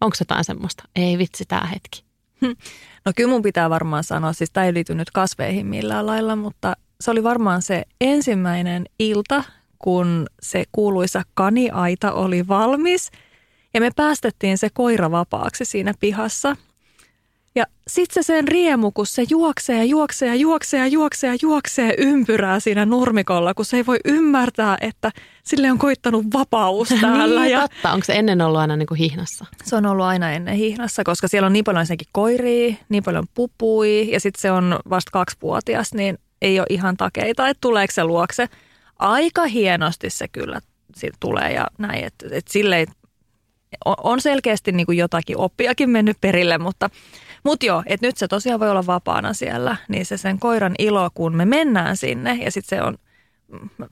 Onko 0.00 0.16
jotain 0.20 0.44
semmoista? 0.44 0.84
Ei 0.96 1.18
vitsi, 1.18 1.44
tämä 1.44 1.66
hetki. 1.66 2.04
No 3.04 3.12
kyllä 3.16 3.30
mun 3.30 3.42
pitää 3.42 3.70
varmaan 3.70 4.04
sanoa, 4.04 4.32
siis 4.32 4.50
tämä 4.50 4.66
ei 4.66 4.74
liity 4.74 4.94
nyt 4.94 5.10
kasveihin 5.10 5.66
millään 5.66 6.06
lailla, 6.06 6.36
mutta 6.36 6.76
se 7.00 7.10
oli 7.10 7.22
varmaan 7.22 7.62
se 7.62 7.84
ensimmäinen 8.00 8.86
ilta, 8.98 9.44
kun 9.78 10.26
se 10.42 10.64
kuuluisa 10.72 11.22
kaniaita 11.34 12.12
oli 12.12 12.48
valmis 12.48 13.10
ja 13.74 13.80
me 13.80 13.90
päästettiin 13.96 14.58
se 14.58 14.68
koira 14.70 15.10
vapaaksi 15.10 15.64
siinä 15.64 15.94
pihassa. 16.00 16.56
Ja 17.56 17.66
sitten 17.88 18.24
se 18.24 18.26
sen 18.26 18.48
riemu, 18.48 18.90
kun 18.90 19.06
se 19.06 19.24
juoksee 19.30 19.76
ja 19.76 19.84
juoksee 19.84 20.28
ja 20.28 20.34
juoksee 20.34 20.80
ja 20.80 20.86
juoksee 20.86 21.30
ja 21.30 21.38
juoksee 21.42 21.94
ympyrää 21.98 22.60
siinä 22.60 22.86
nurmikolla, 22.86 23.54
kun 23.54 23.64
se 23.64 23.76
ei 23.76 23.86
voi 23.86 23.98
ymmärtää, 24.04 24.78
että 24.80 25.12
sille 25.44 25.70
on 25.70 25.78
koittanut 25.78 26.26
vapaus 26.32 26.88
täällä. 27.00 27.40
niin, 27.40 27.52
ja 27.52 27.60
totta. 27.60 27.92
Onko 27.92 28.04
se 28.04 28.12
ennen 28.12 28.40
ollut 28.40 28.60
aina 28.60 28.76
niin 28.76 28.86
kuin 28.86 28.98
hihnassa? 28.98 29.46
Se 29.64 29.76
on 29.76 29.86
ollut 29.86 30.04
aina 30.04 30.32
ennen 30.32 30.54
hihnassa, 30.54 31.04
koska 31.04 31.28
siellä 31.28 31.46
on 31.46 31.52
niin 31.52 31.64
paljon 31.64 31.80
ensinnäkin 31.80 32.08
koiria, 32.12 32.74
niin 32.88 33.02
paljon 33.02 33.24
pupui 33.34 34.10
ja 34.10 34.20
sitten 34.20 34.40
se 34.40 34.50
on 34.50 34.78
vasta 34.90 35.10
kaksivuotias, 35.10 35.94
niin 35.94 36.18
ei 36.42 36.60
ole 36.60 36.66
ihan 36.70 36.96
takeita, 36.96 37.48
että 37.48 37.60
tuleeko 37.60 37.92
se 37.92 38.04
luokse. 38.04 38.46
Aika 38.98 39.46
hienosti 39.46 40.10
se 40.10 40.28
kyllä 40.28 40.60
tulee 41.20 41.52
ja 41.52 41.66
näin, 41.78 42.04
että 42.04 42.26
et 42.30 42.48
silleen 42.48 42.86
on 43.84 44.20
selkeästi 44.20 44.72
niin 44.72 44.86
kuin 44.86 44.98
jotakin 44.98 45.38
oppiakin 45.38 45.90
mennyt 45.90 46.16
perille, 46.20 46.58
mutta, 46.58 46.90
mutta 47.46 47.66
joo, 47.66 47.82
että 47.86 48.06
nyt 48.06 48.16
se 48.16 48.28
tosiaan 48.28 48.60
voi 48.60 48.70
olla 48.70 48.86
vapaana 48.86 49.32
siellä, 49.32 49.76
niin 49.88 50.06
se 50.06 50.16
sen 50.16 50.38
koiran 50.38 50.74
ilo, 50.78 51.10
kun 51.14 51.36
me 51.36 51.44
mennään 51.44 51.96
sinne 51.96 52.38
ja 52.42 52.50
sitten 52.50 52.78
se 52.78 52.82
on 52.82 52.98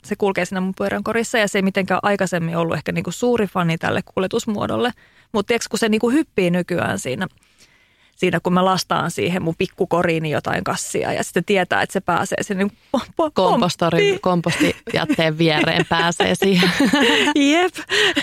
se 0.05 0.17
kulkee 0.17 0.45
siinä 0.45 0.61
mun 0.61 0.75
pyörän 0.79 1.05
korissa 1.05 1.39
ja 1.39 1.49
se 1.49 1.59
ei 1.59 1.63
mitenkään 1.63 2.01
aikaisemmin 2.03 2.57
ollut 2.57 2.77
ehkä 2.77 2.93
niin 2.93 3.05
kuin 3.05 3.15
suuri 3.15 3.47
fani 3.47 3.79
tälle 3.79 4.01
kuljetusmuodolle. 4.15 4.91
Mutta 5.33 5.55
kun 5.71 5.79
se 5.79 5.89
niin 5.89 6.01
kuin 6.01 6.15
hyppii 6.15 6.51
nykyään 6.51 6.99
siinä 6.99 7.27
siinä, 8.25 8.41
kun 8.41 8.53
mä 8.53 8.65
lastaan 8.65 9.11
siihen 9.11 9.43
mun 9.43 9.55
pikkukoriini 9.59 10.31
jotain 10.31 10.65
kassia 10.65 11.13
ja 11.13 11.25
sitten 11.25 11.45
tietää, 11.45 11.83
että 11.83 11.93
se 11.93 12.01
pääsee 12.01 12.43
sinne 12.43 12.67
Kompostori, 13.35 14.19
kompostijätteen 14.23 15.39
viereen 15.39 15.87
pääsee 15.89 16.35
siihen. 16.35 16.71
Jep. 17.53 17.75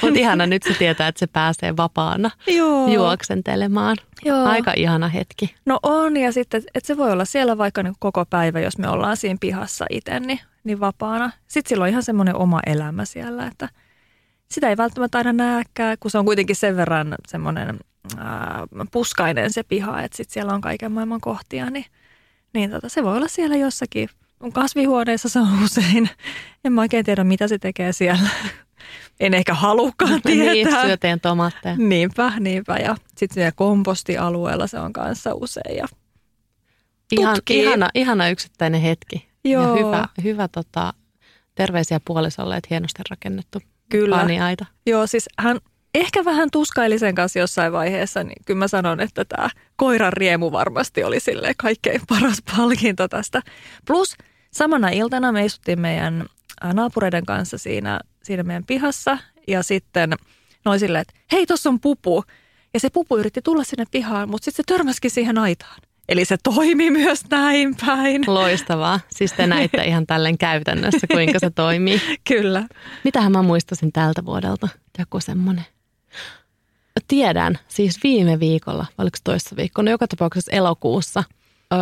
Mutta 0.02 0.20
ihana 0.20 0.46
nyt 0.46 0.64
se 0.64 0.74
tietää, 0.74 1.08
että 1.08 1.20
se 1.20 1.28
pääsee 1.28 1.78
vapaana 1.78 2.32
Joo. 2.48 2.88
juoksentelemaan. 2.88 3.98
Joo. 4.26 4.46
Aika 4.46 4.74
ihana 4.76 5.08
hetki. 5.08 5.56
No 5.66 5.80
on 5.84 6.18
ja 6.18 6.32
sitten, 6.32 6.64
että 6.76 6.88
se 6.88 6.98
voi 6.98 7.12
olla 7.12 7.26
siellä 7.26 7.58
vaikka 7.58 7.84
niin 7.84 7.96
koko 8.00 8.26
päivä, 8.26 8.60
jos 8.60 8.78
me 8.78 8.90
ollaan 8.90 9.18
siinä 9.18 9.38
pihassa 9.40 9.86
itse, 9.90 10.20
niin, 10.20 10.40
niin 10.64 10.80
vapaana. 10.80 11.32
Sitten 11.48 11.70
sillä 11.70 11.84
on 11.84 11.90
ihan 11.90 12.04
semmoinen 12.04 12.36
oma 12.36 12.60
elämä 12.66 13.06
siellä, 13.06 13.48
että 13.48 13.70
sitä 14.52 14.70
ei 14.70 14.78
välttämättä 14.78 15.18
aina 15.18 15.34
näekään, 15.34 15.98
kun 16.00 16.12
se 16.12 16.18
on 16.18 16.26
kuitenkin 16.26 16.56
sen 16.56 16.78
verran 16.78 17.16
semmoinen 17.28 17.80
puskainen 18.92 19.54
se 19.54 19.64
piha, 19.64 20.02
että 20.02 20.18
sit 20.18 20.30
siellä 20.30 20.54
on 20.54 20.62
kaiken 20.62 20.92
maailman 20.92 21.22
kohtia, 21.22 21.70
niin, 21.70 21.86
niin 22.54 22.72
tota, 22.72 22.90
se 22.90 23.04
voi 23.04 23.18
olla 23.18 23.28
siellä 23.28 23.56
jossakin. 23.56 24.10
Kasvihuoneessa 24.54 25.30
se 25.30 25.40
on 25.40 25.64
usein. 25.64 26.10
En 26.66 26.74
mä 26.74 26.82
oikein 26.82 27.06
tiedä, 27.06 27.24
mitä 27.24 27.48
se 27.48 27.58
tekee 27.58 27.92
siellä. 27.92 28.30
En 29.20 29.34
ehkä 29.34 29.54
halukkaan 29.54 30.22
niin, 30.26 30.52
tietää. 30.52 30.74
niin, 30.74 30.88
syöteen 30.88 31.20
tomaatteja. 31.20 31.76
Niinpä, 31.78 32.34
niinpä. 32.40 32.78
Ja 32.78 32.96
sitten 33.08 33.34
siellä 33.34 33.52
kompostialueella 33.56 34.68
se 34.68 34.80
on 34.80 34.94
kanssa 34.94 35.34
usein. 35.34 35.78
Ja 35.78 35.88
Ihan, 37.12 37.38
ihana, 37.50 37.90
ihana 37.96 38.30
yksittäinen 38.30 38.82
hetki. 38.82 39.30
Joo. 39.44 39.64
Ja 39.64 39.86
hyvä, 39.86 40.08
hyvä 40.24 40.48
tota, 40.48 40.94
terveisiä 41.56 42.00
puolisolle, 42.06 42.58
että 42.58 42.68
hienosti 42.70 43.02
rakennettu 43.10 43.60
Kyllä. 43.90 44.18
Paniaita. 44.18 44.66
Joo, 44.86 45.08
siis 45.08 45.30
hän 45.40 45.60
ehkä 45.96 46.26
vähän 46.26 46.50
tuskailisen 46.52 47.16
kanssa 47.16 47.40
jossain 47.40 47.74
vaiheessa, 47.74 48.24
niin 48.24 48.46
kyllä 48.46 48.58
mä 48.58 48.68
sanon, 48.68 49.00
että 49.00 49.26
tämä 49.26 49.50
koiran 49.76 50.14
riemu 50.14 50.52
varmasti 50.52 51.04
oli 51.04 51.20
sille 51.20 51.54
kaikkein 51.58 52.02
paras 52.10 52.38
palkinto 52.56 53.08
tästä. 53.08 53.42
Plus 53.88 54.16
samana 54.52 54.90
iltana 54.90 55.32
me 55.32 55.46
istuttiin 55.46 55.82
meidän 55.82 56.26
naapureiden 56.74 57.26
kanssa 57.26 57.58
siinä, 57.58 58.00
siinä 58.24 58.44
meidän 58.44 58.66
pihassa 58.66 59.18
ja 59.48 59.64
sitten 59.64 60.14
noin 60.66 60.80
silleen, 60.80 61.02
että 61.02 61.14
hei, 61.32 61.46
tuossa 61.46 61.70
on 61.70 61.80
pupu. 61.80 62.24
Ja 62.74 62.80
se 62.80 62.90
pupu 62.90 63.18
yritti 63.18 63.42
tulla 63.42 63.64
sinne 63.64 63.86
pihaan, 63.92 64.30
mutta 64.30 64.46
sitten 64.46 64.64
se 64.64 64.74
törmäskin 64.76 65.12
siihen 65.12 65.38
aitaan. 65.38 65.78
Eli 66.10 66.26
se 66.26 66.38
toimi 66.44 66.92
myös 66.92 67.24
näin 67.30 67.76
päin. 67.86 68.24
Loistavaa. 68.28 69.00
Siis 69.16 69.34
te 69.34 69.48
näitte 69.48 69.84
ihan 69.84 70.08
tälleen 70.08 70.38
käytännössä, 70.38 71.08
kuinka 71.14 71.40
se 71.40 71.50
toimii. 71.50 72.02
Kyllä. 72.30 72.64
Mitähän 73.04 73.32
mä 73.32 73.42
muistasin 73.42 73.92
tältä 73.92 74.26
vuodelta? 74.26 74.68
Joku 75.00 75.20
semmoinen. 75.20 75.66
Tiedän, 77.08 77.60
siis 77.68 78.00
viime 78.04 78.40
viikolla, 78.40 78.86
oliko 78.98 79.18
toissa 79.24 79.56
viikolla, 79.56 79.86
no 79.86 79.92
joka 79.92 80.08
tapauksessa 80.08 80.52
elokuussa 80.52 81.24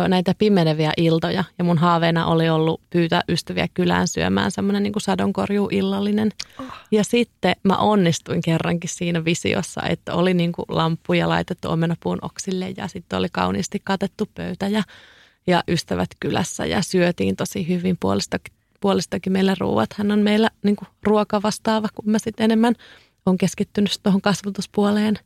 näitä 0.08 0.34
pimeneviä 0.38 0.92
iltoja. 0.96 1.44
Ja 1.58 1.64
mun 1.64 1.78
haaveena 1.78 2.26
oli 2.26 2.48
ollut 2.48 2.80
pyytää 2.90 3.22
ystäviä 3.28 3.68
kylään 3.74 4.08
syömään 4.08 4.50
semmoinen 4.50 4.82
niin 4.82 4.92
sadonkorjuu 4.98 5.68
illallinen. 5.72 6.30
Oh. 6.60 6.66
Ja 6.90 7.04
sitten 7.04 7.56
mä 7.62 7.76
onnistuin 7.76 8.40
kerrankin 8.40 8.90
siinä 8.90 9.24
visiossa, 9.24 9.80
että 9.88 10.14
oli 10.14 10.34
niin 10.34 10.52
kuin 10.52 10.66
lamppuja 10.68 11.28
laitettu 11.28 11.70
omenapuun 11.70 12.18
oksille 12.22 12.74
ja 12.76 12.88
sitten 12.88 13.18
oli 13.18 13.28
kauniisti 13.32 13.80
katettu 13.84 14.28
pöytä 14.34 14.68
ja, 14.68 14.82
ja 15.46 15.64
ystävät 15.68 16.10
kylässä 16.20 16.66
ja 16.66 16.82
syötiin 16.82 17.36
tosi 17.36 17.68
hyvin 17.68 17.96
puolestakin, 18.00 18.54
puolestakin 18.80 19.32
meillä 19.32 19.54
ruuat. 19.58 19.92
Hän 19.92 20.12
on 20.12 20.18
meillä 20.18 20.50
niin 20.62 20.76
kuin 20.76 20.88
ruokavastaava, 21.02 21.88
kun 21.94 22.10
mä 22.10 22.18
sitten 22.18 22.44
enemmän– 22.44 22.74
on 23.26 23.38
keskittynyt 23.38 24.00
tuohon 24.02 24.20
kasvatuspuoleen. 24.20 25.18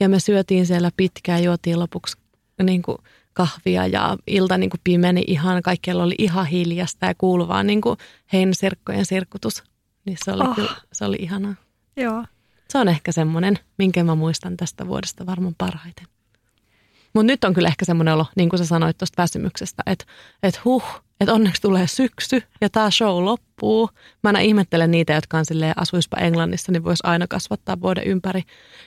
Ja 0.00 0.08
me 0.08 0.20
syötiin 0.20 0.66
siellä 0.66 0.90
pitkään, 0.96 1.44
juotiin 1.44 1.78
lopuksi 1.78 2.16
niin 2.62 2.82
kuin 2.82 2.98
kahvia 3.32 3.86
ja 3.86 4.16
ilta 4.26 4.58
niin 4.58 4.70
kuin 4.70 4.80
pimeni 4.84 5.24
ihan, 5.26 5.62
kaikkialla 5.62 6.02
oli 6.02 6.14
ihan 6.18 6.46
hiljasta 6.46 7.06
ja 7.06 7.14
kuuluvaa 7.14 7.62
niin 7.62 7.80
kuin 7.80 7.98
heinäsirkkojen 8.32 9.06
sirkutus. 9.06 9.64
Niin 10.04 10.18
se 10.24 10.32
oli, 10.32 10.48
oh. 10.48 10.54
kyllä, 10.54 10.76
se 10.92 11.04
oli 11.04 11.16
ihanaa. 11.20 11.54
Joo. 11.96 12.24
Se 12.68 12.78
on 12.78 12.88
ehkä 12.88 13.12
semmoinen, 13.12 13.58
minkä 13.78 14.04
mä 14.04 14.14
muistan 14.14 14.56
tästä 14.56 14.86
vuodesta 14.86 15.26
varmaan 15.26 15.54
parhaiten. 15.58 16.06
Mutta 17.14 17.26
nyt 17.26 17.44
on 17.44 17.54
kyllä 17.54 17.68
ehkä 17.68 17.84
semmoinen 17.84 18.14
olo, 18.14 18.26
niin 18.36 18.48
kuin 18.48 18.58
sä 18.58 18.66
sanoit 18.66 18.98
tuosta 18.98 19.22
väsymyksestä, 19.22 19.82
että 19.86 20.04
et 20.42 20.64
huh, 20.64 20.84
että 21.22 21.34
onneksi 21.34 21.62
tulee 21.62 21.86
syksy 21.86 22.42
ja 22.60 22.70
tämä 22.70 22.90
show 22.90 23.24
loppuu. 23.24 23.90
Mä 24.22 24.28
aina 24.28 24.38
ihmettelen 24.38 24.90
niitä, 24.90 25.12
jotka 25.12 25.38
on 25.38 25.44
silleen, 25.44 25.74
asuispa 25.76 26.16
Englannissa, 26.16 26.72
niin 26.72 26.84
voisi 26.84 27.02
aina 27.06 27.26
kasvattaa 27.26 27.80
vuoden 27.80 28.04
ympäri. 28.04 28.42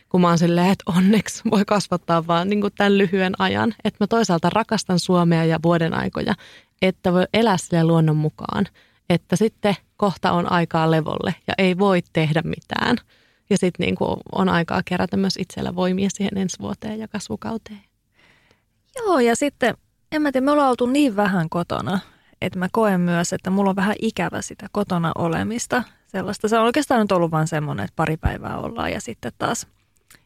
Kun 0.10 0.22
mä 0.22 0.28
oon 0.28 0.38
silleen, 0.38 0.72
että 0.72 0.84
onneksi 0.96 1.42
voi 1.52 1.66
kasvattaa 1.66 2.28
vaan 2.28 2.50
niin 2.50 2.62
tämän 2.78 2.98
lyhyen 2.98 3.34
ajan. 3.40 3.74
Että 3.84 3.98
mä 4.04 4.08
toisaalta 4.08 4.50
rakastan 4.50 5.00
Suomea 5.00 5.46
ja 5.46 5.60
vuoden 5.64 5.94
aikoja, 5.94 6.34
että 6.82 7.14
voi 7.14 7.26
elää 7.34 7.58
sille 7.58 7.84
luonnon 7.84 8.18
mukaan. 8.18 8.66
Että 9.10 9.36
sitten 9.36 9.76
kohta 9.98 10.32
on 10.32 10.52
aikaa 10.52 10.92
levolle 10.92 11.36
ja 11.48 11.54
ei 11.58 11.78
voi 11.78 12.02
tehdä 12.14 12.42
mitään. 12.46 12.98
Ja 13.50 13.58
sitten 13.58 13.86
niin 13.86 13.96
on 14.32 14.50
aikaa 14.50 14.82
kerätä 14.86 15.18
myös 15.18 15.38
itsellä 15.38 15.76
voimia 15.76 16.10
siihen 16.10 16.38
ensi 16.38 16.60
vuoteen 16.60 17.00
ja 17.00 17.08
kasvukauteen. 17.08 17.82
Joo, 18.96 19.20
ja 19.20 19.36
sitten 19.36 19.78
en 20.12 20.22
mä 20.22 20.32
tiedä, 20.32 20.46
me 20.46 20.52
ollaan 20.52 20.70
oltu 20.70 20.86
niin 20.86 21.16
vähän 21.16 21.50
kotona, 21.50 22.00
että 22.42 22.60
mä 22.60 22.68
koen 22.72 23.02
myös, 23.02 23.34
että 23.34 23.50
mulla 23.50 23.70
on 23.70 23.76
vähän 23.76 23.96
ikävä 24.02 24.42
sitä 24.42 24.68
kotona 24.72 25.12
olemista. 25.16 25.84
Sellaista. 26.08 26.48
Se 26.48 26.58
on 26.58 26.66
oikeastaan 26.66 27.02
nyt 27.02 27.12
ollut 27.12 27.32
vain 27.32 27.48
semmoinen, 27.48 27.86
että 27.86 27.96
pari 27.96 28.18
päivää 28.18 28.58
ollaan 28.58 28.92
ja 28.92 29.02
sitten 29.02 29.32
taas 29.38 29.68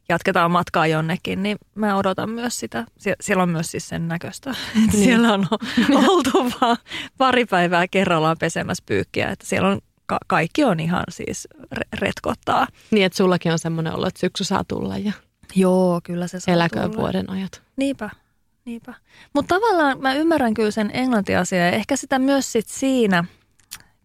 jatketaan 0.09 0.51
matkaa 0.51 0.87
jonnekin, 0.87 1.43
niin 1.43 1.57
mä 1.75 1.95
odotan 1.97 2.29
myös 2.29 2.59
sitä. 2.59 2.85
Sie- 2.97 3.15
siellä 3.21 3.43
on 3.43 3.49
myös 3.49 3.71
siis 3.71 3.89
sen 3.89 4.07
näköistä, 4.07 4.49
että 4.85 4.97
niin. 4.97 5.03
siellä 5.03 5.33
on 5.33 5.47
oltu 6.07 6.31
vaan 6.61 6.77
pari 7.17 7.45
päivää 7.45 7.87
kerrallaan 7.87 8.37
pesemässä 8.39 8.83
pyykkiä. 8.85 9.29
Että 9.29 9.45
siellä 9.45 9.69
on 9.69 9.79
ka- 10.05 10.17
kaikki 10.27 10.63
on 10.63 10.79
ihan 10.79 11.03
siis 11.09 11.47
re- 11.75 11.99
retkottaa. 11.99 12.67
Niin, 12.91 13.05
että 13.05 13.17
sullakin 13.17 13.51
on 13.51 13.59
semmoinen 13.59 13.93
olo, 13.95 14.07
että 14.07 14.19
syksy 14.19 14.43
saa 14.43 14.63
tulla 14.67 14.97
ja 14.97 15.11
Joo, 15.55 16.01
kyllä 16.03 16.27
se 16.27 16.39
saa 16.39 16.53
eläköön 16.53 16.91
tulla. 16.91 17.03
vuoden 17.03 17.29
ajat. 17.29 17.61
Niinpä, 17.75 18.09
niinpä. 18.69 18.93
Mutta 19.33 19.55
tavallaan 19.55 20.01
mä 20.01 20.13
ymmärrän 20.13 20.53
kyllä 20.53 20.71
sen 20.71 20.91
englantiasiaa 20.93 21.65
ja 21.65 21.71
ehkä 21.71 21.95
sitä 21.95 22.19
myös 22.19 22.51
sit 22.51 22.67
siinä, 22.67 23.23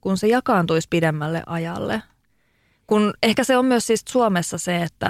kun 0.01 0.17
se 0.19 0.27
jakaantuisi 0.27 0.89
pidemmälle 0.91 1.43
ajalle. 1.47 2.03
Kun 2.87 3.15
ehkä 3.23 3.45
se 3.45 3.57
on 3.57 3.65
myös 3.67 3.87
siis 3.87 4.05
Suomessa 4.09 4.59
se, 4.59 4.83
että 4.83 5.09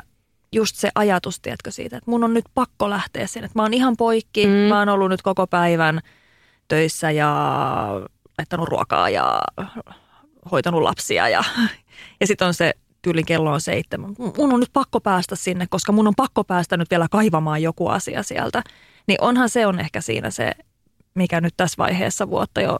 just 0.53 0.77
se 0.77 0.91
ajatus, 0.95 1.41
tiedätkö 1.41 1.71
siitä, 1.71 1.97
että 1.97 2.11
mun 2.11 2.25
on 2.25 2.35
nyt 2.35 2.45
pakko 2.55 2.91
lähteä 2.91 3.27
sinne. 3.27 3.47
Että 3.47 3.59
mä 3.59 3.63
oon 3.63 3.75
ihan 3.75 3.97
poikki, 3.97 4.47
Mm. 4.47 4.53
mä 4.53 4.79
oon 4.79 4.89
ollut 4.89 5.09
nyt 5.11 5.23
koko 5.23 5.47
päivän 5.47 6.01
töissä 6.69 7.11
ja 7.11 7.31
laittanut 8.39 8.69
ruokaa 8.69 9.11
ja 9.11 9.41
hoitanut 10.51 10.83
lapsia 10.83 11.29
ja, 11.29 11.45
ja 12.21 12.27
sitten 12.27 12.49
on 12.49 12.55
se 12.55 12.73
tyyli 13.03 13.23
kello 13.25 13.53
on 13.53 13.61
seitsemän. 13.61 14.15
Mun 14.39 14.53
on 14.53 14.61
nyt 14.61 14.71
pakko 14.73 15.01
päästä 15.01 15.37
sinne, 15.37 15.67
koska 15.71 15.93
mun 15.93 16.09
on 16.09 16.15
pakko 16.17 16.45
päästä 16.45 16.77
nyt 16.77 16.91
vielä 16.91 17.07
kaivamaan 17.11 17.63
joku 17.63 17.89
asia 17.89 18.23
sieltä. 18.23 18.63
Niin 19.07 19.19
onhan 19.21 19.49
se 19.49 19.67
on 19.67 19.81
ehkä 19.81 20.01
siinä 20.01 20.31
se, 20.31 20.51
mikä 21.15 21.41
nyt 21.41 21.55
tässä 21.57 21.75
vaiheessa 21.79 22.31
vuotta 22.31 22.61
jo 22.61 22.79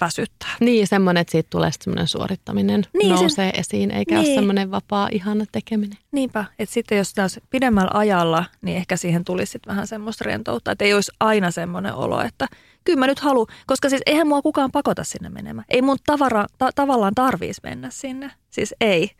väsyttää. 0.00 0.48
Niin, 0.60 0.86
semmoinen, 0.86 1.20
että 1.20 1.30
siitä 1.32 1.48
tulee 1.50 1.72
sitten 1.72 1.84
semmoinen 1.84 2.08
suorittaminen 2.08 2.82
Niin, 2.94 3.08
se- 3.16 3.22
nousee 3.22 3.50
esiin, 3.50 3.90
eikä 3.90 4.14
ole 4.14 4.22
Niin. 4.24 4.34
semmoinen 4.34 4.70
vapaa, 4.70 5.08
ihana 5.12 5.44
tekeminen. 5.52 5.98
Niinpä, 6.12 6.44
että 6.58 6.72
sitten 6.72 6.98
jos 6.98 7.14
taas 7.14 7.40
pidemmällä 7.50 7.90
ajalla, 7.94 8.44
niin 8.62 8.76
ehkä 8.76 8.96
siihen 8.96 9.24
tulisi 9.24 9.52
sit 9.52 9.66
vähän 9.66 9.86
semmoista 9.86 10.24
rentoutta, 10.24 10.70
että 10.72 10.84
ei 10.84 10.94
olisi 10.94 11.12
aina 11.20 11.50
semmoinen 11.50 11.94
olo, 11.94 12.20
että 12.22 12.48
kyllä 12.84 12.98
mä 12.98 13.06
nyt 13.06 13.18
haluan, 13.18 13.46
koska 13.66 13.88
siis 13.88 14.02
eihän 14.06 14.28
mua 14.28 14.42
kukaan 14.42 14.72
pakota 14.72 15.04
sinne 15.04 15.28
menemään. 15.28 15.64
Ei 15.68 15.82
mun 15.82 15.98
tavara, 16.06 16.46
ta, 16.58 16.70
tavallaan 16.74 17.14
tarvitsisi 17.14 17.60
mennä 17.64 17.88
sinne, 17.90 18.30
siis 18.50 18.74
ei. 18.80 19.10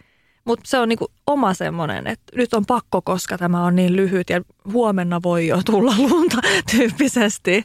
Mutta 0.44 0.62
se 0.68 0.78
on 0.78 0.88
niinku 0.88 1.06
oma 1.26 1.54
semmoinen, 1.54 2.06
että 2.06 2.36
nyt 2.36 2.54
on 2.54 2.66
pakko, 2.66 3.02
koska 3.02 3.38
tämä 3.38 3.64
on 3.64 3.76
niin 3.76 3.96
lyhyt 3.96 4.30
ja 4.30 4.40
huomenna 4.72 5.20
voi 5.22 5.46
jo 5.46 5.60
tulla 5.66 5.94
lunta 6.10 6.36
tyyppisesti. 6.70 7.64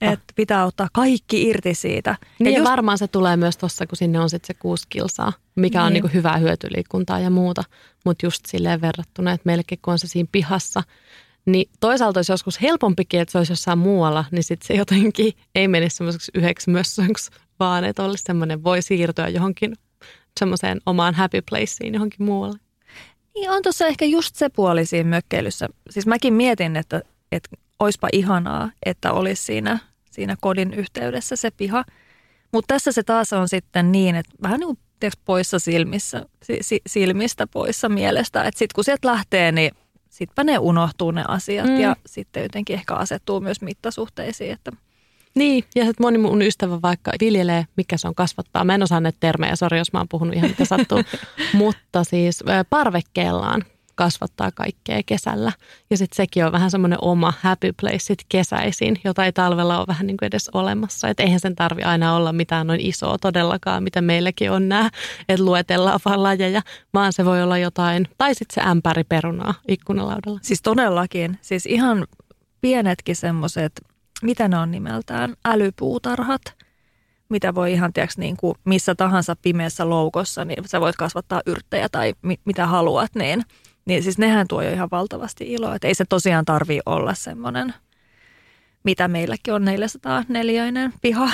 Että 0.00 0.32
pitää 0.36 0.64
ottaa 0.64 0.88
kaikki 0.92 1.48
irti 1.48 1.74
siitä. 1.74 2.16
Niin 2.38 2.52
ja 2.52 2.58
just- 2.58 2.70
varmaan 2.70 2.98
se 2.98 3.08
tulee 3.08 3.36
myös 3.36 3.56
tuossa, 3.56 3.86
kun 3.86 3.96
sinne 3.96 4.20
on 4.20 4.30
sitten 4.30 4.46
se 4.46 4.54
kuusi 4.60 4.86
kilsaa, 4.88 5.32
mikä 5.56 5.82
on 5.82 5.92
Niin. 5.92 5.94
niinku 6.02 6.14
hyvää 6.14 6.36
hyötyliikuntaa 6.36 7.20
ja 7.20 7.30
muuta. 7.30 7.62
Mutta 8.04 8.26
just 8.26 8.46
silleen 8.46 8.80
verrattuna, 8.80 9.32
että 9.32 9.46
meillekin 9.46 9.78
kun 9.82 9.92
on 9.92 9.98
se 9.98 10.06
siinä 10.08 10.28
pihassa, 10.32 10.82
niin 11.46 11.70
toisaalta 11.80 12.18
olisi 12.18 12.32
joskus 12.32 12.62
helpompikin, 12.62 13.20
että 13.20 13.32
se 13.32 13.38
olisi 13.38 13.52
jossain 13.52 13.78
muualla, 13.78 14.24
niin 14.30 14.44
sitten 14.44 14.66
se 14.66 14.74
jotenkin 14.74 15.32
ei 15.54 15.68
menisi 15.68 15.96
semmoiseksi 15.96 16.32
yhdeksi 16.34 16.70
mössöksi, 16.70 17.30
vaan 17.60 17.84
että 17.84 18.02
olisi 18.04 18.24
semmoinen, 18.26 18.64
voi 18.64 18.82
siirtyä 18.82 19.28
johonkin 19.28 19.76
semmoiseen 20.40 20.80
omaan 20.86 21.14
happy 21.14 21.42
placeen 21.50 21.94
johonkin 21.94 22.22
muualle. 22.26 22.58
Niin 23.34 23.50
on 23.50 23.62
tuossa 23.62 23.86
ehkä 23.86 24.04
just 24.04 24.36
se 24.36 24.48
puoli 24.48 24.86
siinä 24.86 25.10
mökkeilyssä. 25.10 25.68
Siis 25.90 26.06
mäkin 26.06 26.34
mietin, 26.34 26.76
että, 26.76 27.02
että 27.32 27.48
oispa 27.78 28.08
ihanaa, 28.12 28.70
että 28.86 29.12
olisi 29.12 29.42
siinä, 29.42 29.78
siinä 30.10 30.36
kodin 30.40 30.74
yhteydessä 30.74 31.36
se 31.36 31.50
piha. 31.50 31.84
Mutta 32.52 32.74
tässä 32.74 32.92
se 32.92 33.02
taas 33.02 33.32
on 33.32 33.48
sitten 33.48 33.92
niin, 33.92 34.14
että 34.14 34.32
vähän 34.42 34.60
niin 34.60 34.66
kuin 34.66 34.78
tiedätkö, 35.00 35.22
poissa 35.24 35.58
silmissä, 35.58 36.26
si, 36.42 36.58
si, 36.60 36.80
silmistä, 36.86 37.46
poissa 37.46 37.88
mielestä. 37.88 38.42
Että 38.42 38.58
sitten 38.58 38.74
kun 38.74 38.84
sieltä 38.84 39.08
lähtee, 39.08 39.52
niin 39.52 39.70
sittenpä 40.10 40.44
ne 40.44 40.58
unohtuu 40.58 41.10
ne 41.10 41.24
asiat 41.28 41.66
mm. 41.66 41.80
ja 41.80 41.96
sitten 42.06 42.42
jotenkin 42.42 42.74
ehkä 42.74 42.94
asettuu 42.94 43.40
myös 43.40 43.60
mittasuhteisiin. 43.60 44.52
Että 44.52 44.72
Niin, 45.38 45.64
ja 45.74 45.84
sitten 45.84 46.04
moni 46.04 46.18
mun 46.18 46.42
ystävä 46.42 46.82
vaikka 46.82 47.12
viljelee, 47.20 47.66
mikä 47.76 47.96
se 47.96 48.08
on 48.08 48.14
kasvattaa. 48.14 48.64
Mä 48.64 48.74
en 48.74 48.82
osaa 48.82 49.00
näitä 49.00 49.18
termejä, 49.20 49.56
sori 49.56 49.78
jos 49.78 49.92
mä 49.92 49.98
oon 49.98 50.08
puhunut 50.08 50.34
ihan 50.34 50.50
mitä 50.50 50.64
sattuu. 50.64 50.98
Mutta 51.52 52.04
siis 52.04 52.44
parvekkeellaan 52.70 53.64
kasvattaa 53.94 54.50
kaikkea 54.52 55.00
kesällä. 55.06 55.52
Ja 55.90 55.96
sitten 55.96 56.16
sekin 56.16 56.46
on 56.46 56.52
vähän 56.52 56.70
semmoinen 56.70 56.98
oma 57.02 57.32
happy 57.40 57.72
place 57.80 57.98
sit 57.98 58.18
kesäisin, 58.28 59.00
jota 59.04 59.24
ei 59.24 59.32
talvella 59.32 59.78
ole 59.78 59.86
vähän 59.86 60.06
niin 60.06 60.16
kuin 60.16 60.26
edes 60.26 60.50
olemassa. 60.52 61.08
Että 61.08 61.22
eihän 61.22 61.40
sen 61.40 61.56
tarvi 61.56 61.82
aina 61.82 62.16
olla 62.16 62.32
mitään 62.32 62.66
noin 62.66 62.80
isoa 62.80 63.18
todellakaan, 63.18 63.82
mitä 63.82 64.00
meilläkin 64.00 64.50
on 64.50 64.68
nämä, 64.68 64.90
että 65.28 65.44
luetellaan 65.44 66.00
vaan 66.04 66.22
lajeja, 66.22 66.62
vaan 66.94 67.12
se 67.12 67.24
voi 67.24 67.42
olla 67.42 67.58
jotain, 67.58 68.08
tai 68.18 68.34
sitten 68.34 68.54
se 68.64 68.70
ämpäri 68.70 69.04
perunaa 69.04 69.54
ikkunalaudalla. 69.68 70.38
Siis 70.42 70.62
todellakin, 70.62 71.38
siis 71.40 71.66
ihan 71.66 72.06
pienetkin 72.60 73.16
semmoiset, 73.16 73.72
mitä 74.22 74.48
ne 74.48 74.58
on 74.58 74.70
nimeltään, 74.70 75.34
älypuutarhat, 75.44 76.42
mitä 77.28 77.54
voi 77.54 77.72
ihan 77.72 77.92
tiiäks, 77.92 78.18
niin 78.18 78.36
kuin 78.36 78.54
missä 78.64 78.94
tahansa 78.94 79.36
pimeässä 79.42 79.88
loukossa, 79.88 80.44
niin 80.44 80.68
sä 80.68 80.80
voit 80.80 80.96
kasvattaa 80.96 81.42
yrttejä 81.46 81.88
tai 81.88 82.14
mi- 82.22 82.40
mitä 82.44 82.66
haluat, 82.66 83.14
niin, 83.14 83.44
niin 83.84 84.02
siis 84.02 84.18
nehän 84.18 84.48
tuo 84.48 84.62
jo 84.62 84.72
ihan 84.72 84.88
valtavasti 84.90 85.52
iloa. 85.52 85.74
Et 85.74 85.84
ei 85.84 85.94
se 85.94 86.04
tosiaan 86.08 86.44
tarvii 86.44 86.80
olla 86.86 87.14
semmoinen, 87.14 87.74
mitä 88.84 89.08
meilläkin 89.08 89.54
on 89.54 89.64
404 89.64 90.90
piha. 91.02 91.30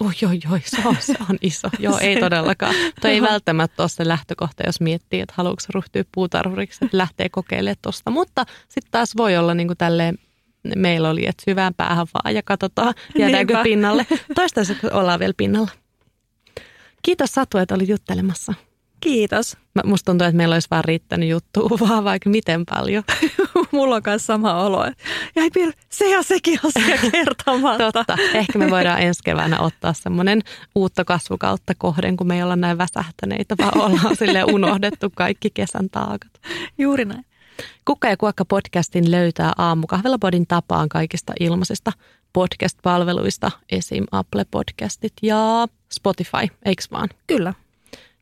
Oi, 0.00 0.12
oi, 0.28 0.40
oi, 0.50 0.60
se 0.64 0.82
on, 0.84 0.96
se 1.00 1.14
on 1.30 1.38
iso. 1.40 1.68
Joo, 1.78 1.98
ei 1.98 2.20
todellakaan. 2.20 2.74
Tuo 3.00 3.10
ei 3.10 3.22
välttämättä 3.22 3.82
ole 3.82 3.88
se 3.88 4.08
lähtökohta, 4.08 4.62
jos 4.66 4.80
miettii, 4.80 5.20
että 5.20 5.34
haluatko 5.36 5.62
ryhtyä 5.74 6.04
puutarhuriksi, 6.14 6.84
että 6.84 6.98
lähtee 6.98 7.28
kokeilemaan 7.28 7.76
tuosta. 7.82 8.10
Mutta 8.10 8.44
sitten 8.68 8.90
taas 8.90 9.16
voi 9.16 9.36
olla 9.36 9.54
niin 9.54 9.66
kuin 9.66 9.76
tälleen, 9.76 10.18
meillä 10.76 11.10
oli, 11.10 11.26
että 11.26 11.42
syvään 11.44 11.74
päähän 11.74 12.06
vaan 12.14 12.34
ja 12.34 12.42
katsotaan, 12.42 12.94
jäädäänkö 13.18 13.52
Niinpä. 13.54 13.62
pinnalle. 13.62 14.06
Toistaiseksi 14.34 14.86
ollaan 14.92 15.20
vielä 15.20 15.34
pinnalla. 15.36 15.70
Kiitos 17.02 17.30
Satu, 17.32 17.58
että 17.58 17.74
oli 17.74 17.88
juttelemassa. 17.88 18.54
Kiitos. 19.00 19.56
Mä, 19.74 19.82
musta 19.84 20.06
tuntuu, 20.12 20.26
että 20.26 20.36
meillä 20.36 20.52
olisi 20.52 20.68
vaan 20.70 20.84
riittänyt 20.84 21.28
juttua 21.28 21.68
vaan 21.88 22.04
vaikka 22.04 22.30
miten 22.30 22.66
paljon. 22.66 23.04
Mulla 23.72 23.96
on 23.96 24.02
myös 24.06 24.26
sama 24.26 24.54
olo. 24.54 24.84
Jäi 25.36 25.50
pieni, 25.50 25.72
se 25.88 26.10
ja 26.10 26.22
sekin 26.22 26.58
asia 26.64 26.98
kertomatta. 27.12 27.92
Totta. 27.92 28.16
Ehkä 28.34 28.58
me 28.58 28.70
voidaan 28.70 29.00
ensi 29.00 29.20
keväänä 29.24 29.60
ottaa 29.60 29.92
semmoinen 29.92 30.42
uutta 30.74 31.04
kasvukautta 31.04 31.72
kohden, 31.78 32.16
kun 32.16 32.26
me 32.26 32.36
ei 32.36 32.42
olla 32.42 32.56
näin 32.56 32.78
väsähtäneitä, 32.78 33.54
vaan 33.58 33.78
ollaan 33.78 34.16
sille 34.16 34.44
unohdettu 34.44 35.10
kaikki 35.16 35.50
kesän 35.54 35.90
taakat. 35.90 36.30
Juuri 36.78 37.04
näin. 37.04 37.24
Kukka 37.84 38.08
ja 38.08 38.16
kuokka 38.16 38.44
podcastin 38.44 39.10
löytää 39.10 39.52
aamukahvelapodin 39.58 40.46
tapaan 40.46 40.88
kaikista 40.88 41.32
ilmaisista 41.40 41.92
podcast-palveluista, 42.32 43.50
esim. 43.72 44.04
Apple 44.12 44.44
Podcastit 44.50 45.12
ja 45.22 45.66
Spotify, 45.92 46.48
eiks 46.64 46.90
vaan? 46.90 47.08
Kyllä, 47.26 47.54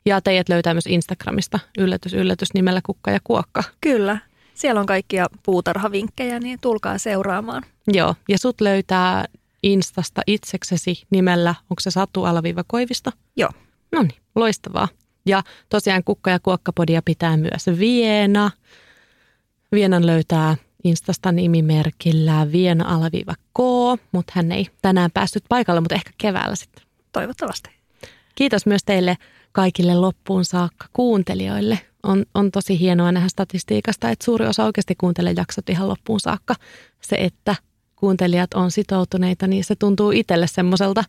Ja 0.05 0.21
teidät 0.21 0.49
löytää 0.49 0.73
myös 0.73 0.87
Instagramista, 0.87 1.59
yllätys, 1.77 2.13
yllätys 2.13 2.53
nimellä 2.53 2.81
Kukka 2.85 3.11
ja 3.11 3.19
kuokka. 3.23 3.63
kyllä. 3.81 4.17
Siellä 4.53 4.79
on 4.79 4.85
kaikkia 4.85 5.27
puutarhavinkkejä, 5.43 6.39
niin 6.39 6.59
tulkaa 6.61 6.97
seuraamaan. 6.97 7.63
Joo, 7.87 8.15
ja 8.29 8.37
sut 8.37 8.61
löytää 8.61 9.25
Instasta 9.63 10.21
itseksesi 10.27 11.03
nimellä, 11.09 11.55
onko 11.69 11.79
se 11.79 11.91
Satu 11.91 12.23
Alaviiva 12.23 12.63
Koivisto? 12.67 13.11
Joo. 13.35 13.49
No 13.91 14.01
niin, 14.01 14.21
loistavaa. 14.35 14.87
Ja 15.25 15.43
tosiaan 15.69 16.03
Kukka 16.03 16.29
ja 16.29 16.39
Kuokkapodia 16.39 17.01
pitää 17.05 17.37
myös 17.37 17.65
Viena. 17.79 18.51
Vienan 19.71 20.05
löytää 20.05 20.55
Instasta 20.83 21.31
nimimerkillä 21.31 22.51
Viena-K, 22.51 23.59
mutta 24.11 24.33
hän 24.35 24.51
ei 24.51 24.67
tänään 24.81 25.11
päässyt 25.11 25.43
paikalle, 25.49 25.81
mutta 25.81 25.95
ehkä 25.95 26.11
keväällä 26.17 26.55
sitten. 26.55 26.83
Toivottavasti. 27.11 27.69
Kiitos 28.35 28.65
myös 28.65 28.83
teille 28.83 29.17
kaikille 29.51 29.95
loppuun 29.95 30.45
saakka 30.45 30.87
kuuntelijoille. 30.93 31.79
On, 32.03 32.25
on 32.33 32.51
tosi 32.51 32.79
hienoa 32.79 33.11
nähdä 33.11 33.29
statistiikasta, 33.29 34.09
että 34.09 34.25
suuri 34.25 34.47
osa 34.47 34.65
oikeasti 34.65 34.95
kuuntelee 34.95 35.33
jaksot 35.37 35.69
ihan 35.69 35.87
loppuun 35.89 36.19
saakka. 36.19 36.55
Se, 37.01 37.15
että 37.15 37.55
kuuntelijat 37.95 38.53
on 38.53 38.71
sitoutuneita, 38.71 39.47
niin 39.47 39.63
se 39.63 39.75
tuntuu 39.75 40.11
itselle 40.11 40.47
semmoiselta 40.47 41.03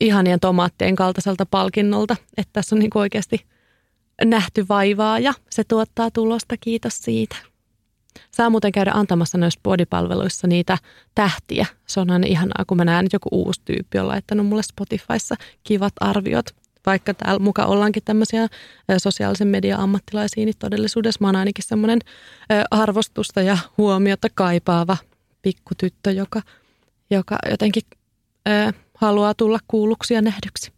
ihanien 0.00 0.40
tomaattien 0.40 0.96
kaltaiselta 0.96 1.46
palkinnolta, 1.46 2.16
että 2.36 2.52
tässä 2.52 2.76
on 2.76 2.78
niin 2.78 2.90
oikeasti 2.94 3.46
nähty 4.24 4.66
vaivaa 4.68 5.18
ja 5.18 5.34
se 5.50 5.64
tuottaa 5.64 6.10
tulosta. 6.10 6.56
Kiitos 6.60 6.98
siitä. 6.98 7.36
Saa 8.30 8.50
muuten 8.50 8.72
käydä 8.72 8.92
antamassa 8.94 9.38
noissa 9.38 9.60
podipalveluissa 9.62 10.46
niitä 10.46 10.78
tähtiä. 11.14 11.66
Se 11.86 12.00
on 12.00 12.10
aina 12.10 12.26
ihanaa, 12.26 12.64
kun 12.66 12.76
mä 12.76 12.84
näen, 12.84 13.06
että 13.06 13.14
joku 13.14 13.28
uusi 13.32 13.60
tyyppi 13.64 13.98
on 13.98 14.08
laittanut 14.08 14.46
mulle 14.46 14.62
Spotifyssa 14.62 15.34
kivat 15.64 15.92
arviot. 16.00 16.46
Vaikka 16.86 17.14
täällä 17.14 17.38
muka 17.38 17.64
ollaankin 17.64 18.02
tämmöisiä 18.04 18.46
sosiaalisen 18.98 19.48
median 19.48 19.80
ammattilaisia, 19.80 20.44
niin 20.44 20.54
todellisuudessa 20.58 21.18
mä 21.20 21.28
oon 21.28 21.36
ainakin 21.36 21.64
semmoinen 21.64 21.98
arvostusta 22.70 23.42
ja 23.42 23.58
huomiota 23.78 24.28
kaipaava 24.34 24.96
pikkutyttö, 25.42 26.10
joka, 26.10 26.42
joka 27.10 27.38
jotenkin 27.50 27.82
ö, 28.48 28.72
haluaa 28.94 29.34
tulla 29.34 29.58
kuulluksi 29.68 30.14
ja 30.14 30.22
nähdyksi. 30.22 30.77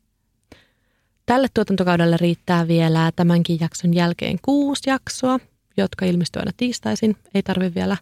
Tälle 1.30 1.48
tuotantokaudelle 1.54 2.16
riittää 2.16 2.68
vielä 2.68 3.12
tämänkin 3.16 3.58
jakson 3.60 3.94
jälkeen 3.94 4.38
kuusi 4.42 4.90
jaksoa, 4.90 5.38
jotka 5.76 6.06
ilmestyy 6.06 6.40
aina 6.40 6.52
tiistaisin. 6.56 7.16
Ei 7.34 7.42
tarvitse 7.42 7.74
vielä 7.74 7.96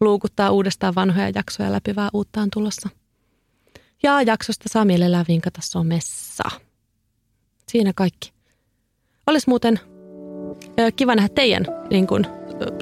luukuttaa 0.00 0.50
uudestaan 0.50 0.94
vanhoja 0.94 1.30
jaksoja 1.34 1.72
läpi, 1.72 1.96
vaan 1.96 2.10
uutta 2.12 2.40
on 2.40 2.48
tulossa. 2.52 2.88
Ja 4.02 4.22
jaksosta 4.22 4.64
saa 4.68 4.84
mielellään 4.84 5.24
vinkata 5.28 5.60
somessa. 5.62 6.44
Siinä 7.68 7.92
kaikki. 7.94 8.32
Olisi 9.26 9.48
muuten 9.48 9.80
kiva 10.96 11.14
nähdä 11.14 11.28
teidän 11.28 11.66
niin 11.90 12.06
kuin, 12.06 12.26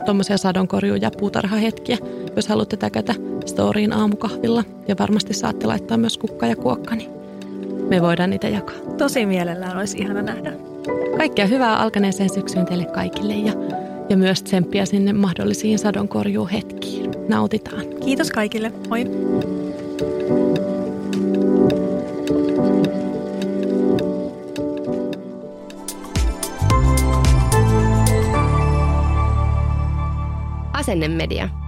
tuommoisia 0.05 0.37
sadonkorjuu- 0.37 1.03
ja 1.03 1.11
puutarhahetkiä, 1.19 1.99
jos 2.37 2.49
haluatte 2.49 2.77
täkätä 2.77 3.15
storyin 3.47 3.93
aamukahvilla. 3.93 4.65
Ja 4.89 4.95
varmasti 4.99 5.35
saatte 5.35 5.67
laittaa 5.67 5.97
myös 5.97 6.19
kukka 6.19 6.47
ja 6.47 6.57
kuokka, 6.57 6.95
niin 6.95 7.20
me 7.91 8.03
voidaan 8.03 8.31
niitä 8.31 8.49
jakaa. 8.49 8.77
Tosi 8.99 9.27
mielellään 9.27 9.79
olisi 9.79 9.99
ihana 9.99 10.23
nähdä. 10.23 10.53
Kaikkea 11.17 11.47
hyvää 11.47 11.77
alkaneeseen 11.77 12.35
syksyyn 12.35 12.67
teille 12.67 12.85
kaikille 12.85 13.35
ja, 13.35 13.53
ja 14.09 14.17
myös 14.17 14.43
tsemppiä 14.43 14.87
sinne 14.87 15.13
mahdollisiin 15.13 15.79
sadonkorjuuhetkiin. 15.79 17.11
Nautitaan. 17.29 17.83
Kiitos 18.05 18.31
kaikille. 18.31 18.73
Moi. 18.89 19.05
Asennemedia. 30.73 31.60